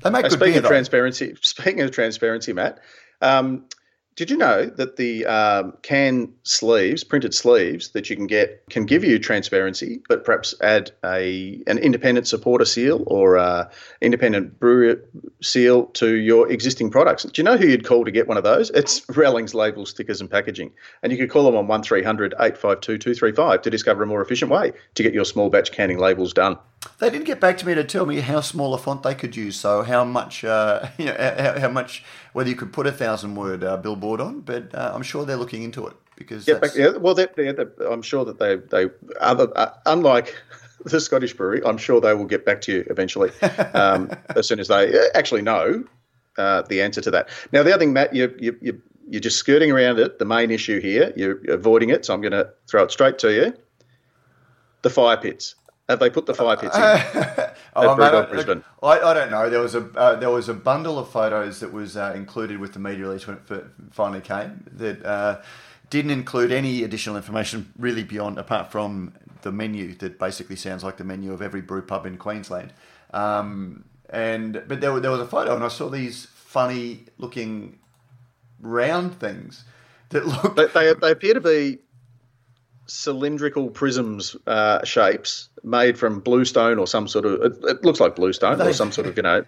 they 0.03 0.09
make 0.09 0.25
uh, 0.25 0.29
speaking 0.29 0.57
of 0.57 0.65
transparency. 0.65 1.35
Speaking 1.41 1.81
of 1.81 1.91
transparency, 1.91 2.53
Matt, 2.53 2.79
um, 3.21 3.65
did 4.19 4.29
you 4.29 4.35
know 4.35 4.65
that 4.65 4.97
the 4.97 5.25
um, 5.27 5.77
can 5.81 6.33
sleeves, 6.43 7.05
printed 7.05 7.33
sleeves 7.33 7.91
that 7.91 8.09
you 8.09 8.17
can 8.17 8.27
get, 8.27 8.61
can 8.69 8.85
give 8.85 9.01
you 9.01 9.17
transparency, 9.17 10.01
but 10.09 10.25
perhaps 10.25 10.53
add 10.59 10.91
a 11.05 11.63
an 11.67 11.77
independent 11.77 12.27
supporter 12.27 12.65
seal 12.65 13.01
or 13.07 13.37
a 13.37 13.71
independent 14.01 14.59
brewer 14.59 15.01
seal 15.41 15.85
to 15.93 16.15
your 16.15 16.51
existing 16.51 16.91
products? 16.91 17.23
Do 17.23 17.31
you 17.41 17.45
know 17.45 17.55
who 17.55 17.67
you'd 17.67 17.85
call 17.85 18.03
to 18.03 18.11
get 18.11 18.27
one 18.27 18.35
of 18.35 18.43
those? 18.43 18.71
It's 18.71 19.07
Rallings 19.15 19.55
Labels, 19.55 19.91
Stickers 19.91 20.19
and 20.19 20.29
Packaging. 20.29 20.73
And 21.01 21.13
you 21.13 21.17
could 21.17 21.29
call 21.29 21.45
them 21.45 21.55
on 21.55 21.67
1300 21.67 22.33
852 22.33 22.97
235 22.97 23.61
to 23.61 23.69
discover 23.69 24.03
a 24.03 24.05
more 24.05 24.21
efficient 24.21 24.51
way 24.51 24.73
to 24.95 25.03
get 25.03 25.13
your 25.13 25.23
small 25.23 25.49
batch 25.49 25.71
canning 25.71 25.97
labels 25.97 26.33
done. 26.33 26.57
They 26.99 27.09
didn't 27.09 27.25
get 27.25 27.39
back 27.39 27.57
to 27.57 27.67
me 27.67 27.75
to 27.75 27.83
tell 27.83 28.05
me 28.05 28.21
how 28.21 28.41
small 28.41 28.73
a 28.73 28.77
font 28.77 29.03
they 29.03 29.15
could 29.15 29.35
use, 29.35 29.59
so 29.59 29.83
how 29.83 30.05
much, 30.05 30.43
uh, 30.43 30.87
you 30.97 31.05
know, 31.05 31.15
how, 31.17 31.59
how, 31.59 31.69
much, 31.69 32.03
whether 32.33 32.49
you 32.49 32.55
could 32.55 32.71
put 32.71 32.87
a 32.87 32.91
thousand 32.91 33.35
word 33.35 33.63
uh, 33.63 33.77
billboard 33.77 34.21
on. 34.21 34.41
But 34.41 34.73
uh, 34.73 34.91
I'm 34.93 35.01
sure 35.01 35.25
they're 35.25 35.37
looking 35.37 35.63
into 35.63 35.87
it 35.87 35.95
because 36.15 36.47
yeah, 36.47 36.59
back, 36.59 36.71
yeah 36.75 36.91
well, 36.91 37.13
they're, 37.15 37.29
they're, 37.35 37.53
they're, 37.53 37.91
I'm 37.91 38.01
sure 38.01 38.25
that 38.25 38.39
they 38.39 38.57
they 38.57 38.91
other 39.19 39.51
uh, 39.57 39.73
unlike 39.85 40.35
the 40.85 40.99
Scottish 40.99 41.33
brewery, 41.33 41.61
I'm 41.65 41.77
sure 41.77 41.99
they 41.99 42.13
will 42.13 42.25
get 42.25 42.45
back 42.45 42.61
to 42.61 42.73
you 42.73 42.85
eventually 42.89 43.31
um, 43.73 44.11
as 44.35 44.47
soon 44.47 44.59
as 44.59 44.67
they 44.67 44.93
actually 45.15 45.41
know 45.41 45.83
uh, 46.37 46.61
the 46.63 46.81
answer 46.81 47.01
to 47.01 47.11
that. 47.11 47.29
Now, 47.51 47.63
the 47.63 47.73
other 47.73 47.79
thing, 47.79 47.93
Matt, 47.93 48.15
you 48.15 48.33
you 48.39 48.57
you 48.61 48.81
you're 49.09 49.21
just 49.21 49.37
skirting 49.37 49.71
around 49.71 49.99
it. 49.99 50.19
The 50.19 50.25
main 50.25 50.51
issue 50.51 50.79
here, 50.79 51.11
you're 51.15 51.39
avoiding 51.51 51.89
it, 51.89 52.05
so 52.05 52.13
I'm 52.13 52.21
going 52.21 52.31
to 52.31 52.49
throw 52.67 52.83
it 52.83 52.91
straight 52.91 53.17
to 53.19 53.33
you. 53.33 53.53
The 54.83 54.89
fire 54.89 55.17
pits. 55.17 55.55
Have 55.89 55.99
they 55.99 56.11
put 56.11 56.27
the 56.27 56.35
fire 56.35 56.55
pits 56.55 56.75
in? 56.75 56.81
oh, 57.75 57.95
mate, 57.95 58.13
I, 58.13 58.25
Brisbane? 58.25 58.63
I, 58.83 58.99
I, 58.99 59.13
don't 59.15 59.31
know. 59.31 59.49
There 59.49 59.59
was 59.59 59.73
a 59.73 59.89
uh, 59.95 60.15
there 60.17 60.29
was 60.29 60.47
a 60.47 60.53
bundle 60.53 60.99
of 60.99 61.09
photos 61.09 61.59
that 61.61 61.73
was 61.73 61.97
uh, 61.97 62.13
included 62.15 62.59
with 62.59 62.73
the 62.73 62.79
media 62.79 63.05
release 63.05 63.25
when 63.25 63.37
it 63.37 63.65
finally 63.91 64.21
came 64.21 64.65
that 64.73 65.03
uh, 65.03 65.41
didn't 65.89 66.11
include 66.11 66.51
any 66.51 66.83
additional 66.83 67.15
information 67.15 67.73
really 67.75 68.03
beyond 68.03 68.37
apart 68.37 68.71
from 68.71 69.13
the 69.41 69.51
menu 69.51 69.95
that 69.95 70.19
basically 70.19 70.55
sounds 70.55 70.83
like 70.83 70.97
the 70.97 71.03
menu 71.03 71.33
of 71.33 71.41
every 71.41 71.61
brew 71.61 71.81
pub 71.81 72.05
in 72.05 72.17
Queensland. 72.17 72.71
Um, 73.11 73.83
and 74.11 74.63
but 74.67 74.81
there, 74.81 74.99
there 74.99 75.11
was 75.11 75.21
a 75.21 75.27
photo 75.27 75.55
and 75.55 75.63
I 75.63 75.69
saw 75.69 75.89
these 75.89 76.25
funny 76.25 77.05
looking 77.17 77.79
round 78.61 79.19
things 79.19 79.63
that 80.09 80.27
look. 80.27 80.55
They, 80.55 80.67
they, 80.67 80.93
they 80.93 81.11
appear 81.11 81.33
to 81.33 81.41
be 81.41 81.79
cylindrical 82.89 83.69
prisms 83.69 84.35
uh, 84.47 84.83
shapes 84.83 85.49
made 85.63 85.97
from 85.97 86.19
bluestone 86.19 86.79
or 86.79 86.87
some 86.87 87.07
sort 87.07 87.25
of. 87.25 87.41
It, 87.41 87.63
it 87.63 87.85
looks 87.85 87.99
like 87.99 88.15
bluestone 88.15 88.57
they, 88.57 88.69
or 88.69 88.73
some 88.73 88.91
sort 88.91 89.07
of 89.07 89.15
you 89.15 89.23
know. 89.23 89.45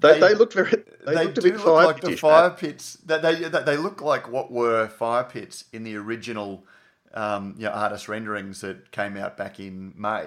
They, 0.00 0.14
they, 0.14 0.20
they 0.20 0.34
look 0.34 0.52
very. 0.52 0.84
They, 1.06 1.14
they 1.14 1.32
do 1.32 1.52
look 1.56 1.66
like 1.66 2.00
the 2.00 2.16
fire 2.16 2.50
pits. 2.50 2.94
That 3.06 3.22
they 3.22 3.34
they 3.34 3.76
look 3.76 4.00
like 4.02 4.30
what 4.30 4.52
were 4.52 4.88
fire 4.88 5.24
pits 5.24 5.64
in 5.72 5.82
the 5.82 5.96
original, 5.96 6.64
um, 7.14 7.54
you 7.56 7.64
know, 7.64 7.70
artist 7.70 8.08
renderings 8.08 8.60
that 8.60 8.92
came 8.92 9.16
out 9.16 9.36
back 9.36 9.58
in 9.58 9.94
May. 9.96 10.26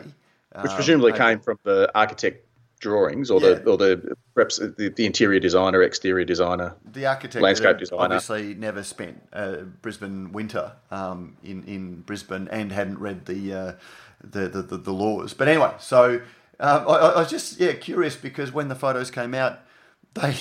Which 0.61 0.71
presumably 0.71 1.11
um, 1.11 1.17
came 1.17 1.39
from 1.39 1.59
the 1.63 1.91
architect 1.93 2.48
drawings 2.79 3.29
or 3.29 3.41
yeah. 3.41 3.55
the 3.55 3.69
or 3.69 3.77
the 3.77 4.15
perhaps 4.33 4.57
the, 4.57 4.91
the, 4.95 5.05
interior 5.05 5.39
designer, 5.39 5.81
exterior 5.81 6.25
designer, 6.25 6.75
the 6.91 7.05
architect, 7.05 7.41
landscape 7.41 7.77
designer, 7.77 8.03
obviously 8.03 8.55
never 8.55 8.83
spent 8.83 9.21
a 9.33 9.57
Brisbane 9.63 10.31
winter 10.31 10.71
um, 10.91 11.37
in 11.43 11.63
in 11.65 12.01
Brisbane 12.01 12.47
and 12.49 12.71
hadn't 12.71 12.99
read 12.99 13.25
the 13.25 13.53
uh, 13.53 13.73
the, 14.23 14.47
the, 14.47 14.61
the, 14.61 14.77
the, 14.77 14.93
laws. 14.93 15.33
But 15.33 15.47
anyway, 15.47 15.73
so 15.79 16.21
um, 16.59 16.87
I, 16.87 16.93
I, 16.93 17.19
was 17.19 17.29
just 17.29 17.59
yeah 17.59 17.73
curious 17.73 18.15
because 18.15 18.51
when 18.51 18.67
the 18.67 18.75
photos 18.75 19.11
came 19.11 19.33
out, 19.33 19.59
they. 20.13 20.35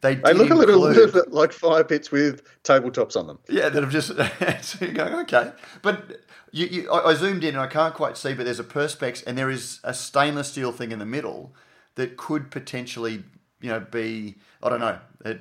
They, 0.00 0.16
they 0.16 0.32
look 0.32 0.50
a 0.50 0.54
little, 0.56 0.80
little, 0.80 1.12
bit 1.12 1.30
like 1.32 1.52
fire 1.52 1.84
pits 1.84 2.10
with 2.10 2.42
tabletops 2.64 3.14
on 3.14 3.28
them. 3.28 3.38
Yeah, 3.48 3.68
that 3.68 3.84
have 3.84 3.92
just 3.92 4.08
so 4.64 4.84
you're 4.84 4.94
going 4.94 5.14
okay, 5.14 5.52
but 5.80 6.22
you, 6.50 6.66
you, 6.66 6.90
I, 6.90 7.10
I, 7.10 7.14
zoomed 7.14 7.44
in 7.44 7.50
and 7.50 7.60
I 7.60 7.68
can't 7.68 7.94
quite 7.94 8.16
see, 8.16 8.34
but 8.34 8.44
there's 8.44 8.58
a 8.58 8.64
perspex 8.64 9.24
and 9.24 9.38
there 9.38 9.48
is 9.48 9.78
a 9.84 9.94
stainless 9.94 10.48
steel 10.48 10.72
thing 10.72 10.90
in 10.90 10.98
the 10.98 11.06
middle 11.06 11.54
that 11.94 12.16
could 12.16 12.50
potentially, 12.50 13.22
you 13.60 13.68
know, 13.68 13.80
be 13.80 14.36
I 14.62 14.68
don't 14.68 14.80
know. 14.80 14.98
It, 15.24 15.40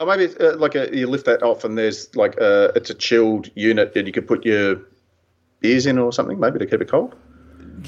or 0.00 0.06
maybe 0.06 0.24
it's 0.24 0.36
uh, 0.36 0.56
like 0.58 0.74
a, 0.74 0.94
you 0.94 1.06
lift 1.06 1.26
that 1.26 1.42
off 1.42 1.64
and 1.64 1.78
there's 1.78 2.14
like 2.16 2.36
a, 2.36 2.72
it's 2.74 2.90
a 2.90 2.94
chilled 2.94 3.50
unit 3.54 3.94
and 3.96 4.06
you 4.06 4.12
could 4.12 4.26
put 4.26 4.44
your 4.44 4.80
beers 5.60 5.86
in 5.86 5.98
or 5.98 6.12
something, 6.12 6.38
maybe 6.40 6.58
to 6.58 6.66
keep 6.66 6.80
it 6.80 6.88
cold. 6.88 7.14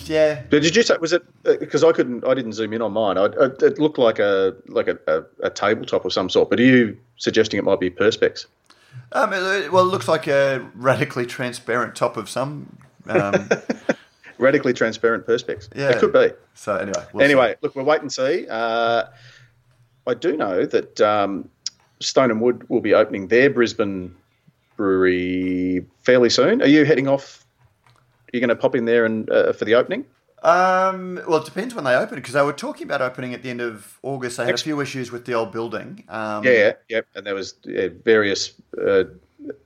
Yeah. 0.05 0.43
But 0.51 0.63
did 0.63 0.77
you 0.77 0.83
say 0.83 0.97
was 1.01 1.13
it 1.13 1.23
because 1.43 1.83
uh, 1.83 1.89
I 1.89 1.93
couldn't 1.93 2.27
I 2.27 2.35
didn't 2.35 2.53
zoom 2.53 2.73
in 2.73 2.83
on 2.83 2.93
mine. 2.93 3.19
I, 3.19 3.25
I, 3.25 3.47
it 3.61 3.79
looked 3.79 3.99
like 3.99 4.19
a 4.19 4.55
like 4.69 4.89
a, 4.89 4.99
a, 5.07 5.47
a, 5.47 5.51
tabletop 5.51 6.05
of 6.05 6.13
some 6.13 6.29
sort. 6.29 6.51
But 6.51 6.61
are 6.61 6.65
you 6.65 6.99
suggesting 7.17 7.59
it 7.59 7.65
might 7.65 7.81
be 7.81 7.91
perspex? 7.91 8.47
Um, 9.13 9.31
well, 9.31 9.81
it 9.81 9.91
looks 9.91 10.09
like 10.09 10.27
a 10.27 10.69
radically 10.75 11.27
transparent 11.27 11.95
top 11.95 12.17
of 12.17 12.29
some 12.29 12.77
um, 13.09 13.49
radically 14.39 14.73
transparent 14.73 15.27
perspex. 15.27 15.69
Yeah, 15.75 15.91
it 15.91 15.99
could 15.99 16.13
be. 16.13 16.31
So 16.55 16.77
anyway, 16.77 17.05
we'll 17.13 17.25
anyway, 17.25 17.53
see. 17.53 17.59
look, 17.63 17.77
we'll 17.77 17.85
wait 17.85 18.03
and 18.03 18.13
see. 18.13 18.47
Uh, 18.49 19.05
I 20.07 20.15
do 20.15 20.37
know 20.37 20.67
that 20.67 21.01
um, 21.01 21.49
Stone 22.01 22.31
and 22.31 22.41
Wood 22.41 22.69
will 22.69 22.81
be 22.81 22.95
opening 22.95 23.29
their 23.29 23.51
Brisbane 23.51 24.15
brewery 24.77 25.85
fairly 26.03 26.31
soon. 26.31 26.63
Are 26.63 26.69
you 26.69 26.85
heading 26.85 27.09
off? 27.09 27.45
Are 27.89 28.31
you 28.33 28.41
going 28.41 28.49
to 28.49 28.57
pop 28.57 28.75
in 28.75 28.85
there 28.85 29.05
and 29.05 29.29
uh, 29.31 29.53
for 29.53 29.65
the 29.65 29.75
opening? 29.75 30.05
Um, 30.43 31.21
well, 31.27 31.39
it 31.39 31.45
depends 31.45 31.75
when 31.75 31.85
they 31.85 31.95
open 31.95 32.17
because 32.17 32.35
they 32.35 32.43
were 32.43 32.53
talking 32.53 32.85
about 32.85 33.03
opening 33.03 33.35
at 33.35 33.43
the 33.43 33.51
end 33.51 33.61
of 33.61 33.99
August. 34.03 34.37
They 34.37 34.45
had 34.45 34.51
Next, 34.51 34.61
a 34.61 34.65
few 34.65 34.81
issues 34.81 35.11
with 35.11 35.25
the 35.25 35.33
old 35.33 35.51
building. 35.51 36.05
Um, 36.09 36.45
yeah, 36.45 36.75
yeah, 36.89 37.01
and 37.15 37.27
there 37.27 37.35
was 37.35 37.55
yeah, 37.65 37.89
various 38.05 38.53
uh, 38.81 39.05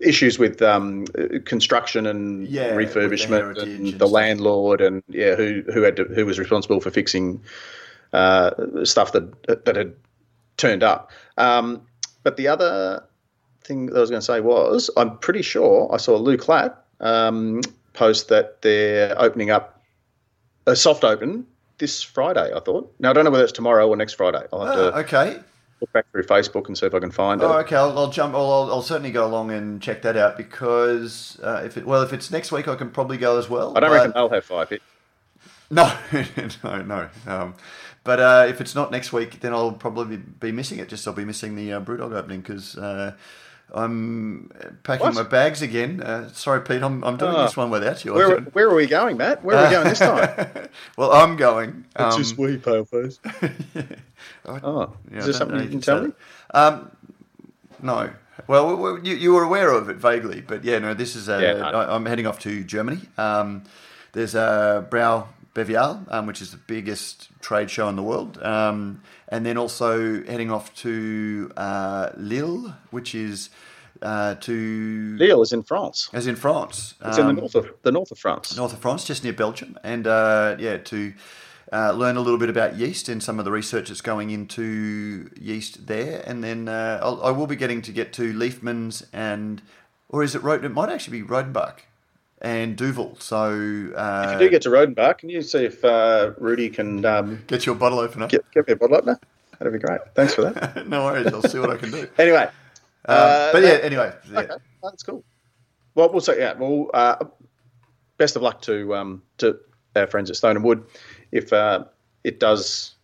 issues 0.00 0.38
with 0.38 0.62
um, 0.62 1.06
construction 1.44 2.06
and 2.06 2.46
yeah, 2.48 2.70
refurbishment 2.72 3.54
the 3.54 3.62
and, 3.62 3.88
and 3.88 3.98
the 3.98 4.08
landlord 4.08 4.80
and 4.80 5.02
yeah 5.08 5.34
who 5.34 5.62
who 5.72 5.82
had 5.82 5.96
to, 5.96 6.04
who 6.04 6.26
was 6.26 6.38
responsible 6.38 6.80
for 6.80 6.90
fixing 6.90 7.42
uh, 8.12 8.50
stuff 8.84 9.12
that 9.12 9.64
that 9.64 9.76
had 9.76 9.94
turned 10.56 10.82
up. 10.82 11.10
Um, 11.36 11.82
but 12.22 12.36
the 12.36 12.48
other 12.48 13.04
thing 13.64 13.86
that 13.86 13.96
I 13.96 14.00
was 14.00 14.10
going 14.10 14.20
to 14.20 14.26
say 14.26 14.40
was 14.40 14.90
I'm 14.96 15.18
pretty 15.18 15.42
sure 15.42 15.90
I 15.92 15.96
saw 15.96 16.16
Lou 16.16 16.36
Clapp 16.36 16.84
um, 17.00 17.60
post 17.92 18.28
that 18.28 18.62
they're 18.62 19.20
opening 19.20 19.50
up 19.50 19.82
a 20.66 20.76
soft 20.76 21.04
open 21.04 21.46
this 21.78 22.02
Friday. 22.02 22.52
I 22.54 22.60
thought. 22.60 22.94
Now 22.98 23.10
I 23.10 23.12
don't 23.12 23.24
know 23.24 23.30
whether 23.30 23.44
it's 23.44 23.52
tomorrow 23.52 23.88
or 23.88 23.96
next 23.96 24.14
Friday. 24.14 24.44
I'll 24.52 24.66
have 24.66 24.78
oh, 24.78 24.90
to 24.90 24.96
okay 24.98 25.40
look 25.80 25.92
back 25.92 26.10
through 26.10 26.24
Facebook 26.24 26.66
and 26.66 26.76
see 26.76 26.86
if 26.86 26.94
I 26.94 26.98
can 26.98 27.10
find 27.10 27.42
oh, 27.42 27.58
it. 27.58 27.62
okay. 27.62 27.76
I'll, 27.76 27.96
I'll 27.98 28.10
jump. 28.10 28.34
I'll, 28.34 28.70
I'll, 28.70 28.82
certainly 28.82 29.10
go 29.10 29.26
along 29.26 29.50
and 29.50 29.80
check 29.80 30.02
that 30.02 30.16
out 30.16 30.36
because 30.36 31.40
uh, 31.42 31.62
if 31.64 31.76
it 31.76 31.86
well, 31.86 32.02
if 32.02 32.12
it's 32.12 32.30
next 32.30 32.52
week, 32.52 32.68
I 32.68 32.74
can 32.76 32.90
probably 32.90 33.16
go 33.16 33.38
as 33.38 33.48
well. 33.48 33.76
I 33.76 33.80
don't 33.80 33.90
but... 33.90 33.94
reckon 33.94 34.12
they'll 34.12 34.28
have 34.28 34.44
five 34.44 34.68
hit. 34.68 34.82
No, 35.70 35.96
no, 36.64 36.82
no. 36.82 37.08
Um, 37.26 37.54
but 38.02 38.20
uh, 38.20 38.46
if 38.48 38.60
it's 38.60 38.74
not 38.74 38.90
next 38.90 39.12
week, 39.12 39.40
then 39.40 39.52
I'll 39.52 39.72
probably 39.72 40.16
be 40.16 40.52
missing 40.52 40.78
it. 40.78 40.88
Just 40.88 41.06
I'll 41.06 41.14
be 41.14 41.24
missing 41.24 41.54
the 41.54 41.74
uh, 41.74 41.80
BrewDog 41.80 42.12
opening 42.12 42.40
because 42.40 42.76
uh, 42.76 43.14
I'm 43.72 44.50
packing 44.82 45.06
what? 45.06 45.14
my 45.14 45.22
bags 45.22 45.62
again. 45.62 46.02
Uh, 46.02 46.28
sorry, 46.28 46.60
Pete, 46.60 46.82
I'm, 46.82 47.02
I'm 47.04 47.16
doing 47.16 47.34
oh. 47.34 47.42
this 47.42 47.56
one 47.56 47.70
without 47.70 48.04
you. 48.04 48.14
Where, 48.14 48.40
where 48.40 48.68
are 48.68 48.74
we 48.74 48.86
going, 48.86 49.16
Matt? 49.16 49.44
Where 49.44 49.56
are 49.56 49.64
we 49.64 49.70
going 49.70 49.88
this 49.88 49.98
time? 49.98 50.68
well, 50.96 51.12
I'm 51.12 51.36
going. 51.36 51.84
That's 51.94 52.16
um, 52.16 52.20
just 52.20 52.34
sweet, 52.34 52.62
paleface. 52.62 53.18
yeah. 53.74 53.82
Oh, 54.46 54.96
yeah, 55.10 55.18
is 55.18 55.24
there 55.24 55.34
something 55.34 55.62
you 55.62 55.68
can 55.68 55.80
tell 55.80 56.02
me? 56.02 56.12
Um, 56.52 56.90
no. 57.82 58.10
Well, 58.46 58.98
you, 59.02 59.14
you 59.14 59.32
were 59.32 59.42
aware 59.42 59.70
of 59.70 59.88
it 59.88 59.96
vaguely, 59.96 60.40
but 60.40 60.64
yeah, 60.64 60.78
no. 60.78 60.94
This 60.94 61.14
is 61.14 61.28
a, 61.28 61.40
yeah, 61.40 61.70
I, 61.70 61.94
I'm 61.94 62.06
heading 62.06 62.26
off 62.26 62.38
to 62.40 62.64
Germany. 62.64 63.00
Um, 63.18 63.64
there's 64.12 64.34
a 64.34 64.86
Brau 64.90 65.28
Bevial, 65.54 66.04
um, 66.08 66.26
which 66.26 66.40
is 66.40 66.52
the 66.52 66.56
biggest 66.56 67.28
trade 67.40 67.70
show 67.70 67.88
in 67.88 67.96
the 67.96 68.02
world, 68.02 68.42
um, 68.42 69.02
and 69.30 69.46
then 69.46 69.56
also 69.56 70.22
heading 70.24 70.50
off 70.50 70.74
to 70.76 71.50
uh, 71.56 72.10
Lille, 72.16 72.74
which 72.90 73.14
is 73.14 73.50
uh, 74.02 74.34
to 74.36 75.16
Lille 75.18 75.42
is 75.42 75.52
in 75.52 75.62
France. 75.62 76.10
As 76.12 76.26
in 76.26 76.36
France, 76.36 76.94
it's 77.04 77.18
um, 77.18 77.20
in 77.20 77.26
the 77.26 77.30
um, 77.30 77.36
north 77.36 77.54
of 77.54 77.70
the 77.82 77.92
north 77.92 78.10
of 78.10 78.18
France. 78.18 78.56
North 78.56 78.72
of 78.72 78.78
France, 78.80 79.04
just 79.04 79.24
near 79.24 79.32
Belgium, 79.32 79.78
and 79.84 80.06
uh, 80.06 80.56
yeah, 80.58 80.78
to 80.78 81.12
uh, 81.72 81.92
learn 81.92 82.16
a 82.16 82.20
little 82.20 82.38
bit 82.38 82.50
about 82.50 82.76
yeast 82.76 83.08
and 83.08 83.22
some 83.22 83.38
of 83.38 83.44
the 83.44 83.52
research 83.52 83.88
that's 83.88 84.00
going 84.00 84.30
into 84.30 85.30
yeast 85.40 85.86
there, 85.86 86.22
and 86.26 86.42
then 86.42 86.68
uh, 86.68 87.00
I 87.22 87.30
will 87.30 87.46
be 87.46 87.56
getting 87.56 87.82
to 87.82 87.92
get 87.92 88.12
to 88.14 88.32
Liefmans 88.32 89.06
and 89.12 89.62
or 90.08 90.24
is 90.24 90.34
it 90.34 90.42
Roden? 90.42 90.66
It 90.66 90.74
might 90.74 90.90
actually 90.90 91.22
be 91.22 91.28
Rodenbach 91.28 91.80
and 92.40 92.76
Duvel. 92.76 93.20
So 93.20 93.92
uh, 93.96 94.24
if 94.26 94.32
you 94.32 94.38
do 94.46 94.50
get 94.50 94.62
to 94.62 94.70
Rodenbach, 94.70 95.18
can 95.18 95.28
you 95.28 95.42
see 95.42 95.64
if 95.64 95.84
uh, 95.84 96.32
Rudy 96.38 96.70
can 96.70 97.04
um, 97.04 97.42
get 97.46 97.66
your 97.66 97.74
bottle 97.74 97.98
opener? 97.98 98.28
Get, 98.28 98.50
get 98.52 98.66
me 98.66 98.72
a 98.72 98.76
bottle 98.76 98.96
opener. 98.96 99.20
That'd 99.58 99.72
be 99.72 99.78
great. 99.78 100.00
Thanks 100.14 100.34
for 100.34 100.42
that. 100.42 100.86
no 100.88 101.04
worries. 101.04 101.26
I'll 101.26 101.42
see 101.42 101.58
what 101.58 101.70
I 101.70 101.76
can 101.76 101.90
do. 101.90 102.08
anyway, 102.18 102.44
um, 103.06 103.16
uh, 103.16 103.52
but 103.52 103.62
yeah, 103.62 103.78
anyway, 103.82 104.12
yeah. 104.30 104.40
Okay, 104.40 104.54
that's 104.82 105.02
cool. 105.02 105.22
Well, 105.94 106.10
we'll 106.10 106.20
say 106.20 106.38
yeah. 106.38 106.54
Well, 106.54 106.90
uh, 106.94 107.24
best 108.16 108.36
of 108.36 108.42
luck 108.42 108.62
to 108.62 108.94
um, 108.94 109.22
to 109.38 109.58
our 109.96 110.06
friends 110.06 110.30
at 110.30 110.36
Stone 110.36 110.56
and 110.56 110.64
Wood. 110.64 110.84
If 111.32 111.52
uh, 111.52 111.84
it 112.24 112.40
does 112.40 112.94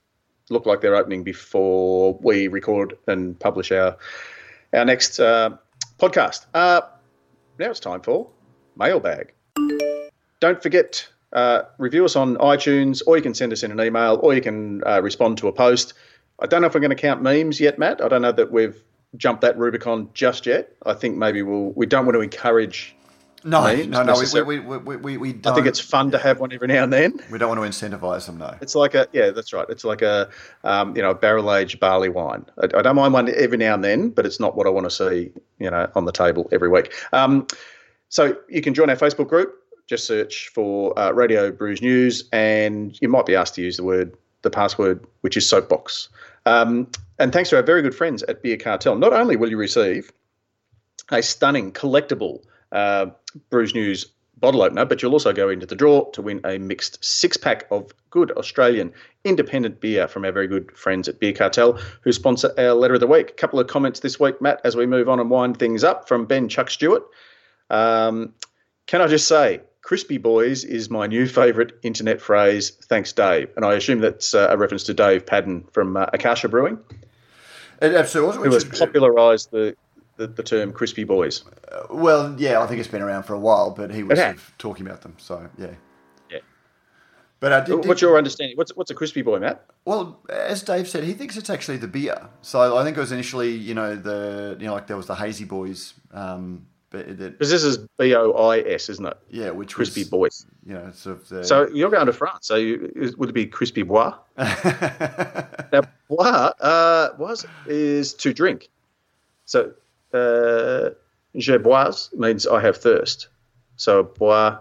look 0.49 0.65
like 0.65 0.81
they're 0.81 0.97
opening 0.97 1.25
before 1.25 2.19
we 2.23 2.49
record 2.49 2.97
and 3.07 3.39
publish 3.39 3.71
our 3.73 3.97
our 4.73 4.85
next 4.85 5.21
uh, 5.21 5.51
podcast. 5.99 6.47
Uh, 6.55 6.81
now 7.59 7.71
it's 7.71 7.81
time 7.81 8.01
for 8.01 8.31
mailbag. 8.77 9.33
Don't 10.41 10.63
forget, 10.63 11.09
uh, 11.33 11.63
review 11.79 12.05
us 12.05 12.17
on 12.17 12.37
iTunes, 12.37 13.03
or 13.07 13.17
you 13.17 13.23
can 13.23 13.35
send 13.35 13.53
us 13.53 13.63
in 13.63 13.71
an 13.71 13.81
email, 13.81 14.19
or 14.23 14.35
you 14.35 14.41
can 14.41 14.83
uh, 14.87 15.03
respond 15.03 15.39
to 15.39 15.49
a 15.49 15.53
post. 15.53 15.95
I 16.41 16.47
don't 16.47 16.61
know 16.61 16.67
if 16.67 16.75
we're 16.75 16.81
going 16.81 16.91
to 16.91 16.97
count 16.97 17.23
memes 17.23 17.61
yet, 17.61 17.79
Matt. 17.79 18.03
I 18.03 18.09
don't 18.09 18.23
know 18.23 18.33
that 18.33 18.53
we've 18.53 18.83
jumped 19.17 19.41
that 19.43 19.57
Rubicon 19.59 20.11
just 20.13 20.47
yet. 20.47 20.73
I 20.85 20.95
think 20.95 21.17
maybe 21.17 21.43
we'll. 21.43 21.73
We 21.73 21.87
don't 21.87 22.05
want 22.05 22.17
to 22.17 22.21
encourage. 22.21 22.95
No, 23.45 23.63
memes 23.63 23.87
no, 23.89 24.03
no. 24.03 24.45
We, 24.45 24.59
we, 24.61 24.79
we, 24.79 24.97
we, 24.97 25.17
we 25.17 25.41
I 25.47 25.55
think 25.55 25.67
it's 25.67 25.79
fun 25.79 26.11
to 26.11 26.19
have 26.19 26.41
one 26.41 26.53
every 26.53 26.69
now 26.69 26.83
and 26.83 26.93
then. 26.93 27.21
We 27.31 27.39
don't 27.39 27.57
want 27.57 27.73
to 27.73 27.89
incentivize 27.89 28.27
them, 28.27 28.39
no. 28.39 28.57
It's 28.61 28.75
like 28.75 28.95
a 28.95 29.07
yeah, 29.13 29.31
that's 29.31 29.53
right. 29.53 29.67
It's 29.69 29.85
like 29.85 30.03
a 30.03 30.29
um, 30.65 30.97
you 30.97 31.03
know 31.03 31.15
barrel 31.15 31.55
aged 31.55 31.79
barley 31.79 32.09
wine. 32.09 32.45
I, 32.61 32.65
I, 32.77 32.83
don't 32.83 32.97
mind 32.97 33.15
one 33.15 33.33
every 33.35 33.57
now 33.57 33.75
and 33.75 33.85
then, 33.85 34.11
but 34.11 34.27
it's 34.27 34.41
not 34.41 34.57
what 34.57 34.67
I 34.67 34.71
want 34.71 34.85
to 34.85 34.91
see 34.91 35.31
you 35.59 35.71
know 35.71 35.89
on 35.95 36.07
the 36.07 36.13
table 36.13 36.49
every 36.51 36.69
week. 36.69 36.93
Um, 37.13 37.47
so 38.09 38.37
you 38.49 38.63
can 38.63 38.75
join 38.75 38.91
our 38.91 38.97
Facebook 38.97 39.29
group. 39.29 39.55
Just 39.87 40.07
search 40.07 40.49
for 40.49 40.99
uh, 40.99 41.13
Radio 41.13 41.53
Brews 41.53 41.81
News, 41.81 42.29
and 42.33 42.99
you 43.01 43.09
might 43.09 43.27
be 43.27 43.37
asked 43.37 43.55
to 43.55 43.63
use 43.63 43.77
the 43.77 43.85
word, 43.85 44.17
the 44.43 44.51
password, 44.51 45.07
which 45.21 45.37
is 45.37 45.49
soapbox. 45.49 46.09
Um, 46.45 46.89
and 47.19 47.33
thanks 47.33 47.51
to 47.51 47.57
our 47.57 47.63
very 47.63 47.83
good 47.83 47.95
friends 47.95 48.23
at 48.25 48.43
Beer 48.43 48.57
Cartel, 48.57 48.97
not 48.97 49.13
only 49.13 49.37
will 49.37 49.51
you 49.51 49.57
receive 49.57 50.13
a 51.11 51.23
stunning 51.23 51.73
collectible 51.73 52.43
uh, 52.73 53.07
Brews 53.51 53.75
News 53.75 54.07
bottle 54.39 54.63
opener, 54.63 54.85
but 54.85 55.01
you'll 55.01 55.13
also 55.13 55.33
go 55.33 55.49
into 55.49 55.67
the 55.67 55.75
draw 55.75 56.05
to 56.11 56.21
win 56.21 56.41
a 56.45 56.59
mixed 56.59 57.03
six 57.03 57.37
pack 57.37 57.67
of 57.71 57.93
good 58.11 58.31
Australian 58.33 58.93
independent 59.25 59.81
beer 59.81 60.07
from 60.07 60.25
our 60.25 60.33
very 60.33 60.47
good 60.47 60.71
friends 60.77 61.09
at 61.09 61.19
Beer 61.19 61.33
Cartel, 61.33 61.79
who 62.03 62.13
sponsor 62.13 62.53
our 62.59 62.75
letter 62.75 62.95
of 62.95 63.01
the 63.01 63.07
week. 63.07 63.31
A 63.31 63.35
couple 63.35 63.59
of 63.59 63.67
comments 63.67 64.01
this 64.01 64.21
week, 64.21 64.41
Matt, 64.43 64.61
as 64.65 64.77
we 64.77 64.85
move 64.85 65.09
on 65.09 65.21
and 65.21 65.31
wind 65.31 65.59
things 65.59 65.85
up 65.85 66.07
from 66.07 66.27
Ben 66.27 66.49
Chuck 66.49 66.71
Stewart. 66.71 67.03
Um, 67.71 68.35
can 68.87 69.01
I 69.01 69.07
just 69.07 69.27
say, 69.27 69.61
crispy 69.87 70.19
boys 70.19 70.65
is 70.65 70.91
my 70.91 71.07
new 71.07 71.29
favourite 71.29 71.73
internet 71.85 72.21
phrase. 72.21 72.71
Thanks, 72.71 73.13
Dave. 73.13 73.51
And 73.55 73.65
I 73.65 73.75
assume 73.75 74.01
that's 74.01 74.35
uh, 74.35 74.49
a 74.51 74.57
reference 74.57 74.83
to 74.85 74.95
Dave 74.95 75.25
Padden 75.25 75.65
from 75.73 75.97
uh, 75.97 76.07
Akasha 76.13 76.49
Brewing. 76.49 76.79
It 77.81 77.95
absolutely 77.95 78.49
who 78.49 78.55
has 78.55 78.65
popularised 78.65 79.53
the, 79.53 79.77
the, 80.17 80.27
the, 80.27 80.43
term 80.43 80.73
crispy 80.73 81.05
boys. 81.05 81.45
Uh, 81.71 81.87
well, 81.91 82.35
yeah, 82.37 82.61
I 82.61 82.67
think 82.67 82.81
it's 82.81 82.89
been 82.89 83.03
around 83.03 83.25
for 83.25 83.35
a 83.35 83.39
while, 83.39 83.71
but 83.71 83.93
he 83.93 84.03
was 84.03 84.19
sort 84.19 84.35
of 84.35 84.53
talking 84.59 84.87
about 84.87 85.03
them. 85.03 85.15
So, 85.19 85.49
yeah. 85.57 85.75
Yeah. 86.31 86.39
But 87.39 87.53
uh, 87.53 87.61
did, 87.61 87.87
what's 87.87 88.01
your 88.01 88.19
understanding? 88.19 88.57
What's 88.57 88.75
what's 88.75 88.91
a 88.91 88.95
crispy 88.95 89.23
boy, 89.23 89.39
Matt? 89.39 89.65
Well, 89.85 90.21
as 90.29 90.63
Dave 90.63 90.89
said, 90.89 91.05
he 91.05 91.13
thinks 91.13 91.37
it's 91.37 91.51
actually 91.51 91.77
the 91.77 91.87
beer. 91.87 92.29
So 92.41 92.77
I 92.77 92.83
think 92.83 92.97
it 92.97 93.01
was 93.01 93.13
initially, 93.13 93.51
you 93.51 93.75
know, 93.75 93.95
the 93.95 94.57
you 94.59 94.67
know, 94.67 94.73
like 94.73 94.87
there 94.87 94.97
was 94.97 95.07
the 95.07 95.15
hazy 95.15 95.45
boys 95.45 95.95
um, 96.13 96.67
because 97.05 97.51
this 97.51 97.65
is 97.65 97.79
B 97.99 98.15
O 98.15 98.33
I 98.33 98.59
S, 98.61 98.89
isn't 98.89 99.07
it? 99.07 99.17
Yeah, 99.31 99.51
which 99.51 99.75
crispy 99.75 100.03
was, 100.03 100.09
boys. 100.09 100.47
You 100.67 100.75
know, 100.75 100.91
sort 100.93 101.17
of 101.17 101.29
the... 101.29 101.45
So 101.45 101.69
you're 101.69 101.91
going 101.91 102.07
to 102.07 102.13
France. 102.13 102.47
So 102.47 102.57
you, 102.57 103.15
would 103.17 103.31
it 103.31 103.33
be 103.33 103.47
crispy 103.47 103.83
bois? 103.83 104.15
now, 104.39 105.83
bois 106.09 106.53
uh, 106.61 107.11
was 107.19 107.47
is 107.67 108.15
to 108.15 108.33
drink. 108.33 108.69
So 109.45 109.73
uh, 110.13 110.91
je 111.37 111.59
bois 111.59 112.09
means 112.15 112.47
I 112.47 112.61
have 112.61 112.77
thirst. 112.77 113.29
So 113.77 114.03
bois, 114.03 114.59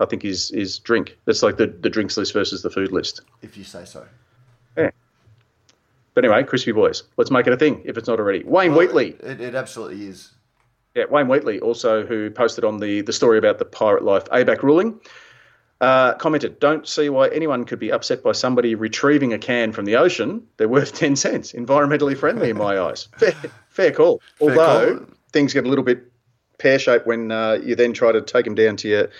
I 0.00 0.04
think 0.06 0.24
is 0.24 0.50
is 0.50 0.78
drink. 0.78 1.16
It's 1.26 1.42
like 1.42 1.56
the 1.56 1.66
the 1.66 1.90
drinks 1.90 2.16
list 2.16 2.32
versus 2.32 2.62
the 2.62 2.70
food 2.70 2.92
list. 2.92 3.22
If 3.42 3.56
you 3.56 3.64
say 3.64 3.84
so. 3.84 4.06
Yeah. 4.76 4.90
But 6.14 6.24
anyway, 6.24 6.44
crispy 6.44 6.72
boys. 6.72 7.02
Let's 7.16 7.30
make 7.30 7.46
it 7.46 7.52
a 7.52 7.56
thing 7.56 7.82
if 7.84 7.98
it's 7.98 8.08
not 8.08 8.20
already. 8.20 8.44
Wayne 8.44 8.70
well, 8.70 8.80
Wheatley. 8.80 9.16
It, 9.20 9.40
it 9.40 9.54
absolutely 9.54 10.06
is. 10.06 10.30
Yeah, 10.94 11.04
Wayne 11.10 11.26
Wheatley, 11.28 11.60
also 11.60 12.06
who 12.06 12.30
posted 12.30 12.64
on 12.64 12.78
the, 12.78 13.00
the 13.00 13.12
story 13.12 13.36
about 13.36 13.58
the 13.58 13.64
Pirate 13.64 14.04
Life 14.04 14.26
ABAC 14.26 14.62
ruling, 14.62 15.00
uh, 15.80 16.14
commented, 16.14 16.60
Don't 16.60 16.86
see 16.86 17.08
why 17.08 17.28
anyone 17.28 17.64
could 17.64 17.80
be 17.80 17.90
upset 17.90 18.22
by 18.22 18.32
somebody 18.32 18.74
retrieving 18.76 19.32
a 19.32 19.38
can 19.38 19.72
from 19.72 19.86
the 19.86 19.96
ocean. 19.96 20.46
They're 20.56 20.68
worth 20.68 20.94
10 20.98 21.16
cents. 21.16 21.52
Environmentally 21.52 22.16
friendly 22.16 22.50
in 22.50 22.56
my 22.56 22.78
eyes. 22.78 23.08
Fair, 23.18 23.32
fair 23.68 23.90
call. 23.90 24.22
Fair 24.38 24.50
Although 24.50 24.98
call. 24.98 25.06
things 25.32 25.52
get 25.52 25.66
a 25.66 25.68
little 25.68 25.84
bit 25.84 26.04
pear 26.58 26.78
shaped 26.78 27.06
when 27.06 27.32
uh, 27.32 27.58
you 27.62 27.74
then 27.74 27.92
try 27.92 28.12
to 28.12 28.22
take 28.22 28.44
them 28.44 28.54
down 28.54 28.76
to 28.76 28.88
your 28.88 29.10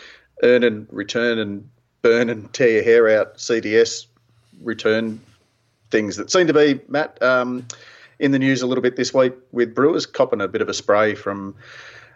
earn 0.45 0.63
and 0.63 0.87
return 0.91 1.39
and 1.39 1.69
burn 2.03 2.31
and 2.31 2.53
tear 2.53 2.69
your 2.69 2.85
hair 2.85 3.19
out 3.19 3.37
CDS 3.37 4.07
return 4.63 5.21
things 5.91 6.17
that 6.17 6.31
seem 6.31 6.47
to 6.47 6.55
be, 6.55 6.81
Matt. 6.89 7.21
Um, 7.23 7.67
in 8.19 8.31
the 8.31 8.39
news 8.39 8.63
a 8.63 8.67
little 8.67 8.83
bit 8.83 8.97
this 8.97 9.13
week 9.13 9.35
with 9.53 9.75
brewers 9.75 10.07
copping 10.07 10.41
a 10.41 10.49
bit 10.49 10.63
of 10.63 10.69
a 10.69 10.75
spray 10.75 11.15
from 11.15 11.55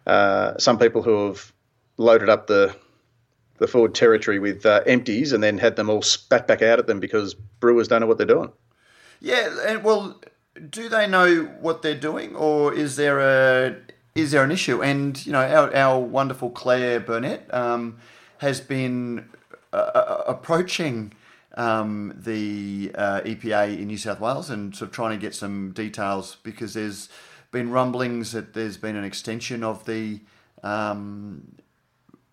uh, 0.06 0.56
some 0.58 0.78
people 0.78 1.02
who 1.02 1.26
have 1.26 1.52
loaded 1.96 2.28
up 2.28 2.46
the 2.46 2.74
the 3.58 3.66
Ford 3.66 3.94
territory 3.94 4.38
with 4.38 4.64
uh, 4.64 4.82
empties 4.86 5.32
and 5.32 5.42
then 5.42 5.58
had 5.58 5.76
them 5.76 5.90
all 5.90 6.00
spat 6.00 6.46
back 6.46 6.62
out 6.62 6.78
at 6.78 6.86
them 6.86 7.00
because 7.00 7.34
brewers 7.34 7.88
don't 7.88 8.00
know 8.00 8.06
what 8.06 8.16
they're 8.16 8.26
doing. 8.26 8.52
Yeah, 9.20 9.52
and 9.66 9.82
well, 9.82 10.20
do 10.70 10.88
they 10.88 11.08
know 11.08 11.44
what 11.60 11.82
they're 11.82 11.98
doing, 11.98 12.36
or 12.36 12.72
is 12.72 12.96
there 12.96 13.18
a 13.18 13.76
is 14.14 14.30
there 14.30 14.44
an 14.44 14.52
issue? 14.52 14.82
And 14.82 15.24
you 15.26 15.32
know, 15.32 15.40
our 15.40 15.74
our 15.74 16.00
wonderful 16.00 16.50
Claire 16.50 17.00
Burnett 17.00 17.52
um, 17.52 17.98
has 18.38 18.60
been 18.60 19.28
uh, 19.72 19.76
uh 19.76 20.24
approaching 20.26 21.12
um, 21.58 22.14
the 22.16 22.92
uh, 22.94 23.20
EPA 23.22 23.78
in 23.78 23.88
New 23.88 23.98
South 23.98 24.20
Wales 24.20 24.48
and 24.48 24.74
sort 24.74 24.90
of 24.90 24.94
trying 24.94 25.10
to 25.10 25.20
get 25.20 25.34
some 25.34 25.72
details 25.72 26.36
because 26.44 26.72
there's 26.72 27.08
been 27.50 27.70
rumblings 27.70 28.32
that 28.32 28.54
there's 28.54 28.76
been 28.76 28.94
an 28.94 29.04
extension 29.04 29.64
of 29.64 29.84
the 29.84 30.20
um, 30.62 31.56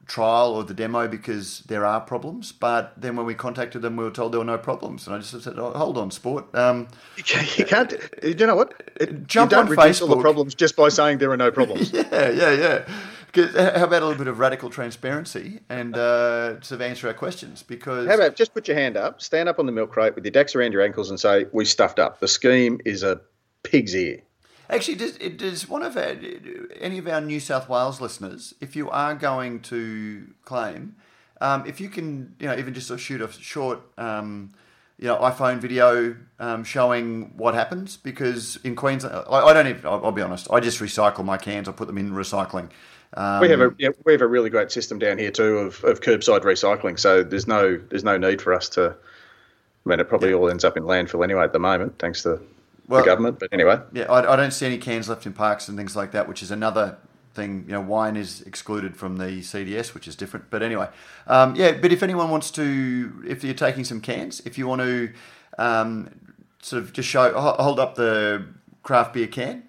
trial 0.06 0.54
or 0.54 0.64
the 0.64 0.76
demo 0.76 1.08
because 1.08 1.62
there 1.62 1.86
are 1.86 2.00
problems. 2.02 2.52
But 2.52 2.94
then 2.96 3.16
when 3.16 3.26
we 3.26 3.34
contacted 3.34 3.82
them, 3.82 3.96
we 3.96 4.04
were 4.04 4.12
told 4.12 4.32
there 4.32 4.40
were 4.40 4.46
no 4.46 4.60
problems, 4.60 5.08
and 5.08 5.16
I 5.16 5.20
just 5.20 5.42
said, 5.44 5.58
oh, 5.58 5.72
"Hold 5.72 5.98
on, 5.98 6.12
sport." 6.12 6.54
Um, 6.54 6.88
you, 7.18 7.24
can't. 7.66 7.94
You 8.22 8.36
know 8.36 8.56
what? 8.56 8.74
It, 8.98 9.26
jump 9.26 9.52
you 9.52 9.58
don't 9.58 9.66
on 9.66 9.72
reduce 9.72 10.00
Facebook. 10.00 10.10
all 10.10 10.16
the 10.16 10.22
problems 10.22 10.54
just 10.54 10.76
by 10.76 10.90
saying 10.90 11.18
there 11.18 11.32
are 11.32 11.38
no 11.38 11.50
problems. 11.52 11.92
yeah, 11.94 12.30
yeah, 12.30 12.52
yeah. 12.52 12.88
How 13.36 13.84
about 13.84 14.02
a 14.02 14.06
little 14.06 14.18
bit 14.18 14.28
of 14.28 14.40
radical 14.40 14.70
transparency 14.70 15.60
and 15.70 15.96
uh, 15.96 16.62
sort 16.62 16.72
of 16.72 16.82
answer 16.82 17.08
our 17.08 17.14
questions? 17.14 17.64
Because 17.64 18.08
how 18.08 18.16
about 18.16 18.36
just 18.36 18.54
put 18.54 18.68
your 18.68 18.78
hand 18.78 18.98
up, 18.98 19.22
stand 19.22 19.50
up 19.50 19.60
on 19.60 19.66
the 19.66 19.72
milk 19.72 19.92
crate 19.92 20.16
with 20.16 20.26
your 20.26 20.32
decks 20.32 20.56
around 20.56 20.72
your 20.72 20.82
ankles, 20.82 21.10
and 21.10 21.20
say, 21.20 21.46
"We 21.52 21.66
stuffed 21.66 22.00
up. 22.00 22.20
The 22.20 22.28
scheme 22.28 22.80
is 22.86 23.04
a 23.04 23.22
pig's 23.64 23.96
ear." 23.96 24.22
Actually, 24.70 24.96
does, 24.96 25.18
does 25.18 25.70
one 25.70 25.84
of 25.84 25.96
our 25.96 26.16
any 26.80 26.98
of 26.98 27.08
our 27.08 27.22
New 27.22 27.40
South 27.40 27.70
Wales 27.70 28.02
listeners, 28.02 28.56
if 28.62 28.76
you 28.76 28.90
are 28.90 29.14
going 29.14 29.60
to 29.62 30.28
claim, 30.44 30.96
um, 31.42 31.66
if 31.68 31.80
you 31.80 31.90
can, 31.90 32.36
you 32.40 32.48
know, 32.48 32.56
even 32.58 32.74
just 32.74 32.88
sort 32.88 33.00
of 33.00 33.06
shoot 33.06 33.22
a 33.22 33.32
short. 33.32 33.82
Um, 33.98 34.54
you 34.98 35.08
know, 35.10 35.18
iPhone 35.18 35.58
video 35.58 36.16
um, 36.40 36.64
showing 36.64 37.34
what 37.36 37.54
happens 37.54 37.98
because 37.98 38.58
in 38.64 38.78
Queensland, 38.78 39.26
I, 39.30 39.40
I 39.42 39.54
don't 39.54 39.68
even. 39.68 39.86
I'll, 39.86 40.06
I'll, 40.06 40.12
be 40.14 40.22
honest. 40.22 40.48
I 40.50 40.62
just 40.62 40.80
recycle 40.80 41.26
my 41.26 41.38
cans. 41.38 41.68
I 41.68 41.74
put 41.74 41.88
them 41.88 41.98
in 41.98 42.12
recycling. 42.12 42.70
Um, 43.16 43.40
we 43.40 43.50
have 43.50 43.62
a 43.62 43.74
yeah, 43.78 43.90
we 44.04 44.12
have 44.12 44.22
a 44.22 44.28
really 44.28 44.50
great 44.50 44.72
system 44.72 45.00
down 45.00 45.18
here 45.18 45.32
too 45.32 45.58
of, 45.58 45.84
of 45.84 46.02
curbside 46.02 46.42
recycling. 46.42 47.00
So 47.00 47.24
there's 47.24 47.48
no 47.48 47.78
there's 47.90 48.04
no 48.04 48.18
need 48.18 48.42
for 48.42 48.54
us 48.54 48.70
to. 48.70 48.96
I 49.86 49.90
mean, 49.90 50.00
it 50.00 50.10
probably 50.10 50.30
yeah. 50.30 50.36
all 50.36 50.50
ends 50.50 50.64
up 50.64 50.78
in 50.78 50.84
landfill 50.84 51.24
anyway 51.24 51.44
at 51.44 51.54
the 51.54 51.60
moment, 51.60 52.00
thanks 52.00 52.24
to 52.24 52.42
well, 52.88 53.02
the 53.02 53.06
government. 53.06 53.40
But 53.40 53.50
anyway, 53.54 53.80
yeah, 53.94 54.12
I, 54.12 54.34
I, 54.34 54.36
don't 54.36 54.52
see 54.52 54.66
any 54.66 54.80
cans 54.80 55.08
left 55.08 55.26
in 55.28 55.34
parks 55.34 55.68
and 55.68 55.78
things 55.78 55.96
like 55.96 56.12
that, 56.12 56.28
which 56.28 56.42
is 56.42 56.50
another 56.50 56.98
thing. 57.36 57.66
You 57.68 57.74
know, 57.74 57.82
wine 57.82 58.16
is 58.18 58.42
excluded 58.42 58.98
from 58.98 59.18
the 59.18 59.42
CDS, 59.42 59.94
which 59.94 60.08
is 60.08 60.16
different. 60.16 60.50
But 60.50 60.64
anyway, 60.64 60.90
um, 61.28 61.56
yeah. 61.56 61.74
But 61.74 61.94
if 61.94 62.04
anyone 62.04 62.32
wants 62.32 62.50
to, 62.52 63.24
if 63.28 63.44
you're 63.44 63.54
taking 63.54 63.84
some 63.84 64.02
cans, 64.02 64.42
if 64.44 64.58
you 64.58 64.68
want 64.68 64.82
to 64.82 65.14
um, 65.60 66.10
sort 66.62 66.82
of 66.82 66.92
just 66.92 67.08
show 67.08 67.32
hold 67.40 67.80
up 67.80 67.96
the 67.96 68.46
craft 68.84 69.14
beer 69.14 69.28
can 69.28 69.64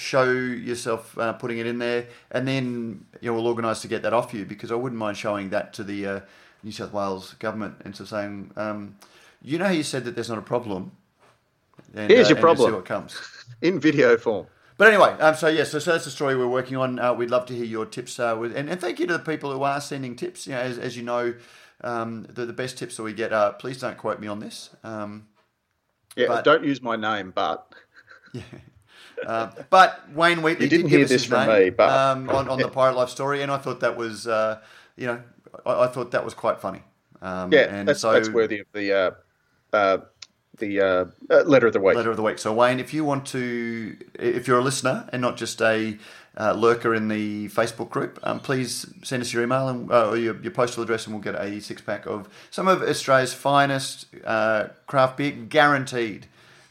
show 0.00 0.24
yourself 0.24 1.16
uh, 1.18 1.34
putting 1.34 1.58
it 1.58 1.66
in 1.66 1.78
there, 1.78 2.06
and 2.30 2.48
then 2.48 3.04
you 3.20 3.30
know, 3.30 3.34
we'll 3.34 3.46
organise 3.46 3.82
to 3.82 3.88
get 3.88 4.02
that 4.02 4.12
off 4.12 4.32
you 4.32 4.44
because 4.44 4.72
I 4.72 4.74
wouldn't 4.74 4.98
mind 4.98 5.16
showing 5.16 5.50
that 5.50 5.72
to 5.74 5.84
the 5.84 6.06
uh, 6.06 6.20
New 6.62 6.72
South 6.72 6.92
Wales 6.92 7.34
government 7.34 7.76
and 7.84 7.94
so 7.94 8.04
saying, 8.04 8.50
um, 8.56 8.96
you 9.42 9.58
know, 9.58 9.66
how 9.66 9.72
you 9.72 9.82
said 9.82 10.04
that 10.04 10.14
there's 10.14 10.30
not 10.30 10.38
a 10.38 10.42
problem. 10.42 10.92
And, 11.94 12.10
Here's 12.10 12.26
uh, 12.26 12.30
your 12.30 12.40
problem. 12.40 12.70
See 12.70 12.74
what 12.74 12.84
comes 12.84 13.20
in 13.62 13.78
video 13.78 14.16
form. 14.16 14.46
But 14.78 14.88
anyway, 14.88 15.10
um, 15.20 15.34
so 15.34 15.48
yes, 15.48 15.70
so, 15.70 15.78
so, 15.78 15.92
that's 15.92 16.06
the 16.06 16.10
story 16.10 16.34
we're 16.34 16.48
working 16.48 16.78
on. 16.78 16.98
Uh, 16.98 17.12
we'd 17.12 17.30
love 17.30 17.44
to 17.46 17.54
hear 17.54 17.66
your 17.66 17.84
tips, 17.84 18.18
uh, 18.18 18.34
with, 18.40 18.56
and, 18.56 18.70
and, 18.70 18.80
thank 18.80 18.98
you 18.98 19.06
to 19.08 19.12
the 19.12 19.18
people 19.18 19.52
who 19.52 19.62
are 19.62 19.78
sending 19.78 20.16
tips. 20.16 20.46
You 20.46 20.54
know, 20.54 20.60
as, 20.60 20.78
as 20.78 20.96
you 20.96 21.02
know, 21.02 21.34
um, 21.82 22.26
the, 22.30 22.46
the 22.46 22.54
best 22.54 22.78
tips 22.78 22.96
that 22.96 23.02
we 23.02 23.12
get. 23.12 23.30
Uh, 23.30 23.52
please 23.52 23.78
don't 23.78 23.98
quote 23.98 24.20
me 24.20 24.26
on 24.26 24.40
this. 24.40 24.70
Um, 24.82 25.26
yeah, 26.16 26.28
but, 26.28 26.44
don't 26.44 26.64
use 26.64 26.80
my 26.80 26.96
name, 26.96 27.30
but 27.34 27.70
yeah. 28.32 28.42
Uh, 29.26 29.50
but 29.70 30.08
Wayne 30.14 30.42
Wheatley 30.42 30.64
you 30.64 30.70
didn't 30.70 30.90
did 30.90 30.98
hear 30.98 31.06
this 31.06 31.24
from 31.24 31.46
name, 31.46 31.64
me, 31.64 31.70
but 31.70 31.90
um, 31.90 32.28
on, 32.30 32.48
on 32.48 32.58
the 32.58 32.68
Pirate 32.80 32.96
Life 32.96 33.10
story, 33.10 33.42
and 33.42 33.50
I 33.50 33.58
thought 33.58 33.80
that 33.80 33.96
was, 33.96 34.26
uh, 34.26 34.60
you 34.96 35.06
know, 35.06 35.22
I, 35.66 35.84
I, 35.84 35.86
thought 35.88 36.12
that 36.12 36.24
was 36.24 36.34
quite 36.34 36.60
funny. 36.60 36.82
Um, 37.20 37.52
yeah, 37.52 37.74
and 37.74 37.88
that's, 37.88 38.00
so, 38.00 38.12
that's 38.12 38.30
worthy 38.30 38.60
of 38.60 38.66
the 38.72 38.92
uh, 38.92 39.10
uh 39.76 39.98
the 40.60 40.80
uh, 40.80 41.04
uh, 41.30 41.42
letter 41.42 41.66
of 41.66 41.72
the 41.72 41.80
week. 41.80 41.96
Letter 41.96 42.10
of 42.10 42.16
the 42.16 42.22
week. 42.22 42.38
So 42.38 42.52
Wayne, 42.52 42.78
if 42.78 42.94
you 42.94 43.04
want 43.04 43.26
to, 43.28 43.96
if 44.14 44.46
you're 44.46 44.58
a 44.58 44.62
listener 44.62 45.08
and 45.12 45.20
not 45.20 45.36
just 45.36 45.60
a 45.60 45.98
uh, 46.38 46.52
lurker 46.52 46.94
in 46.94 47.08
the 47.08 47.48
Facebook 47.48 47.90
group, 47.90 48.20
um, 48.22 48.38
please 48.38 48.86
send 49.02 49.22
us 49.22 49.32
your 49.32 49.42
email 49.42 49.68
and 49.68 49.90
uh, 49.90 50.10
or 50.10 50.16
your, 50.16 50.40
your, 50.40 50.52
postal 50.52 50.84
address, 50.84 51.06
and 51.06 51.14
we'll 51.14 51.22
get 51.22 51.34
a 51.34 51.60
six 51.60 51.82
pack 51.82 52.06
of 52.06 52.28
some 52.50 52.68
of 52.68 52.82
Australia's 52.82 53.34
finest 53.34 54.06
uh, 54.24 54.68
craft 54.86 55.16
beer, 55.16 55.32
guaranteed 55.32 56.26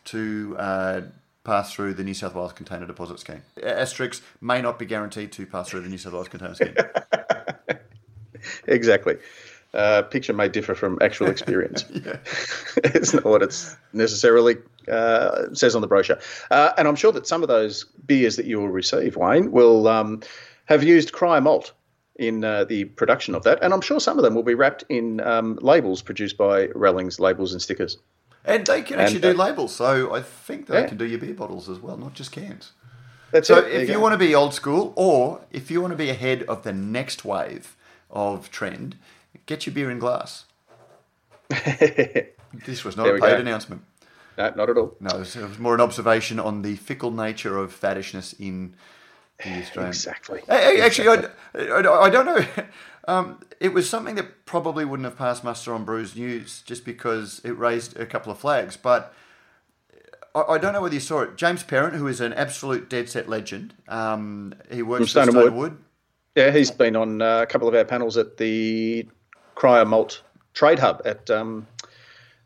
to 0.05 0.55
uh, 0.57 1.01
pass 1.43 1.73
through 1.73 1.93
the 1.93 2.03
New 2.03 2.13
South 2.13 2.35
Wales 2.35 2.53
Container 2.53 2.85
Deposit 2.85 3.19
Scheme. 3.19 3.41
Asterix 3.57 4.21
may 4.41 4.61
not 4.61 4.77
be 4.77 4.85
guaranteed 4.85 5.31
to 5.33 5.45
pass 5.45 5.69
through 5.69 5.81
the 5.81 5.89
New 5.89 5.97
South 5.97 6.13
Wales 6.13 6.27
Container 6.27 6.55
Scheme. 6.55 6.75
exactly 8.67 9.17
uh, 9.73 10.01
picture 10.03 10.33
may 10.33 10.49
differ 10.49 10.75
from 10.75 10.97
actual 11.01 11.27
experience. 11.27 11.85
it's 12.77 13.13
not 13.13 13.25
what 13.25 13.41
it's 13.41 13.75
necessarily 13.93 14.57
uh, 14.87 15.53
says 15.53 15.75
on 15.75 15.81
the 15.81 15.87
brochure. 15.87 16.19
Uh, 16.49 16.71
and 16.77 16.87
I'm 16.87 16.95
sure 16.95 17.11
that 17.11 17.27
some 17.27 17.41
of 17.43 17.47
those 17.49 17.85
beers 18.05 18.35
that 18.37 18.45
you 18.45 18.59
will 18.59 18.69
receive, 18.69 19.15
Wayne, 19.15 19.51
will 19.51 19.87
um, 19.87 20.21
have 20.65 20.83
used 20.83 21.11
cryer 21.11 21.41
malt 21.41 21.73
in 22.15 22.43
uh, 22.43 22.65
the 22.65 22.85
production 22.85 23.35
of 23.35 23.43
that. 23.43 23.63
And 23.63 23.73
I'm 23.73 23.81
sure 23.81 23.99
some 23.99 24.17
of 24.17 24.23
them 24.23 24.35
will 24.35 24.43
be 24.43 24.55
wrapped 24.55 24.83
in 24.89 25.21
um, 25.21 25.57
labels 25.61 26.01
produced 26.01 26.37
by 26.37 26.67
Rallings 26.75 27.19
Labels 27.19 27.53
and 27.53 27.61
Stickers. 27.61 27.97
And 28.49 28.65
they 28.65 28.81
can 28.81 28.99
actually 28.99 29.15
and, 29.27 29.37
do 29.37 29.41
uh, 29.41 29.45
labels. 29.45 29.75
So 29.75 30.13
I 30.13 30.21
think 30.21 30.67
they 30.67 30.81
yeah. 30.81 30.87
can 30.87 30.97
do 30.97 31.05
your 31.05 31.19
beer 31.19 31.33
bottles 31.33 31.69
as 31.69 31.79
well, 31.79 31.97
not 31.97 32.13
just 32.13 32.31
cans. 32.31 32.71
That's 33.31 33.47
so 33.47 33.59
it. 33.59 33.73
if 33.73 33.87
you, 33.87 33.95
you 33.95 34.01
want 34.01 34.13
to 34.13 34.17
be 34.17 34.33
old 34.33 34.53
school 34.53 34.93
or 34.95 35.41
if 35.51 35.69
you 35.69 35.81
want 35.81 35.91
to 35.91 35.97
be 35.97 36.09
ahead 36.09 36.43
of 36.43 36.63
the 36.63 36.73
next 36.73 37.23
wave 37.23 37.75
of 38.09 38.49
trend, 38.49 38.95
Get 39.45 39.65
your 39.65 39.73
beer 39.73 39.89
in 39.89 39.97
glass. 39.97 40.45
this 41.49 42.83
was 42.83 42.95
not 42.95 43.07
a 43.07 43.19
paid 43.19 43.39
announcement. 43.39 43.81
No, 44.37 44.53
not 44.55 44.69
at 44.69 44.77
all. 44.77 44.95
No, 44.99 45.09
it 45.09 45.19
was, 45.19 45.35
it 45.35 45.47
was, 45.47 45.57
more 45.57 45.73
an 45.73 45.81
observation 45.81 46.39
on 46.39 46.61
the 46.61 46.75
fickle 46.75 47.09
nature 47.09 47.57
of 47.57 47.73
faddishness 47.73 48.33
in 48.33 48.75
the 49.43 49.59
Australian. 49.59 49.89
Exactly. 49.89 50.41
Actually, 50.47 51.07
exactly. 51.07 51.17
I, 51.55 51.79
I, 51.79 52.01
I, 52.03 52.09
don't 52.11 52.25
know. 52.27 52.45
Um, 53.09 53.39
it 53.59 53.73
was 53.73 53.89
something 53.89 54.13
that 54.15 54.45
probably 54.45 54.85
wouldn't 54.85 55.05
have 55.05 55.17
passed 55.17 55.43
muster 55.43 55.73
on 55.73 55.83
Brews 55.83 56.15
News 56.15 56.61
just 56.61 56.85
because 56.85 57.41
it 57.43 57.57
raised 57.57 57.97
a 57.97 58.05
couple 58.05 58.31
of 58.31 58.37
flags. 58.37 58.77
But 58.77 59.11
I, 60.35 60.41
I 60.41 60.57
don't 60.59 60.73
know 60.73 60.81
whether 60.83 60.93
you 60.93 60.99
saw 60.99 61.21
it. 61.21 61.35
James 61.35 61.63
Parent, 61.63 61.95
who 61.95 62.05
is 62.05 62.21
an 62.21 62.33
absolute 62.33 62.87
dead 62.87 63.09
set 63.09 63.27
legend, 63.27 63.73
um, 63.87 64.53
he 64.71 64.83
works 64.83 64.99
From 64.99 65.07
Stone, 65.07 65.31
Stone 65.31 65.43
Wood. 65.43 65.53
Wood. 65.53 65.77
Yeah, 66.35 66.51
he's 66.51 66.69
been 66.69 66.95
on 66.95 67.23
uh, 67.23 67.41
a 67.41 67.47
couple 67.47 67.67
of 67.67 67.73
our 67.73 67.83
panels 67.83 68.15
at 68.15 68.37
the 68.37 69.07
cryer 69.55 69.85
malt 69.85 70.21
trade 70.53 70.77
hub 70.77 71.01
at 71.03 71.31
um, 71.31 71.65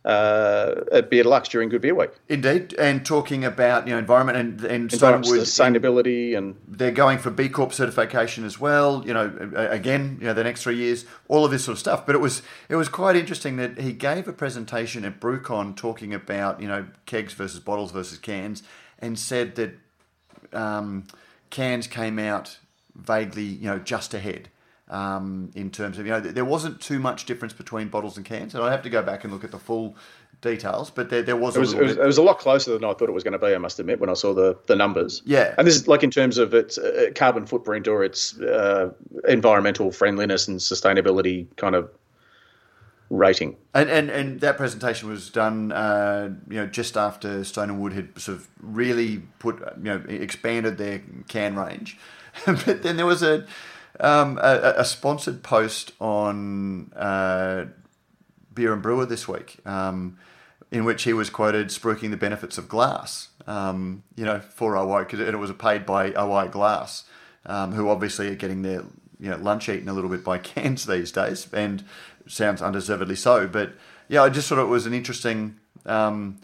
uh, 0.06 0.82
at 0.91 1.10
Beer 1.10 1.24
Deluxe 1.24 1.49
during 1.49 1.70
Good 1.70 1.82
Beer 1.82 1.95
Week. 1.95 2.12
Indeed, 2.28 2.74
and 2.78 3.06
talking 3.06 3.45
about 3.45 3.88
you 3.88 3.93
know 3.93 3.99
environment 3.99 4.38
and 4.38 4.64
and 4.66 4.89
sustainability, 4.89 6.38
and 6.38 6.56
they're 6.68 6.91
going 6.91 7.18
for 7.18 7.30
B 7.30 7.49
Corp 7.49 7.74
certification 7.74 8.43
as 8.43 8.60
well. 8.60 9.04
You 9.06 9.14
know, 9.14 9.51
again, 9.56 10.18
you 10.20 10.28
know, 10.28 10.34
the 10.34 10.43
next 10.43 10.64
three 10.64 10.76
years, 10.76 11.06
all 11.28 11.45
of 11.45 11.51
this 11.51 11.64
sort 11.64 11.74
of 11.74 11.80
stuff. 11.80 12.06
But 12.06 12.16
it 12.16 12.20
was 12.20 12.41
it 12.70 12.76
was 12.76 12.89
quite 12.89 13.16
interesting 13.16 13.56
that 13.58 13.80
he 13.80 13.93
gave 13.93 14.28
a 14.28 14.34
presentation 14.34 15.06
at 15.06 15.20
BrewCon 15.20 15.76
talking 15.76 16.14
about 16.14 16.62
you 16.62 16.68
know 16.68 16.88
kegs 17.06 17.34
versus 17.34 17.60
bottles 17.60 17.91
versus 17.91 18.18
cans, 18.18 18.64
and 18.99 19.18
said 19.18 19.56
that 19.56 19.72
um, 20.51 21.06
cans 21.49 21.88
came 21.88 22.20
out 22.20 22.58
vaguely 22.95 23.43
you 23.43 23.68
know 23.68 23.80
just 23.80 24.14
ahead 24.14 24.49
um, 24.90 25.52
in 25.56 25.72
terms 25.72 25.98
of 25.98 26.06
you 26.06 26.12
know 26.12 26.20
there 26.20 26.46
wasn't 26.46 26.82
too 26.82 27.00
much 27.00 27.26
difference 27.26 27.54
between 27.54 27.88
bottles 27.88 28.18
and 28.18 28.26
cans, 28.26 28.54
and 28.56 28.64
I 28.64 28.72
have 28.72 28.82
to 28.84 28.90
go 28.90 29.02
back 29.02 29.24
and 29.24 29.32
look 29.32 29.44
at 29.44 29.52
the 29.52 29.60
full 29.60 29.96
details, 30.42 30.90
but 30.90 31.10
there, 31.10 31.24
there 31.24 31.38
was, 31.38 31.56
it 31.56 31.60
was, 31.60 31.74
it 31.74 31.82
was, 31.82 31.92
it 31.94 32.06
was, 32.06 32.18
a 32.18 32.22
lot 32.22 32.38
closer 32.38 32.74
than 32.74 32.84
I 32.84 32.94
thought 32.94 33.10
it 33.10 33.14
was 33.14 33.24
going 33.24 33.32
to 33.32 33.40
be. 33.40 33.56
I 33.56 33.58
must 33.58 33.80
admit 33.80 34.00
when 34.00 34.10
I 34.10 34.14
saw 34.14 34.34
the 34.34 34.58
the 34.68 34.76
numbers. 34.76 35.24
Yeah, 35.26 35.56
and 35.58 35.66
this 35.66 35.76
is 35.76 35.88
like 35.88 36.04
in 36.04 36.12
terms 36.12 36.38
of 36.38 36.54
its 36.54 36.78
uh, 36.78 37.12
carbon 37.16 37.46
footprint 37.46 37.88
or 37.88 38.04
its 38.04 38.40
uh, 38.40 38.92
environmental 39.28 39.92
friendliness 39.92 40.48
and 40.48 40.60
sustainability 40.60 41.48
kind 41.56 41.76
of 41.76 41.90
rating. 43.10 43.56
And 43.74 43.90
and, 43.90 44.10
and 44.10 44.42
that 44.42 44.58
presentation 44.58 45.10
was 45.10 45.30
done, 45.30 45.72
uh, 45.72 46.34
you 46.50 46.58
know, 46.58 46.68
just 46.68 46.98
after 46.98 47.44
Stone 47.44 47.70
and 47.70 47.80
Wood 47.80 47.94
had 47.94 48.20
sort 48.20 48.38
of 48.38 48.48
really 48.60 49.24
put, 49.40 49.60
you 49.78 49.84
know, 49.84 50.04
expanded 50.08 50.78
their 50.78 51.02
can 51.28 51.56
range. 51.56 51.98
but 52.46 52.84
then 52.84 52.98
there 52.98 53.06
was 53.06 53.24
a 53.24 53.46
um, 54.00 54.39
a, 54.41 54.76
a, 54.78 54.86
sponsored 54.86 55.44
post 55.44 55.91
on 56.00 56.91
uh, 56.96 57.66
Beer 58.54 58.74
and 58.74 58.82
Brewer 58.82 59.06
this 59.06 59.28
week, 59.28 59.58
um, 59.66 60.18
in 60.72 60.84
which 60.84 61.04
he 61.04 61.14
was 61.14 61.30
quoted 61.30 61.68
spruiking 61.68 62.10
the 62.10 62.18
benefits 62.18 62.58
of 62.58 62.68
glass. 62.68 63.30
Um, 63.46 64.04
you 64.16 64.26
know, 64.26 64.39
for 64.39 64.78
OI, 64.78 65.04
because 65.04 65.20
it, 65.20 65.38
was 65.38 65.50
a 65.50 65.54
paid 65.54 65.86
by 65.86 66.14
OI 66.14 66.48
Glass, 66.48 67.04
um, 67.46 67.74
who 67.74 67.89
obviously 67.89 68.30
are 68.30 68.36
getting 68.36 68.62
their 68.62 68.84
you 69.20 69.30
know 69.30 69.38
lunch 69.38 69.70
eaten 69.70 69.89
a 69.89 69.94
little 69.94 70.10
bit 70.10 70.24
by 70.24 70.38
cans 70.39 70.86
these 70.86 71.12
days, 71.12 71.48
and 71.54 71.84
sounds 72.26 72.62
undeservedly 72.62 73.16
so. 73.16 73.48
But 73.48 73.74
yeah, 74.08 74.24
I 74.24 74.30
just 74.30 74.48
thought 74.48 74.60
it 74.60 74.68
was 74.68 74.86
an 74.86 74.94
interesting. 74.94 75.60
Um, 75.86 76.39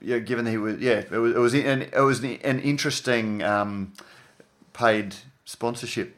yeah, 0.00 0.18
given 0.18 0.44
that 0.44 0.52
he 0.52 0.58
was, 0.58 0.78
yeah, 0.78 1.02
it 1.10 1.10
was, 1.10 1.34
it 1.34 1.38
was 1.38 1.54
an, 1.54 1.82
it 1.82 2.00
was 2.00 2.22
an 2.22 2.60
interesting 2.60 3.42
um, 3.42 3.92
paid 4.72 5.16
sponsorship 5.48 6.14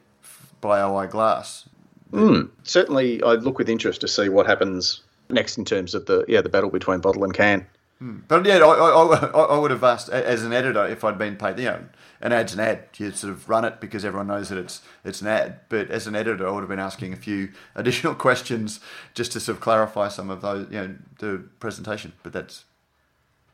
by 0.60 0.82
OI 0.82 1.06
Glass. 1.06 1.68
Mm, 2.10 2.50
certainly, 2.64 3.22
I 3.22 3.34
look 3.34 3.58
with 3.58 3.68
interest 3.68 4.00
to 4.00 4.08
see 4.08 4.28
what 4.28 4.46
happens 4.46 5.02
next 5.28 5.56
in 5.56 5.64
terms 5.64 5.94
of 5.94 6.06
the 6.06 6.24
yeah 6.26 6.40
the 6.40 6.48
battle 6.48 6.70
between 6.70 6.98
bottle 6.98 7.22
and 7.22 7.32
can. 7.32 7.64
Mm. 8.02 8.22
But 8.26 8.44
yeah, 8.44 8.56
I, 8.56 8.74
I, 8.74 9.40
I, 9.42 9.58
would 9.58 9.70
have 9.70 9.84
asked 9.84 10.08
as 10.08 10.42
an 10.42 10.52
editor 10.52 10.84
if 10.86 11.04
I'd 11.04 11.16
been 11.16 11.36
paid. 11.36 11.58
You 11.58 11.66
know, 11.66 11.84
an 12.20 12.32
ad's 12.32 12.54
an 12.54 12.60
ad. 12.60 12.88
You 12.96 13.12
sort 13.12 13.32
of 13.32 13.48
run 13.48 13.64
it 13.64 13.80
because 13.80 14.04
everyone 14.04 14.26
knows 14.26 14.48
that 14.48 14.58
it's 14.58 14.82
it's 15.04 15.20
an 15.20 15.28
ad. 15.28 15.60
But 15.68 15.90
as 15.90 16.08
an 16.08 16.16
editor, 16.16 16.48
I 16.48 16.50
would 16.50 16.62
have 16.62 16.68
been 16.68 16.80
asking 16.80 17.12
a 17.12 17.16
few 17.16 17.50
additional 17.76 18.16
questions 18.16 18.80
just 19.14 19.30
to 19.32 19.40
sort 19.40 19.58
of 19.58 19.62
clarify 19.62 20.08
some 20.08 20.28
of 20.28 20.40
those. 20.40 20.66
You 20.72 20.80
know, 20.80 20.96
the 21.20 21.44
presentation. 21.60 22.14
But 22.24 22.32
that's 22.32 22.64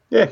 yeah. 0.08 0.30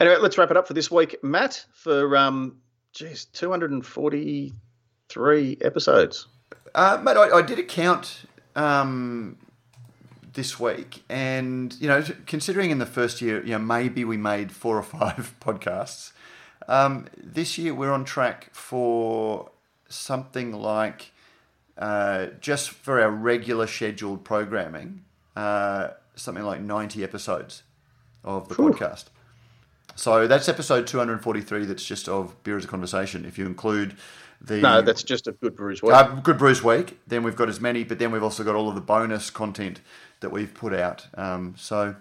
Anyway, 0.00 0.16
let's 0.16 0.38
wrap 0.38 0.50
it 0.50 0.56
up 0.56 0.66
for 0.66 0.72
this 0.72 0.90
week, 0.90 1.22
Matt. 1.22 1.66
For 1.74 2.16
um, 2.16 2.61
geez, 2.92 3.26
243 3.26 5.58
episodes. 5.62 6.26
Uh, 6.74 7.00
mate, 7.02 7.16
I, 7.16 7.38
I 7.38 7.42
did 7.42 7.58
a 7.58 7.62
count 7.62 8.24
um, 8.56 9.36
this 10.32 10.58
week, 10.60 11.02
and 11.08 11.74
you 11.80 11.88
know, 11.88 12.04
considering 12.26 12.70
in 12.70 12.78
the 12.78 12.86
first 12.86 13.20
year, 13.20 13.42
you 13.42 13.50
know, 13.52 13.58
maybe 13.58 14.04
we 14.04 14.16
made 14.16 14.52
four 14.52 14.78
or 14.78 14.82
five 14.82 15.34
podcasts. 15.40 16.12
Um, 16.68 17.06
this 17.16 17.58
year, 17.58 17.74
we're 17.74 17.92
on 17.92 18.04
track 18.04 18.54
for 18.54 19.50
something 19.88 20.52
like 20.52 21.10
uh, 21.76 22.26
just 22.40 22.70
for 22.70 23.00
our 23.00 23.10
regular 23.10 23.66
scheduled 23.66 24.24
programming, 24.24 25.04
uh, 25.36 25.88
something 26.14 26.44
like 26.44 26.60
ninety 26.60 27.02
episodes 27.02 27.64
of 28.24 28.48
the 28.48 28.54
Whew. 28.54 28.70
podcast. 28.70 29.06
So 29.94 30.26
that's 30.26 30.48
episode 30.48 30.86
243. 30.86 31.64
That's 31.64 31.84
just 31.84 32.08
of 32.08 32.40
beer 32.44 32.56
as 32.56 32.64
a 32.64 32.68
conversation. 32.68 33.24
If 33.24 33.38
you 33.38 33.46
include 33.46 33.96
the 34.40 34.58
no, 34.58 34.82
that's 34.82 35.02
just 35.02 35.26
a 35.26 35.32
good 35.32 35.54
brews 35.54 35.82
week. 35.82 35.92
Uh, 35.92 36.14
good 36.20 36.38
brews 36.38 36.62
week. 36.62 36.98
Then 37.06 37.22
we've 37.22 37.36
got 37.36 37.48
as 37.48 37.60
many, 37.60 37.84
but 37.84 37.98
then 37.98 38.10
we've 38.10 38.22
also 38.22 38.42
got 38.42 38.54
all 38.54 38.68
of 38.68 38.74
the 38.74 38.80
bonus 38.80 39.30
content 39.30 39.80
that 40.20 40.30
we've 40.30 40.52
put 40.52 40.72
out. 40.72 41.06
Um, 41.14 41.54
so 41.56 41.94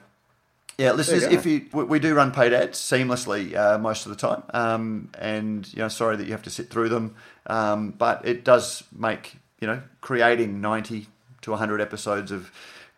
yeah, 0.77 0.93
listeners, 0.93 1.23
you 1.23 1.29
if 1.29 1.45
you 1.45 1.85
we 1.85 1.99
do 1.99 2.15
run 2.15 2.31
paid 2.31 2.53
ads 2.53 2.79
seamlessly 2.79 3.55
uh, 3.55 3.77
most 3.77 4.05
of 4.05 4.09
the 4.09 4.15
time, 4.15 4.43
um, 4.53 5.09
and 5.19 5.71
you 5.73 5.79
know, 5.79 5.89
sorry 5.89 6.15
that 6.15 6.25
you 6.25 6.31
have 6.31 6.43
to 6.43 6.49
sit 6.49 6.69
through 6.69 6.89
them, 6.89 7.15
um, 7.45 7.91
but 7.91 8.25
it 8.25 8.43
does 8.43 8.83
make 8.91 9.35
you 9.59 9.67
know 9.67 9.81
creating 10.01 10.61
90 10.61 11.07
to 11.41 11.51
100 11.51 11.81
episodes 11.81 12.31
of 12.31 12.51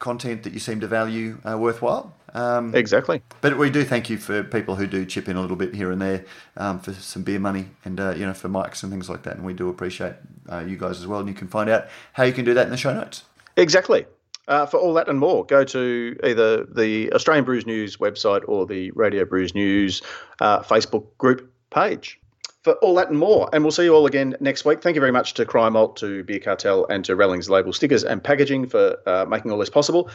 content 0.03 0.43
that 0.43 0.51
you 0.51 0.59
seem 0.59 0.81
to 0.81 0.87
value 0.87 1.37
uh, 1.49 1.57
worthwhile. 1.57 2.13
Um, 2.33 2.75
exactly. 2.75 3.21
But 3.39 3.57
we 3.57 3.69
do 3.69 3.85
thank 3.85 4.09
you 4.09 4.17
for 4.17 4.43
people 4.43 4.75
who 4.75 4.85
do 4.85 5.05
chip 5.05 5.29
in 5.29 5.37
a 5.37 5.41
little 5.41 5.55
bit 5.55 5.73
here 5.73 5.91
and 5.91 6.01
there 6.01 6.25
um, 6.57 6.79
for 6.81 6.91
some 6.93 7.23
beer 7.23 7.39
money 7.39 7.67
and 7.85 7.99
uh, 7.99 8.13
you 8.17 8.25
know 8.25 8.33
for 8.33 8.49
mics 8.49 8.83
and 8.83 8.91
things 8.91 9.09
like 9.09 9.23
that. 9.23 9.37
And 9.37 9.45
we 9.45 9.53
do 9.53 9.69
appreciate 9.69 10.15
uh, 10.51 10.59
you 10.59 10.77
guys 10.77 10.99
as 10.99 11.07
well. 11.07 11.21
And 11.21 11.29
you 11.29 11.35
can 11.35 11.47
find 11.47 11.69
out 11.69 11.87
how 12.11 12.23
you 12.23 12.33
can 12.33 12.43
do 12.43 12.53
that 12.53 12.65
in 12.65 12.71
the 12.71 12.77
show 12.77 12.93
notes. 12.93 13.23
Exactly. 13.55 14.05
Uh, 14.49 14.65
for 14.65 14.77
all 14.77 14.93
that 14.93 15.07
and 15.07 15.19
more, 15.19 15.45
go 15.45 15.63
to 15.63 16.19
either 16.25 16.65
the 16.65 17.13
Australian 17.13 17.45
Brews 17.45 17.65
News 17.65 17.95
website 17.97 18.41
or 18.45 18.65
the 18.65 18.91
Radio 18.91 19.23
Brews 19.23 19.55
News 19.55 20.01
uh, 20.41 20.59
Facebook 20.59 21.05
group 21.17 21.49
page 21.69 22.19
for 22.63 22.73
all 22.75 22.95
that 22.95 23.09
and 23.09 23.19
more. 23.19 23.49
And 23.53 23.63
we'll 23.63 23.71
see 23.71 23.83
you 23.83 23.93
all 23.93 24.05
again 24.05 24.35
next 24.39 24.65
week. 24.65 24.81
Thank 24.81 24.95
you 24.95 25.01
very 25.01 25.11
much 25.11 25.33
to 25.35 25.45
Cryer 25.45 25.69
Malt, 25.69 25.97
to 25.97 26.23
Beer 26.23 26.39
Cartel, 26.39 26.85
and 26.87 27.03
to 27.05 27.15
Rallings 27.15 27.49
Label 27.49 27.73
Stickers 27.73 28.03
and 28.03 28.23
Packaging 28.23 28.67
for 28.67 28.97
uh, 29.05 29.25
making 29.25 29.51
all 29.51 29.57
this 29.57 29.69
possible. 29.69 30.09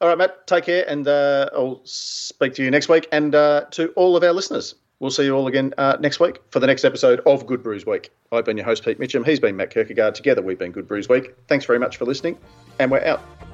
All 0.00 0.08
right, 0.08 0.18
Matt, 0.18 0.46
take 0.46 0.64
care, 0.64 0.84
and 0.88 1.08
uh, 1.08 1.48
I'll 1.54 1.80
speak 1.84 2.54
to 2.54 2.62
you 2.62 2.70
next 2.70 2.88
week. 2.88 3.08
And 3.10 3.34
uh, 3.34 3.64
to 3.72 3.88
all 3.96 4.16
of 4.16 4.22
our 4.22 4.32
listeners, 4.32 4.74
we'll 5.00 5.10
see 5.10 5.24
you 5.24 5.34
all 5.34 5.46
again 5.46 5.72
uh, 5.78 5.96
next 5.98 6.20
week 6.20 6.40
for 6.50 6.60
the 6.60 6.66
next 6.66 6.84
episode 6.84 7.20
of 7.26 7.46
Good 7.46 7.62
Brews 7.62 7.86
Week. 7.86 8.10
I've 8.32 8.44
been 8.44 8.56
your 8.56 8.66
host, 8.66 8.84
Pete 8.84 8.98
Mitchell. 8.98 9.24
He's 9.24 9.40
been 9.40 9.56
Matt 9.56 9.72
Kirkegaard. 9.72 10.14
Together, 10.14 10.42
we've 10.42 10.58
been 10.58 10.72
Good 10.72 10.88
Brews 10.88 11.08
Week. 11.08 11.34
Thanks 11.48 11.64
very 11.64 11.78
much 11.78 11.96
for 11.96 12.04
listening, 12.04 12.38
and 12.78 12.90
we're 12.90 13.04
out. 13.04 13.53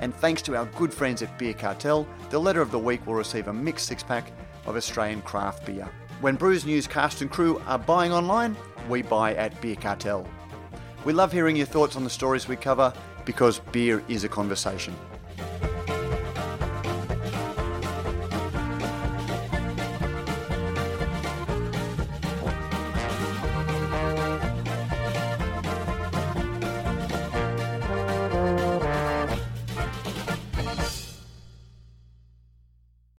and 0.00 0.14
thanks 0.14 0.42
to 0.42 0.56
our 0.56 0.66
good 0.76 0.92
friends 0.92 1.22
at 1.22 1.38
Beer 1.38 1.54
Cartel, 1.54 2.06
the 2.30 2.38
letter 2.38 2.60
of 2.60 2.70
the 2.70 2.78
week 2.78 3.06
will 3.06 3.14
receive 3.14 3.48
a 3.48 3.52
mixed 3.52 3.86
six 3.86 4.02
pack 4.02 4.32
of 4.66 4.76
Australian 4.76 5.22
craft 5.22 5.66
beer. 5.66 5.88
When 6.20 6.36
Brews 6.36 6.64
News 6.64 6.86
cast 6.86 7.20
and 7.20 7.30
crew 7.30 7.60
are 7.66 7.78
buying 7.78 8.12
online, 8.12 8.56
we 8.88 9.02
buy 9.02 9.34
at 9.34 9.60
Beer 9.60 9.76
Cartel. 9.76 10.26
We 11.04 11.12
love 11.12 11.32
hearing 11.32 11.56
your 11.56 11.66
thoughts 11.66 11.96
on 11.96 12.04
the 12.04 12.10
stories 12.10 12.48
we 12.48 12.56
cover 12.56 12.92
because 13.24 13.58
beer 13.72 14.02
is 14.08 14.24
a 14.24 14.28
conversation. 14.28 14.94